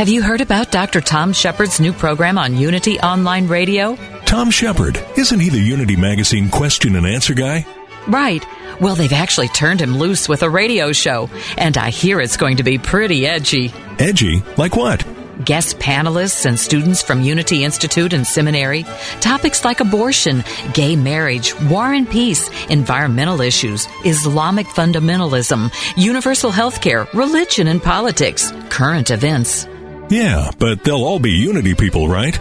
Have 0.00 0.08
you 0.08 0.22
heard 0.22 0.40
about 0.40 0.70
Dr. 0.70 1.02
Tom 1.02 1.34
Shepherd's 1.34 1.78
new 1.78 1.92
program 1.92 2.38
on 2.38 2.56
Unity 2.56 2.98
Online 3.00 3.46
Radio? 3.46 3.96
Tom 4.24 4.50
Shepherd, 4.50 4.96
isn't 5.18 5.40
he 5.40 5.50
the 5.50 5.60
Unity 5.60 5.94
Magazine 5.94 6.48
question 6.48 6.96
and 6.96 7.06
answer 7.06 7.34
guy? 7.34 7.66
Right. 8.08 8.42
Well, 8.80 8.94
they've 8.94 9.12
actually 9.12 9.48
turned 9.48 9.82
him 9.82 9.98
loose 9.98 10.26
with 10.26 10.42
a 10.42 10.48
radio 10.48 10.92
show, 10.92 11.28
and 11.58 11.76
I 11.76 11.90
hear 11.90 12.18
it's 12.18 12.38
going 12.38 12.56
to 12.56 12.62
be 12.62 12.78
pretty 12.78 13.26
edgy. 13.26 13.74
Edgy? 13.98 14.42
Like 14.56 14.74
what? 14.74 15.06
Guest 15.44 15.78
panelists 15.78 16.46
and 16.46 16.58
students 16.58 17.02
from 17.02 17.20
Unity 17.20 17.62
Institute 17.62 18.14
and 18.14 18.26
Seminary, 18.26 18.86
topics 19.20 19.66
like 19.66 19.80
abortion, 19.80 20.44
gay 20.72 20.96
marriage, 20.96 21.54
war 21.64 21.92
and 21.92 22.08
peace, 22.08 22.48
environmental 22.70 23.42
issues, 23.42 23.86
Islamic 24.06 24.66
fundamentalism, 24.66 25.70
universal 25.98 26.50
health 26.50 26.80
care, 26.80 27.06
religion 27.12 27.66
and 27.66 27.82
politics, 27.82 28.50
current 28.70 29.10
events. 29.10 29.66
Yeah, 30.10 30.50
but 30.58 30.84
they'll 30.84 31.04
all 31.04 31.20
be 31.20 31.30
Unity 31.30 31.74
people, 31.74 32.08
right? 32.08 32.38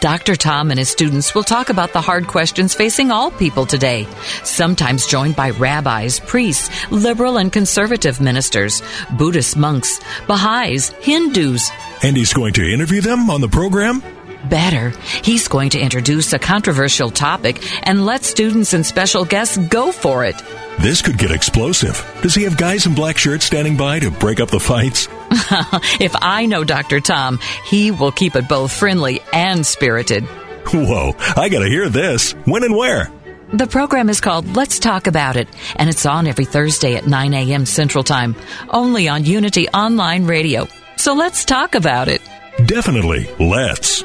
Dr. 0.00 0.36
Tom 0.36 0.70
and 0.70 0.78
his 0.78 0.88
students 0.88 1.34
will 1.34 1.42
talk 1.42 1.70
about 1.70 1.92
the 1.92 2.00
hard 2.00 2.28
questions 2.28 2.74
facing 2.74 3.10
all 3.10 3.30
people 3.32 3.66
today, 3.66 4.06
sometimes 4.44 5.06
joined 5.06 5.34
by 5.34 5.50
rabbis, 5.50 6.20
priests, 6.20 6.70
liberal 6.92 7.36
and 7.38 7.52
conservative 7.52 8.20
ministers, 8.20 8.82
Buddhist 9.16 9.56
monks, 9.56 9.98
Baha'is, 10.28 10.90
Hindus. 11.00 11.70
And 12.02 12.16
he's 12.16 12.32
going 12.32 12.52
to 12.54 12.72
interview 12.72 13.00
them 13.00 13.28
on 13.28 13.40
the 13.40 13.48
program? 13.48 14.02
Better, 14.48 14.90
he's 15.22 15.48
going 15.48 15.70
to 15.70 15.80
introduce 15.80 16.32
a 16.32 16.38
controversial 16.38 17.10
topic 17.10 17.62
and 17.86 18.06
let 18.06 18.24
students 18.24 18.72
and 18.72 18.84
special 18.84 19.24
guests 19.24 19.56
go 19.56 19.92
for 19.92 20.24
it. 20.24 20.36
This 20.80 21.02
could 21.02 21.18
get 21.18 21.32
explosive. 21.32 22.04
Does 22.22 22.34
he 22.34 22.44
have 22.44 22.56
guys 22.56 22.86
in 22.86 22.94
black 22.94 23.18
shirts 23.18 23.44
standing 23.44 23.76
by 23.76 23.98
to 23.98 24.10
break 24.10 24.40
up 24.40 24.50
the 24.50 24.60
fights? 24.60 25.08
if 26.00 26.14
I 26.22 26.46
know 26.46 26.64
Dr. 26.64 27.00
Tom, 27.00 27.40
he 27.64 27.90
will 27.90 28.12
keep 28.12 28.36
it 28.36 28.48
both 28.48 28.72
friendly 28.72 29.20
and 29.32 29.66
spirited. 29.66 30.24
Whoa, 30.72 31.14
I 31.36 31.48
gotta 31.48 31.68
hear 31.68 31.88
this. 31.88 32.32
When 32.44 32.62
and 32.62 32.76
where? 32.76 33.10
The 33.52 33.66
program 33.66 34.10
is 34.10 34.20
called 34.20 34.54
Let's 34.54 34.78
Talk 34.78 35.06
About 35.06 35.36
It, 35.36 35.48
and 35.76 35.88
it's 35.88 36.04
on 36.04 36.26
every 36.26 36.44
Thursday 36.44 36.96
at 36.96 37.06
9 37.06 37.32
a.m. 37.32 37.64
Central 37.64 38.04
Time, 38.04 38.36
only 38.68 39.08
on 39.08 39.24
Unity 39.24 39.68
Online 39.70 40.26
Radio. 40.26 40.68
So 40.96 41.14
let's 41.14 41.46
talk 41.46 41.74
about 41.74 42.08
it. 42.08 42.20
Definitely, 42.66 43.26
let's. 43.40 44.04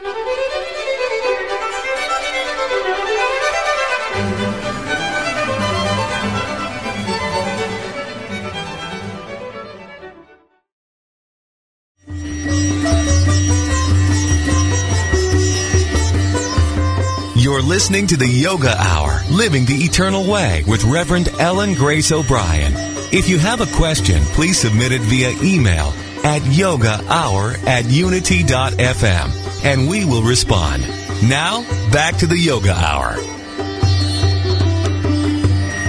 Listening 17.63 18.07
to 18.07 18.17
the 18.17 18.27
Yoga 18.27 18.75
Hour, 18.77 19.21
Living 19.31 19.65
the 19.65 19.75
Eternal 19.75 20.29
Way 20.29 20.63
with 20.67 20.83
Reverend 20.83 21.29
Ellen 21.39 21.73
Grace 21.73 22.11
O'Brien. 22.11 22.73
If 23.13 23.29
you 23.29 23.39
have 23.39 23.61
a 23.61 23.75
question, 23.77 24.21
please 24.33 24.59
submit 24.59 24.91
it 24.91 25.01
via 25.01 25.31
email 25.41 25.93
at 26.25 26.41
yogahour 26.41 27.57
at 27.65 27.85
unity.fm 27.85 29.63
and 29.63 29.89
we 29.89 30.03
will 30.03 30.23
respond. 30.23 30.83
Now, 31.23 31.61
back 31.91 32.17
to 32.17 32.27
the 32.27 32.37
Yoga 32.37 32.73
Hour. 32.73 33.15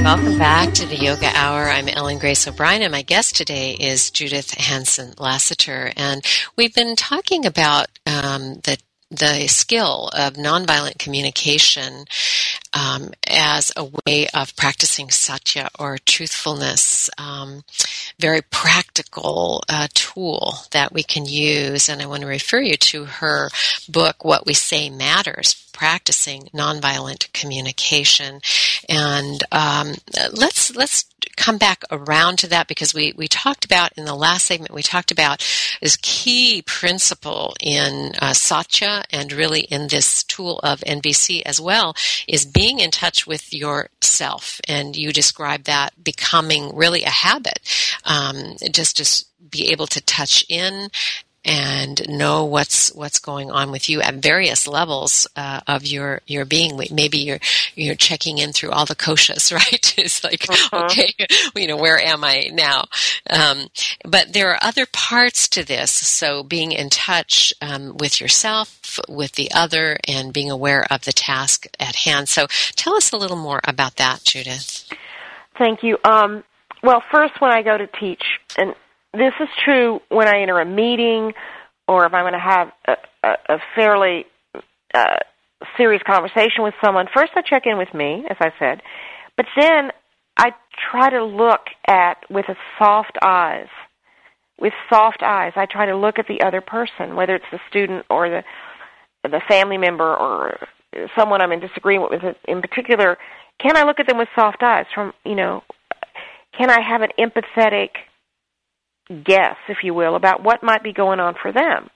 Welcome 0.04 0.36
back 0.38 0.74
to 0.74 0.86
the 0.86 0.96
Yoga 0.96 1.30
Hour. 1.34 1.62
I'm 1.64 1.88
Ellen 1.88 2.18
Grace 2.18 2.46
O'Brien, 2.46 2.82
and 2.82 2.92
my 2.92 3.00
guest 3.00 3.36
today 3.36 3.72
is 3.72 4.10
Judith 4.10 4.52
Hanson 4.52 5.14
Lasater. 5.18 5.92
And 5.96 6.22
we've 6.56 6.74
been 6.74 6.94
talking 6.94 7.46
about 7.46 7.86
um, 8.06 8.60
the 8.64 8.76
the 9.14 9.46
skill 9.48 10.10
of 10.12 10.34
nonviolent 10.34 10.98
communication 10.98 12.04
um, 12.72 13.12
as 13.28 13.72
a 13.76 13.84
way 13.84 14.28
of 14.34 14.54
practicing 14.56 15.10
satya 15.10 15.68
or 15.78 15.98
truthfulness, 15.98 17.08
um, 17.18 17.64
very 18.18 18.42
practical 18.42 19.62
uh, 19.68 19.88
tool 19.94 20.54
that 20.72 20.92
we 20.92 21.02
can 21.02 21.26
use. 21.26 21.88
And 21.88 22.02
I 22.02 22.06
want 22.06 22.22
to 22.22 22.28
refer 22.28 22.60
you 22.60 22.76
to 22.76 23.04
her 23.04 23.50
book, 23.88 24.24
What 24.24 24.46
We 24.46 24.54
Say 24.54 24.90
Matters 24.90 25.63
practicing 25.74 26.44
nonviolent 26.54 27.30
communication. 27.34 28.40
And 28.88 29.42
um, 29.52 29.94
let's 30.32 30.74
let's 30.74 31.04
come 31.36 31.58
back 31.58 31.84
around 31.90 32.38
to 32.38 32.46
that 32.48 32.68
because 32.68 32.94
we 32.94 33.12
we 33.16 33.28
talked 33.28 33.64
about 33.64 33.92
in 33.98 34.04
the 34.04 34.14
last 34.14 34.46
segment 34.46 34.72
we 34.72 34.82
talked 34.82 35.10
about 35.10 35.44
this 35.80 35.96
key 36.00 36.62
principle 36.62 37.54
in 37.60 38.12
uh, 38.20 38.32
satya 38.32 39.04
and 39.10 39.32
really 39.32 39.62
in 39.62 39.88
this 39.88 40.22
tool 40.24 40.60
of 40.62 40.80
NVC 40.80 41.42
as 41.44 41.60
well 41.60 41.94
is 42.28 42.46
being 42.46 42.78
in 42.78 42.90
touch 42.90 43.26
with 43.26 43.52
yourself. 43.52 44.60
And 44.68 44.96
you 44.96 45.12
describe 45.12 45.64
that 45.64 46.02
becoming 46.02 46.74
really 46.74 47.02
a 47.02 47.10
habit, 47.10 47.60
um, 48.04 48.56
just 48.70 48.96
to 48.98 49.24
be 49.50 49.70
able 49.70 49.86
to 49.88 50.00
touch 50.00 50.44
in 50.48 50.88
and 51.44 52.00
know 52.08 52.44
what's 52.44 52.94
what's 52.94 53.18
going 53.18 53.50
on 53.50 53.70
with 53.70 53.88
you 53.88 54.00
at 54.00 54.14
various 54.14 54.66
levels 54.66 55.26
uh, 55.36 55.60
of 55.66 55.84
your 55.84 56.20
your 56.26 56.44
being. 56.44 56.80
Maybe 56.90 57.18
you're 57.18 57.40
you're 57.74 57.94
checking 57.94 58.38
in 58.38 58.52
through 58.52 58.70
all 58.70 58.86
the 58.86 58.94
koshas, 58.94 59.52
right? 59.52 59.94
it's 59.98 60.24
like, 60.24 60.48
uh-huh. 60.48 60.84
okay, 60.84 61.12
you 61.54 61.66
know, 61.66 61.76
where 61.76 61.98
am 61.98 62.24
I 62.24 62.50
now? 62.52 62.84
Um, 63.28 63.66
but 64.04 64.32
there 64.32 64.50
are 64.50 64.58
other 64.62 64.86
parts 64.86 65.48
to 65.48 65.64
this. 65.64 65.90
So 65.90 66.42
being 66.42 66.72
in 66.72 66.90
touch 66.90 67.52
um, 67.60 67.96
with 67.98 68.20
yourself, 68.20 68.98
with 69.08 69.32
the 69.32 69.50
other, 69.52 69.98
and 70.08 70.32
being 70.32 70.50
aware 70.50 70.84
of 70.90 71.04
the 71.04 71.12
task 71.12 71.66
at 71.78 71.96
hand. 71.96 72.28
So 72.28 72.46
tell 72.76 72.94
us 72.94 73.12
a 73.12 73.16
little 73.16 73.36
more 73.36 73.60
about 73.64 73.96
that, 73.96 74.24
Judith. 74.24 74.88
Thank 75.58 75.82
you. 75.82 75.98
Um, 76.04 76.44
well, 76.82 77.02
first, 77.10 77.40
when 77.40 77.50
I 77.50 77.62
go 77.62 77.78
to 77.78 77.86
teach, 77.86 78.22
and 78.58 78.74
this 79.16 79.32
is 79.40 79.48
true 79.64 80.00
when 80.08 80.28
I 80.28 80.42
enter 80.42 80.60
a 80.60 80.66
meeting 80.66 81.32
or 81.86 82.06
if 82.06 82.14
I'm 82.14 82.24
going 82.24 82.32
to 82.32 82.38
have 82.38 82.68
a, 82.86 82.92
a, 83.22 83.54
a 83.54 83.58
fairly 83.74 84.24
uh, 84.94 85.18
serious 85.76 86.02
conversation 86.06 86.62
with 86.62 86.74
someone. 86.84 87.06
First, 87.14 87.32
I 87.36 87.42
check 87.42 87.62
in 87.66 87.78
with 87.78 87.92
me, 87.94 88.24
as 88.28 88.36
I 88.40 88.50
said, 88.58 88.82
but 89.36 89.46
then 89.58 89.90
I 90.36 90.50
try 90.90 91.10
to 91.10 91.24
look 91.24 91.66
at 91.86 92.18
with 92.30 92.46
a 92.48 92.56
soft 92.78 93.16
eyes. 93.22 93.68
With 94.58 94.72
soft 94.88 95.22
eyes, 95.22 95.52
I 95.56 95.66
try 95.66 95.86
to 95.86 95.96
look 95.96 96.18
at 96.18 96.26
the 96.28 96.46
other 96.46 96.60
person, 96.60 97.16
whether 97.16 97.34
it's 97.34 97.44
the 97.50 97.58
student 97.68 98.06
or 98.08 98.28
the 98.28 98.42
the 99.24 99.40
family 99.48 99.78
member 99.78 100.14
or 100.14 100.58
someone 101.18 101.40
I'm 101.40 101.50
in 101.50 101.60
disagreement 101.60 102.10
with 102.10 102.36
in 102.46 102.60
particular. 102.60 103.16
Can 103.60 103.76
I 103.76 103.84
look 103.84 103.98
at 103.98 104.06
them 104.06 104.18
with 104.18 104.28
soft 104.36 104.62
eyes? 104.62 104.86
From 104.94 105.12
you 105.24 105.34
know, 105.34 105.62
can 106.56 106.70
I 106.70 106.80
have 106.80 107.02
an 107.02 107.10
empathetic 107.18 107.90
guess, 109.08 109.56
if 109.68 109.78
you 109.82 109.94
will, 109.94 110.16
about 110.16 110.42
what 110.42 110.62
might 110.62 110.82
be 110.82 110.92
going 110.92 111.20
on 111.20 111.34
for 111.40 111.52
them. 111.52 111.88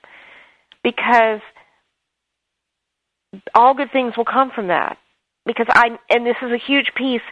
Because 0.82 1.40
all 3.54 3.74
good 3.74 3.92
things 3.92 4.14
will 4.16 4.24
come 4.24 4.50
from 4.54 4.68
that. 4.68 4.98
Because 5.46 5.66
I, 5.70 5.98
and 6.10 6.26
this 6.26 6.36
is 6.42 6.52
a 6.52 6.58
huge 6.58 6.92
piece, 6.96 7.22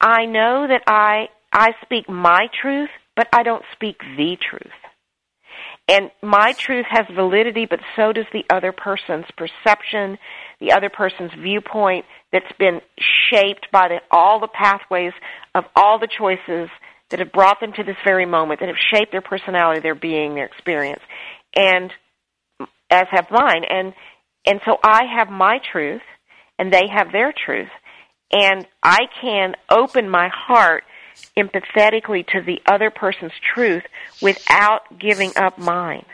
I 0.00 0.26
know 0.26 0.66
that 0.68 0.82
I, 0.86 1.28
I 1.52 1.70
speak 1.82 2.08
my 2.08 2.48
truth, 2.60 2.90
but 3.16 3.28
I 3.32 3.42
don't 3.42 3.64
speak 3.74 3.98
the 4.16 4.36
truth. 4.36 4.72
And 5.88 6.10
my 6.22 6.52
truth 6.52 6.84
has 6.90 7.06
validity, 7.14 7.66
but 7.68 7.80
so 7.96 8.12
does 8.12 8.26
the 8.32 8.44
other 8.50 8.72
person's 8.72 9.24
perception, 9.36 10.18
the 10.60 10.72
other 10.72 10.90
person's 10.90 11.32
viewpoint 11.40 12.04
that's 12.30 12.52
been 12.58 12.82
shaped 13.30 13.68
by 13.72 13.88
the, 13.88 14.00
all 14.10 14.38
the 14.38 14.48
pathways 14.48 15.14
of 15.54 15.64
all 15.74 15.98
the 15.98 16.08
choices 16.08 16.68
that 17.10 17.20
have 17.20 17.32
brought 17.32 17.60
them 17.60 17.72
to 17.72 17.82
this 17.82 17.96
very 18.04 18.26
moment, 18.26 18.60
that 18.60 18.68
have 18.68 18.76
shaped 18.92 19.12
their 19.12 19.22
personality, 19.22 19.80
their 19.80 19.94
being, 19.94 20.34
their 20.34 20.46
experience, 20.46 21.02
and 21.54 21.92
as 22.90 23.06
have 23.10 23.26
mine. 23.30 23.64
And 23.68 23.94
and 24.46 24.60
so 24.64 24.78
I 24.82 25.04
have 25.04 25.28
my 25.28 25.58
truth, 25.72 26.02
and 26.58 26.72
they 26.72 26.88
have 26.88 27.12
their 27.12 27.32
truth, 27.32 27.70
and 28.32 28.66
I 28.82 29.00
can 29.20 29.54
open 29.70 30.08
my 30.08 30.28
heart 30.32 30.84
empathetically 31.36 32.26
to 32.28 32.42
the 32.42 32.60
other 32.66 32.90
person's 32.90 33.32
truth 33.54 33.82
without 34.22 34.82
giving 34.98 35.32
up 35.36 35.58
mine. 35.58 36.04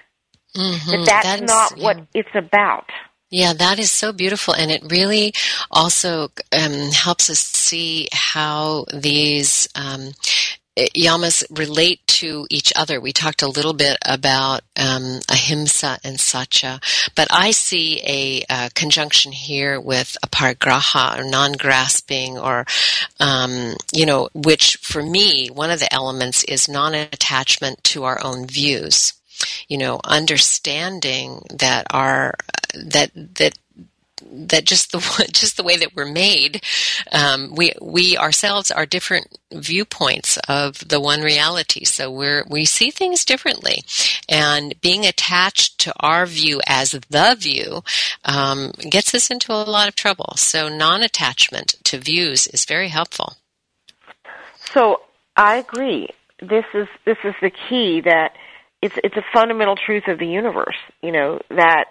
Mm-hmm. 0.56 0.90
That 0.90 1.06
that's 1.06 1.26
that 1.26 1.42
is, 1.42 1.48
not 1.48 1.78
what 1.78 1.96
yeah. 1.98 2.04
it's 2.14 2.34
about. 2.34 2.90
Yeah, 3.30 3.52
that 3.52 3.80
is 3.80 3.90
so 3.90 4.12
beautiful. 4.12 4.54
And 4.54 4.70
it 4.70 4.82
really 4.88 5.32
also 5.70 6.30
um, 6.52 6.90
helps 6.92 7.30
us 7.30 7.40
see 7.40 8.08
how 8.12 8.84
these 8.92 9.68
um, 9.74 10.12
yamas 10.76 11.44
relate 11.50 12.04
to 12.06 12.46
each 12.50 12.72
other. 12.74 13.00
We 13.00 13.12
talked 13.12 13.42
a 13.42 13.48
little 13.48 13.72
bit 13.74 13.96
about 14.04 14.62
um, 14.76 15.20
ahimsa 15.30 15.98
and 16.02 16.18
satya, 16.18 16.80
but 17.14 17.28
I 17.30 17.52
see 17.52 18.00
a, 18.02 18.44
a 18.50 18.70
conjunction 18.74 19.32
here 19.32 19.80
with 19.80 20.16
aparigraha 20.24 21.18
or 21.18 21.24
non-grasping, 21.24 22.38
or 22.38 22.66
um, 23.20 23.74
you 23.92 24.06
know, 24.06 24.28
which 24.34 24.76
for 24.76 25.02
me 25.02 25.48
one 25.48 25.70
of 25.70 25.80
the 25.80 25.92
elements 25.92 26.44
is 26.44 26.68
non-attachment 26.68 27.82
to 27.84 28.04
our 28.04 28.22
own 28.22 28.46
views. 28.46 29.14
You 29.68 29.78
know, 29.78 30.00
understanding 30.04 31.42
that 31.50 31.86
our 31.90 32.34
that 32.74 33.10
that 33.14 33.58
that 34.30 34.64
just 34.64 34.92
the 34.92 34.98
just 35.32 35.56
the 35.56 35.62
way 35.62 35.76
that 35.76 35.94
we're 35.94 36.10
made, 36.10 36.62
um, 37.12 37.54
we 37.54 37.72
we 37.80 38.16
ourselves 38.16 38.70
are 38.70 38.86
different 38.86 39.38
viewpoints 39.52 40.38
of 40.48 40.88
the 40.88 41.00
one 41.00 41.20
reality. 41.20 41.84
So 41.84 42.10
we're 42.10 42.44
we 42.48 42.64
see 42.64 42.90
things 42.90 43.24
differently, 43.24 43.84
and 44.28 44.74
being 44.80 45.04
attached 45.06 45.78
to 45.80 45.92
our 46.00 46.26
view 46.26 46.60
as 46.66 46.92
the 46.92 47.36
view 47.38 47.82
um, 48.24 48.72
gets 48.90 49.14
us 49.14 49.30
into 49.30 49.52
a 49.52 49.64
lot 49.64 49.88
of 49.88 49.96
trouble. 49.96 50.34
So 50.36 50.68
non-attachment 50.68 51.76
to 51.84 51.98
views 51.98 52.46
is 52.48 52.64
very 52.64 52.88
helpful. 52.88 53.34
So 54.72 55.02
I 55.36 55.56
agree. 55.56 56.08
This 56.40 56.64
is 56.74 56.88
this 57.04 57.18
is 57.24 57.34
the 57.40 57.50
key 57.50 58.00
that 58.02 58.32
it's 58.82 58.96
it's 59.02 59.16
a 59.16 59.24
fundamental 59.32 59.76
truth 59.76 60.08
of 60.08 60.18
the 60.18 60.26
universe. 60.26 60.76
You 61.02 61.12
know 61.12 61.40
that 61.50 61.86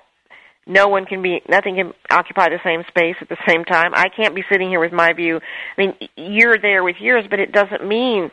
no 0.65 0.87
one 0.87 1.05
can 1.05 1.21
be 1.21 1.41
nothing 1.49 1.75
can 1.75 1.93
occupy 2.09 2.49
the 2.49 2.59
same 2.63 2.83
space 2.87 3.15
at 3.21 3.29
the 3.29 3.37
same 3.47 3.65
time. 3.65 3.91
I 3.93 4.09
can't 4.09 4.35
be 4.35 4.43
sitting 4.51 4.69
here 4.69 4.79
with 4.79 4.93
my 4.93 5.13
view. 5.13 5.39
I 5.77 5.81
mean 5.81 5.93
you're 6.15 6.57
there 6.57 6.83
with 6.83 6.97
yours 6.99 7.25
but 7.29 7.39
it 7.39 7.51
doesn't 7.51 7.85
mean 7.85 8.29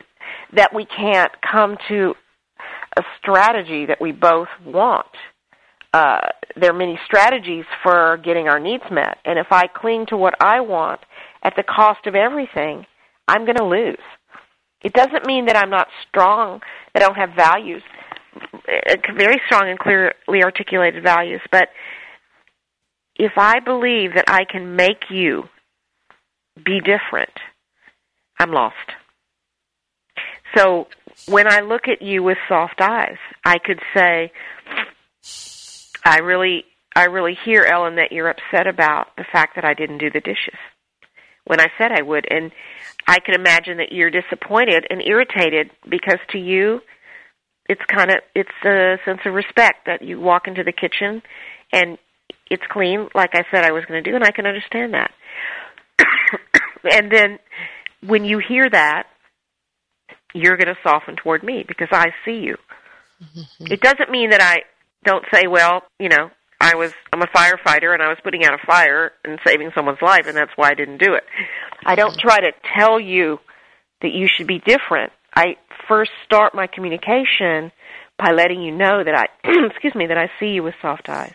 that 0.53 0.73
we 0.73 0.85
can't 0.85 1.31
come 1.41 1.77
to 1.89 2.13
a 2.97 3.03
strategy 3.21 3.85
that 3.85 4.01
we 4.01 4.11
both 4.11 4.49
want. 4.65 5.07
Uh, 5.93 6.27
there 6.55 6.71
are 6.71 6.77
many 6.77 6.97
strategies 7.05 7.65
for 7.83 8.17
getting 8.23 8.47
our 8.47 8.59
needs 8.59 8.83
met 8.91 9.17
and 9.25 9.37
if 9.37 9.47
i 9.51 9.67
cling 9.67 10.05
to 10.05 10.15
what 10.15 10.33
i 10.41 10.61
want 10.61 11.01
at 11.43 11.53
the 11.57 11.63
cost 11.63 12.05
of 12.07 12.15
everything 12.15 12.85
i'm 13.27 13.45
going 13.45 13.57
to 13.57 13.65
lose. 13.65 13.97
It 14.83 14.93
doesn't 14.93 15.25
mean 15.25 15.45
that 15.47 15.57
i'm 15.57 15.69
not 15.69 15.87
strong 16.07 16.61
that 16.93 17.03
i 17.03 17.05
don't 17.05 17.15
have 17.15 17.35
values 17.35 17.83
uh, 18.33 18.95
very 19.17 19.41
strong 19.45 19.69
and 19.69 19.77
clearly 19.77 20.43
articulated 20.43 21.03
values 21.03 21.41
but 21.51 21.69
if 23.21 23.33
I 23.37 23.59
believe 23.59 24.15
that 24.15 24.25
I 24.27 24.45
can 24.45 24.75
make 24.75 25.11
you 25.11 25.43
be 26.55 26.79
different, 26.79 27.29
I'm 28.39 28.51
lost. 28.51 28.75
So 30.57 30.87
when 31.27 31.47
I 31.47 31.59
look 31.59 31.87
at 31.87 32.01
you 32.01 32.23
with 32.23 32.39
soft 32.49 32.81
eyes, 32.81 33.19
I 33.45 33.59
could 33.59 33.79
say, 33.93 34.31
I 36.03 36.17
really, 36.17 36.65
I 36.95 37.05
really 37.05 37.37
hear, 37.45 37.63
Ellen, 37.63 37.97
that 37.97 38.11
you're 38.11 38.27
upset 38.27 38.65
about 38.65 39.15
the 39.17 39.25
fact 39.31 39.53
that 39.53 39.65
I 39.65 39.75
didn't 39.75 39.99
do 39.99 40.09
the 40.09 40.19
dishes 40.19 40.57
when 41.45 41.61
I 41.61 41.67
said 41.77 41.91
I 41.91 42.01
would. 42.01 42.25
And 42.27 42.51
I 43.07 43.19
can 43.19 43.35
imagine 43.35 43.77
that 43.77 43.91
you're 43.91 44.09
disappointed 44.09 44.87
and 44.89 44.99
irritated 44.99 45.69
because 45.87 46.19
to 46.31 46.39
you, 46.39 46.81
it's 47.69 47.81
kind 47.87 48.09
of, 48.09 48.17
it's 48.33 48.49
a 48.65 48.97
sense 49.05 49.19
of 49.25 49.35
respect 49.35 49.85
that 49.85 50.01
you 50.01 50.19
walk 50.19 50.47
into 50.47 50.63
the 50.63 50.73
kitchen 50.73 51.21
and 51.71 51.99
it's 52.51 52.63
clean, 52.69 53.07
like 53.15 53.31
I 53.33 53.43
said 53.49 53.63
I 53.63 53.71
was 53.71 53.85
going 53.85 54.03
to 54.03 54.09
do, 54.09 54.15
and 54.15 54.25
I 54.25 54.31
can 54.31 54.45
understand 54.45 54.93
that. 54.93 55.11
and 56.91 57.09
then 57.09 57.39
when 58.05 58.25
you 58.25 58.39
hear 58.45 58.69
that, 58.69 59.07
you're 60.33 60.57
going 60.57 60.67
to 60.67 60.77
soften 60.83 61.15
toward 61.15 61.43
me 61.43 61.63
because 61.65 61.87
I 61.91 62.07
see 62.25 62.39
you. 62.39 62.57
Mm-hmm. 63.23 63.71
It 63.71 63.79
doesn't 63.79 64.11
mean 64.11 64.31
that 64.31 64.41
I 64.41 64.63
don't 65.05 65.23
say, 65.33 65.47
well, 65.47 65.83
you 65.97 66.09
know, 66.09 66.29
I 66.59 66.75
was 66.75 66.91
I'm 67.11 67.21
a 67.21 67.27
firefighter 67.27 67.93
and 67.93 68.03
I 68.03 68.09
was 68.09 68.17
putting 68.23 68.43
out 68.43 68.53
a 68.53 68.65
fire 68.65 69.13
and 69.23 69.39
saving 69.45 69.71
someone's 69.73 70.01
life 70.01 70.27
and 70.27 70.35
that's 70.35 70.51
why 70.55 70.69
I 70.69 70.73
didn't 70.73 70.97
do 70.97 71.13
it. 71.13 71.23
I 71.85 71.95
don't 71.95 72.17
try 72.19 72.39
to 72.39 72.51
tell 72.77 72.99
you 72.99 73.39
that 74.01 74.11
you 74.11 74.27
should 74.27 74.47
be 74.47 74.59
different. 74.59 75.11
I 75.35 75.55
first 75.87 76.11
start 76.25 76.53
my 76.53 76.67
communication 76.67 77.71
by 78.17 78.31
letting 78.31 78.61
you 78.61 78.71
know 78.75 79.03
that 79.03 79.15
I 79.15 79.25
excuse 79.71 79.95
me 79.95 80.07
that 80.07 80.17
I 80.17 80.29
see 80.39 80.49
you 80.49 80.63
with 80.63 80.75
soft 80.81 81.09
eyes. 81.09 81.33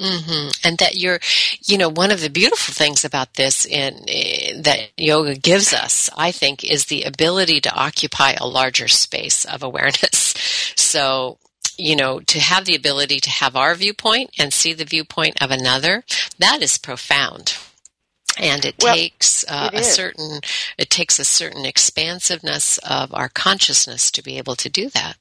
Mm-hmm. 0.00 0.50
And 0.64 0.78
that 0.78 0.96
you're, 0.96 1.20
you 1.62 1.76
know, 1.76 1.90
one 1.90 2.10
of 2.10 2.22
the 2.22 2.30
beautiful 2.30 2.72
things 2.72 3.04
about 3.04 3.34
this 3.34 3.66
in, 3.66 3.94
uh, 3.94 4.62
that 4.62 4.88
yoga 4.96 5.34
gives 5.34 5.74
us, 5.74 6.08
I 6.16 6.32
think, 6.32 6.64
is 6.64 6.86
the 6.86 7.02
ability 7.02 7.60
to 7.62 7.74
occupy 7.74 8.32
a 8.32 8.46
larger 8.46 8.88
space 8.88 9.44
of 9.44 9.62
awareness. 9.62 10.34
So, 10.76 11.38
you 11.78 11.94
know, 11.94 12.18
to 12.20 12.40
have 12.40 12.64
the 12.64 12.74
ability 12.74 13.20
to 13.20 13.30
have 13.30 13.54
our 13.54 13.76
viewpoint 13.76 14.30
and 14.40 14.52
see 14.52 14.72
the 14.72 14.84
viewpoint 14.84 15.40
of 15.40 15.52
another, 15.52 16.04
that 16.38 16.62
is 16.62 16.78
profound. 16.78 17.56
And 18.38 18.64
it 18.64 18.76
well, 18.82 18.96
takes 18.96 19.44
uh, 19.48 19.70
it 19.72 19.80
a 19.80 19.84
certain, 19.84 20.40
it 20.76 20.90
takes 20.90 21.20
a 21.20 21.24
certain 21.24 21.64
expansiveness 21.64 22.78
of 22.78 23.14
our 23.14 23.28
consciousness 23.28 24.10
to 24.12 24.22
be 24.22 24.38
able 24.38 24.56
to 24.56 24.68
do 24.68 24.90
that. 24.90 25.16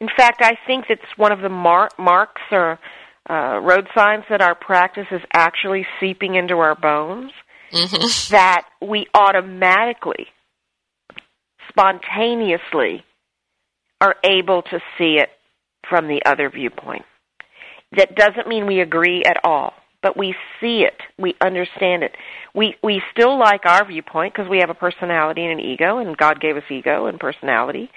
In 0.00 0.08
fact, 0.16 0.42
I 0.42 0.58
think 0.66 0.86
it's 0.90 1.16
one 1.16 1.32
of 1.32 1.40
the 1.40 1.48
mar- 1.48 1.90
marks 1.96 2.42
or 2.50 2.78
uh, 3.28 3.60
road 3.62 3.88
signs 3.94 4.24
that 4.30 4.40
our 4.40 4.54
practice 4.54 5.06
is 5.10 5.20
actually 5.32 5.86
seeping 6.00 6.34
into 6.34 6.58
our 6.58 6.74
bones, 6.74 7.32
mm-hmm. 7.72 8.32
that 8.32 8.64
we 8.80 9.06
automatically, 9.14 10.26
spontaneously, 11.68 13.04
are 14.00 14.16
able 14.24 14.62
to 14.62 14.80
see 14.98 15.18
it 15.20 15.28
from 15.88 16.08
the 16.08 16.22
other 16.26 16.50
viewpoint. 16.50 17.04
That 17.96 18.16
doesn't 18.16 18.48
mean 18.48 18.66
we 18.66 18.80
agree 18.80 19.22
at 19.24 19.40
all, 19.44 19.74
but 20.02 20.16
we 20.16 20.34
see 20.60 20.80
it, 20.80 21.00
we 21.18 21.34
understand 21.40 22.02
it. 22.02 22.16
We 22.54 22.74
we 22.82 23.02
still 23.12 23.38
like 23.38 23.66
our 23.66 23.86
viewpoint 23.86 24.34
because 24.34 24.50
we 24.50 24.58
have 24.58 24.70
a 24.70 24.74
personality 24.74 25.42
and 25.44 25.60
an 25.60 25.60
ego, 25.60 25.98
and 25.98 26.16
God 26.16 26.40
gave 26.40 26.56
us 26.56 26.64
ego 26.70 27.06
and 27.06 27.20
personality, 27.20 27.90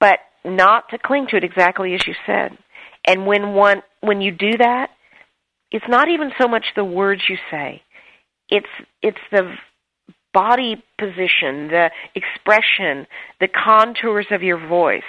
but 0.00 0.18
not 0.44 0.88
to 0.90 0.98
cling 0.98 1.26
to 1.30 1.36
it 1.36 1.44
exactly 1.44 1.94
as 1.94 2.06
you 2.06 2.14
said. 2.26 2.56
And 3.08 3.26
when 3.26 3.54
one 3.54 3.82
when 4.00 4.20
you 4.20 4.30
do 4.30 4.58
that, 4.58 4.90
it's 5.72 5.88
not 5.88 6.08
even 6.08 6.30
so 6.38 6.46
much 6.46 6.66
the 6.76 6.84
words 6.84 7.22
you 7.28 7.38
say. 7.50 7.82
It's 8.50 8.68
it's 9.02 9.18
the 9.32 9.54
body 10.34 10.82
position, 10.98 11.68
the 11.68 11.90
expression, 12.14 13.06
the 13.40 13.48
contours 13.48 14.26
of 14.30 14.42
your 14.42 14.58
voice, 14.68 15.02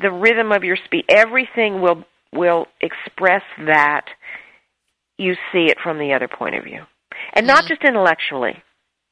the 0.00 0.12
rhythm 0.12 0.52
of 0.52 0.62
your 0.62 0.76
speech. 0.84 1.04
Everything 1.08 1.80
will 1.80 2.04
will 2.32 2.66
express 2.80 3.42
that 3.66 4.06
you 5.18 5.34
see 5.52 5.66
it 5.66 5.78
from 5.82 5.98
the 5.98 6.12
other 6.12 6.28
point 6.28 6.54
of 6.54 6.62
view. 6.62 6.82
And 7.32 7.46
mm-hmm. 7.46 7.54
not 7.54 7.66
just 7.66 7.82
intellectually, 7.82 8.62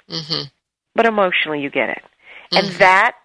mm-hmm. 0.09 0.43
but 0.95 1.07
emotionally 1.07 1.61
you 1.61 1.71
get 1.71 1.91
it. 1.91 2.03
Mm-hmm. 2.53 2.67
And 2.67 2.75
that 2.77 3.17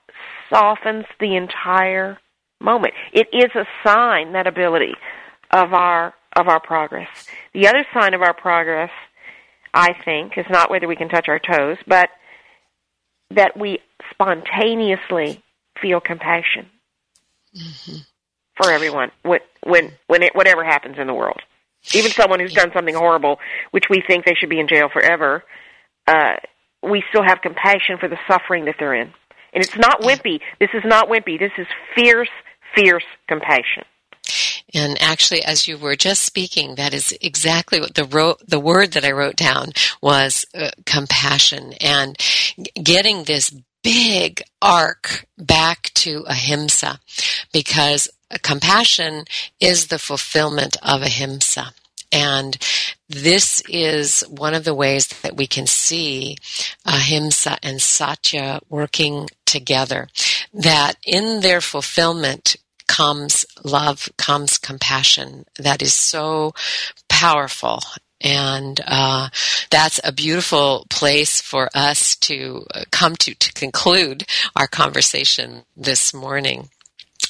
softens 0.49 1.05
the 1.19 1.35
entire 1.35 2.17
moment. 2.59 2.93
It 3.13 3.27
is 3.33 3.51
a 3.55 3.65
sign, 3.87 4.33
that 4.33 4.47
ability, 4.47 4.93
of 5.51 5.73
our 5.73 6.13
of 6.35 6.47
our 6.47 6.59
progress. 6.59 7.07
The 7.53 7.67
other 7.67 7.85
sign 7.93 8.13
of 8.13 8.21
our 8.21 8.33
progress, 8.33 8.91
I 9.73 9.93
think, 10.05 10.37
is 10.37 10.45
not 10.49 10.69
whether 10.69 10.87
we 10.87 10.95
can 10.95 11.09
touch 11.09 11.27
our 11.27 11.39
toes, 11.39 11.77
but 11.87 12.09
that 13.31 13.57
we 13.57 13.79
spontaneously 14.11 15.43
feel 15.81 15.99
compassion 15.99 16.67
mm-hmm. 17.55 17.97
for 18.55 18.71
everyone 18.71 19.11
when 19.23 19.39
when 19.63 19.91
when 20.07 20.23
it, 20.23 20.35
whatever 20.35 20.63
happens 20.63 20.97
in 20.99 21.07
the 21.07 21.13
world. 21.13 21.41
Even 21.93 22.11
someone 22.11 22.39
who's 22.39 22.53
done 22.53 22.71
something 22.73 22.95
horrible, 22.95 23.39
which 23.71 23.85
we 23.89 24.03
think 24.05 24.25
they 24.25 24.33
should 24.33 24.49
be 24.49 24.59
in 24.59 24.67
jail 24.67 24.89
forever, 24.91 25.43
uh, 26.05 26.33
we 26.83 27.03
still 27.09 27.23
have 27.23 27.41
compassion 27.41 27.97
for 27.99 28.09
the 28.09 28.17
suffering 28.27 28.65
that 28.65 28.75
they're 28.77 28.95
in. 28.95 29.13
And 29.53 29.63
it's 29.63 29.77
not 29.77 30.01
wimpy. 30.01 30.41
This 30.59 30.69
is 30.73 30.83
not 30.83 31.07
wimpy. 31.07 31.39
This 31.39 31.51
is 31.57 31.67
fierce 31.95 32.29
fierce 32.77 33.05
compassion. 33.27 33.83
And 34.73 35.01
actually, 35.01 35.43
as 35.43 35.67
you 35.67 35.77
were 35.77 35.95
just 35.95 36.23
speaking, 36.23 36.75
that 36.75 36.93
is 36.93 37.17
exactly 37.21 37.79
what 37.79 37.95
the 37.95 38.03
ro- 38.03 38.37
the 38.45 38.59
word 38.59 38.91
that 38.91 39.05
I 39.05 39.11
wrote 39.11 39.37
down 39.37 39.71
was 40.01 40.45
uh, 40.53 40.71
compassion 40.85 41.73
and 41.79 42.17
getting 42.81 43.23
this 43.23 43.53
big 43.81 44.43
arc 44.61 45.25
back 45.37 45.91
to 45.95 46.25
ahimsa 46.27 46.99
because 47.53 48.09
compassion 48.41 49.23
is 49.59 49.87
the 49.87 49.99
fulfillment 49.99 50.75
of 50.83 51.01
ahimsa. 51.01 51.73
And 52.11 52.57
this 53.09 53.61
is 53.69 54.21
one 54.29 54.53
of 54.53 54.63
the 54.63 54.73
ways 54.73 55.07
that 55.07 55.37
we 55.37 55.47
can 55.47 55.67
see 55.67 56.37
ahimsa 56.85 57.57
and 57.63 57.81
satya 57.81 58.59
working 58.69 59.29
together. 59.45 60.07
That 60.53 60.95
in 61.05 61.41
their 61.41 61.61
fulfillment 61.61 62.57
comes 62.87 63.45
love, 63.63 64.09
comes 64.17 64.57
compassion. 64.57 65.45
That 65.57 65.81
is 65.81 65.93
so 65.93 66.53
powerful. 67.09 67.81
And 68.19 68.81
uh, 68.87 69.29
that's 69.69 69.99
a 70.03 70.11
beautiful 70.11 70.87
place 70.89 71.39
for 71.39 71.69
us 71.75 72.15
to 72.17 72.65
come 72.91 73.15
to 73.17 73.35
to 73.35 73.53
conclude 73.53 74.25
our 74.55 74.67
conversation 74.67 75.63
this 75.75 76.13
morning. 76.13 76.69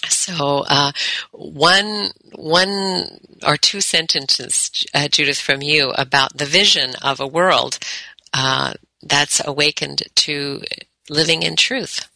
So, 0.08 0.64
uh, 0.68 0.92
one, 1.32 2.12
one 2.36 3.20
or 3.46 3.58
two 3.58 3.82
sentences, 3.82 4.86
uh, 4.94 5.08
Judith, 5.08 5.40
from 5.40 5.62
you 5.62 5.92
about 5.92 6.38
the 6.38 6.46
vision 6.46 6.96
of 7.02 7.20
a 7.20 7.28
world 7.28 7.80
uh, 8.34 8.74
that's 9.02 9.46
awakened 9.46 10.04
to 10.16 10.62
living 11.10 11.44
in 11.44 11.56
truth. 11.56 12.08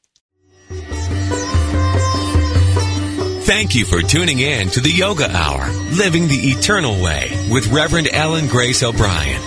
Thank 3.47 3.75
you 3.75 3.85
for 3.85 4.01
tuning 4.01 4.39
in 4.39 4.69
to 4.71 4.81
the 4.81 4.91
Yoga 4.91 5.29
Hour, 5.33 5.69
Living 5.95 6.27
the 6.27 6.49
Eternal 6.49 7.01
Way 7.01 7.47
with 7.49 7.67
Reverend 7.67 8.09
Ellen 8.11 8.47
Grace 8.47 8.83
O'Brien. 8.83 9.41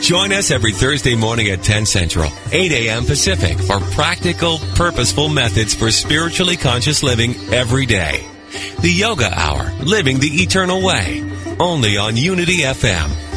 Join 0.00 0.32
us 0.32 0.50
every 0.50 0.72
Thursday 0.72 1.14
morning 1.14 1.48
at 1.50 1.62
10 1.62 1.86
Central, 1.86 2.30
8 2.50 2.72
a.m. 2.72 3.04
Pacific 3.04 3.58
for 3.58 3.78
practical, 3.94 4.58
purposeful 4.74 5.28
methods 5.28 5.74
for 5.74 5.90
spiritually 5.90 6.56
conscious 6.56 7.02
living 7.02 7.34
every 7.52 7.86
day. 7.86 8.26
The 8.80 8.90
Yoga 8.90 9.30
Hour, 9.32 9.70
Living 9.84 10.18
the 10.18 10.42
Eternal 10.42 10.82
Way, 10.82 11.22
only 11.60 11.96
on 11.96 12.16
Unity 12.16 12.58
FM, 12.58 13.25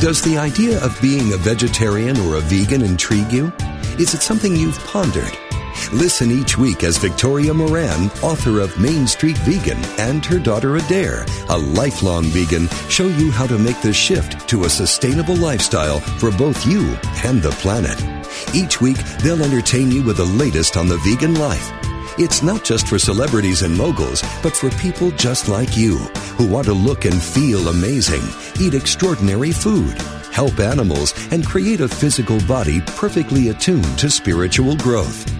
Does 0.00 0.22
the 0.22 0.38
idea 0.38 0.82
of 0.82 0.98
being 1.02 1.34
a 1.34 1.36
vegetarian 1.36 2.16
or 2.20 2.36
a 2.36 2.40
vegan 2.40 2.80
intrigue 2.80 3.30
you? 3.30 3.52
Is 3.98 4.14
it 4.14 4.22
something 4.22 4.56
you've 4.56 4.78
pondered? 4.86 5.36
Listen 5.92 6.30
each 6.30 6.56
week 6.56 6.84
as 6.84 6.96
Victoria 6.96 7.52
Moran, 7.52 8.06
author 8.22 8.60
of 8.60 8.80
Main 8.80 9.06
Street 9.06 9.36
Vegan, 9.40 9.76
and 9.98 10.24
her 10.24 10.38
daughter 10.38 10.76
Adair, 10.76 11.26
a 11.50 11.58
lifelong 11.58 12.24
vegan, 12.24 12.66
show 12.88 13.08
you 13.08 13.30
how 13.30 13.46
to 13.46 13.58
make 13.58 13.82
the 13.82 13.92
shift 13.92 14.48
to 14.48 14.64
a 14.64 14.70
sustainable 14.70 15.36
lifestyle 15.36 16.00
for 16.00 16.30
both 16.30 16.66
you 16.66 16.96
and 17.22 17.42
the 17.42 17.50
planet. 17.60 18.02
Each 18.54 18.80
week, 18.80 18.96
they'll 19.22 19.44
entertain 19.44 19.90
you 19.90 20.02
with 20.02 20.16
the 20.16 20.24
latest 20.24 20.78
on 20.78 20.88
the 20.88 20.96
vegan 21.04 21.34
life. 21.34 21.79
It's 22.22 22.42
not 22.42 22.64
just 22.64 22.86
for 22.86 22.98
celebrities 22.98 23.62
and 23.62 23.74
moguls, 23.74 24.20
but 24.42 24.54
for 24.54 24.68
people 24.72 25.10
just 25.12 25.48
like 25.48 25.74
you 25.74 25.96
who 26.36 26.46
want 26.46 26.66
to 26.66 26.74
look 26.74 27.06
and 27.06 27.14
feel 27.14 27.68
amazing, 27.68 28.20
eat 28.60 28.74
extraordinary 28.74 29.52
food, 29.52 29.96
help 30.30 30.60
animals, 30.60 31.14
and 31.32 31.46
create 31.46 31.80
a 31.80 31.88
physical 31.88 32.38
body 32.42 32.82
perfectly 32.82 33.48
attuned 33.48 33.98
to 33.98 34.10
spiritual 34.10 34.76
growth. 34.76 35.39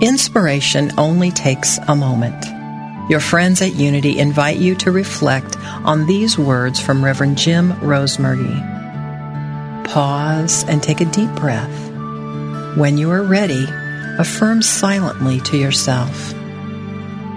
Inspiration 0.00 0.92
only 0.96 1.32
takes 1.32 1.78
a 1.88 1.96
moment. 1.96 2.44
Your 3.10 3.18
friends 3.18 3.60
at 3.62 3.74
Unity 3.74 4.18
invite 4.18 4.58
you 4.58 4.76
to 4.76 4.92
reflect 4.92 5.56
on 5.84 6.06
these 6.06 6.38
words 6.38 6.78
from 6.78 7.04
Reverend 7.04 7.36
Jim 7.36 7.72
Rosemergy. 7.80 8.64
Pause 9.86 10.64
and 10.68 10.80
take 10.80 11.00
a 11.00 11.04
deep 11.06 11.30
breath. 11.34 11.90
When 12.76 12.96
you 12.96 13.10
are 13.10 13.24
ready, 13.24 13.66
affirm 14.18 14.62
silently 14.62 15.40
to 15.40 15.56
yourself 15.56 16.32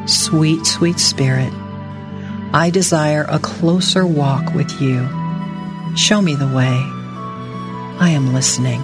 Sweet, 0.05 0.65
sweet 0.65 0.99
Spirit, 0.99 1.53
I 2.53 2.69
desire 2.71 3.25
a 3.29 3.39
closer 3.39 4.05
walk 4.05 4.53
with 4.53 4.81
you. 4.81 5.07
Show 5.95 6.21
me 6.21 6.35
the 6.35 6.47
way. 6.47 6.83
I 7.99 8.09
am 8.13 8.33
listening. 8.33 8.83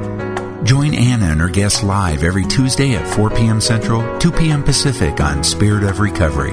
Join 0.63 0.93
Anna 0.93 1.25
and 1.25 1.41
her 1.41 1.49
guests 1.49 1.81
live 1.81 2.23
every 2.23 2.45
Tuesday 2.45 2.93
at 2.93 3.07
4 3.15 3.31
p.m. 3.31 3.59
Central, 3.59 4.19
2 4.19 4.31
p.m. 4.31 4.63
Pacific 4.63 5.19
on 5.19 5.43
Spirit 5.43 5.83
of 5.83 5.99
Recovery, 5.99 6.51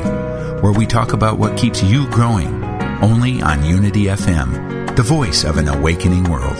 where 0.63 0.73
we 0.73 0.87
talk 0.87 1.13
about 1.13 1.39
what 1.39 1.59
keeps 1.59 1.83
you 1.83 2.09
growing, 2.09 2.65
only 3.03 3.43
on 3.43 3.65
Unity 3.65 4.05
FM, 4.05 4.97
the 4.97 5.03
voice 5.03 5.45
of 5.45 5.59
an 5.59 5.69
awakening 5.69 6.25
world. 6.25 6.57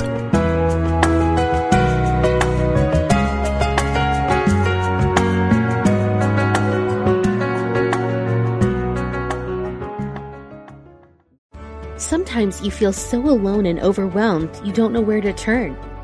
Sometimes 11.99 12.61
you 12.61 12.71
feel 12.71 12.93
so 12.93 13.19
alone 13.21 13.65
and 13.65 13.81
overwhelmed 13.81 14.51
you 14.63 14.73
don't 14.73 14.93
know 14.93 15.01
where 15.01 15.23
to 15.23 15.33
turn. 15.33 15.77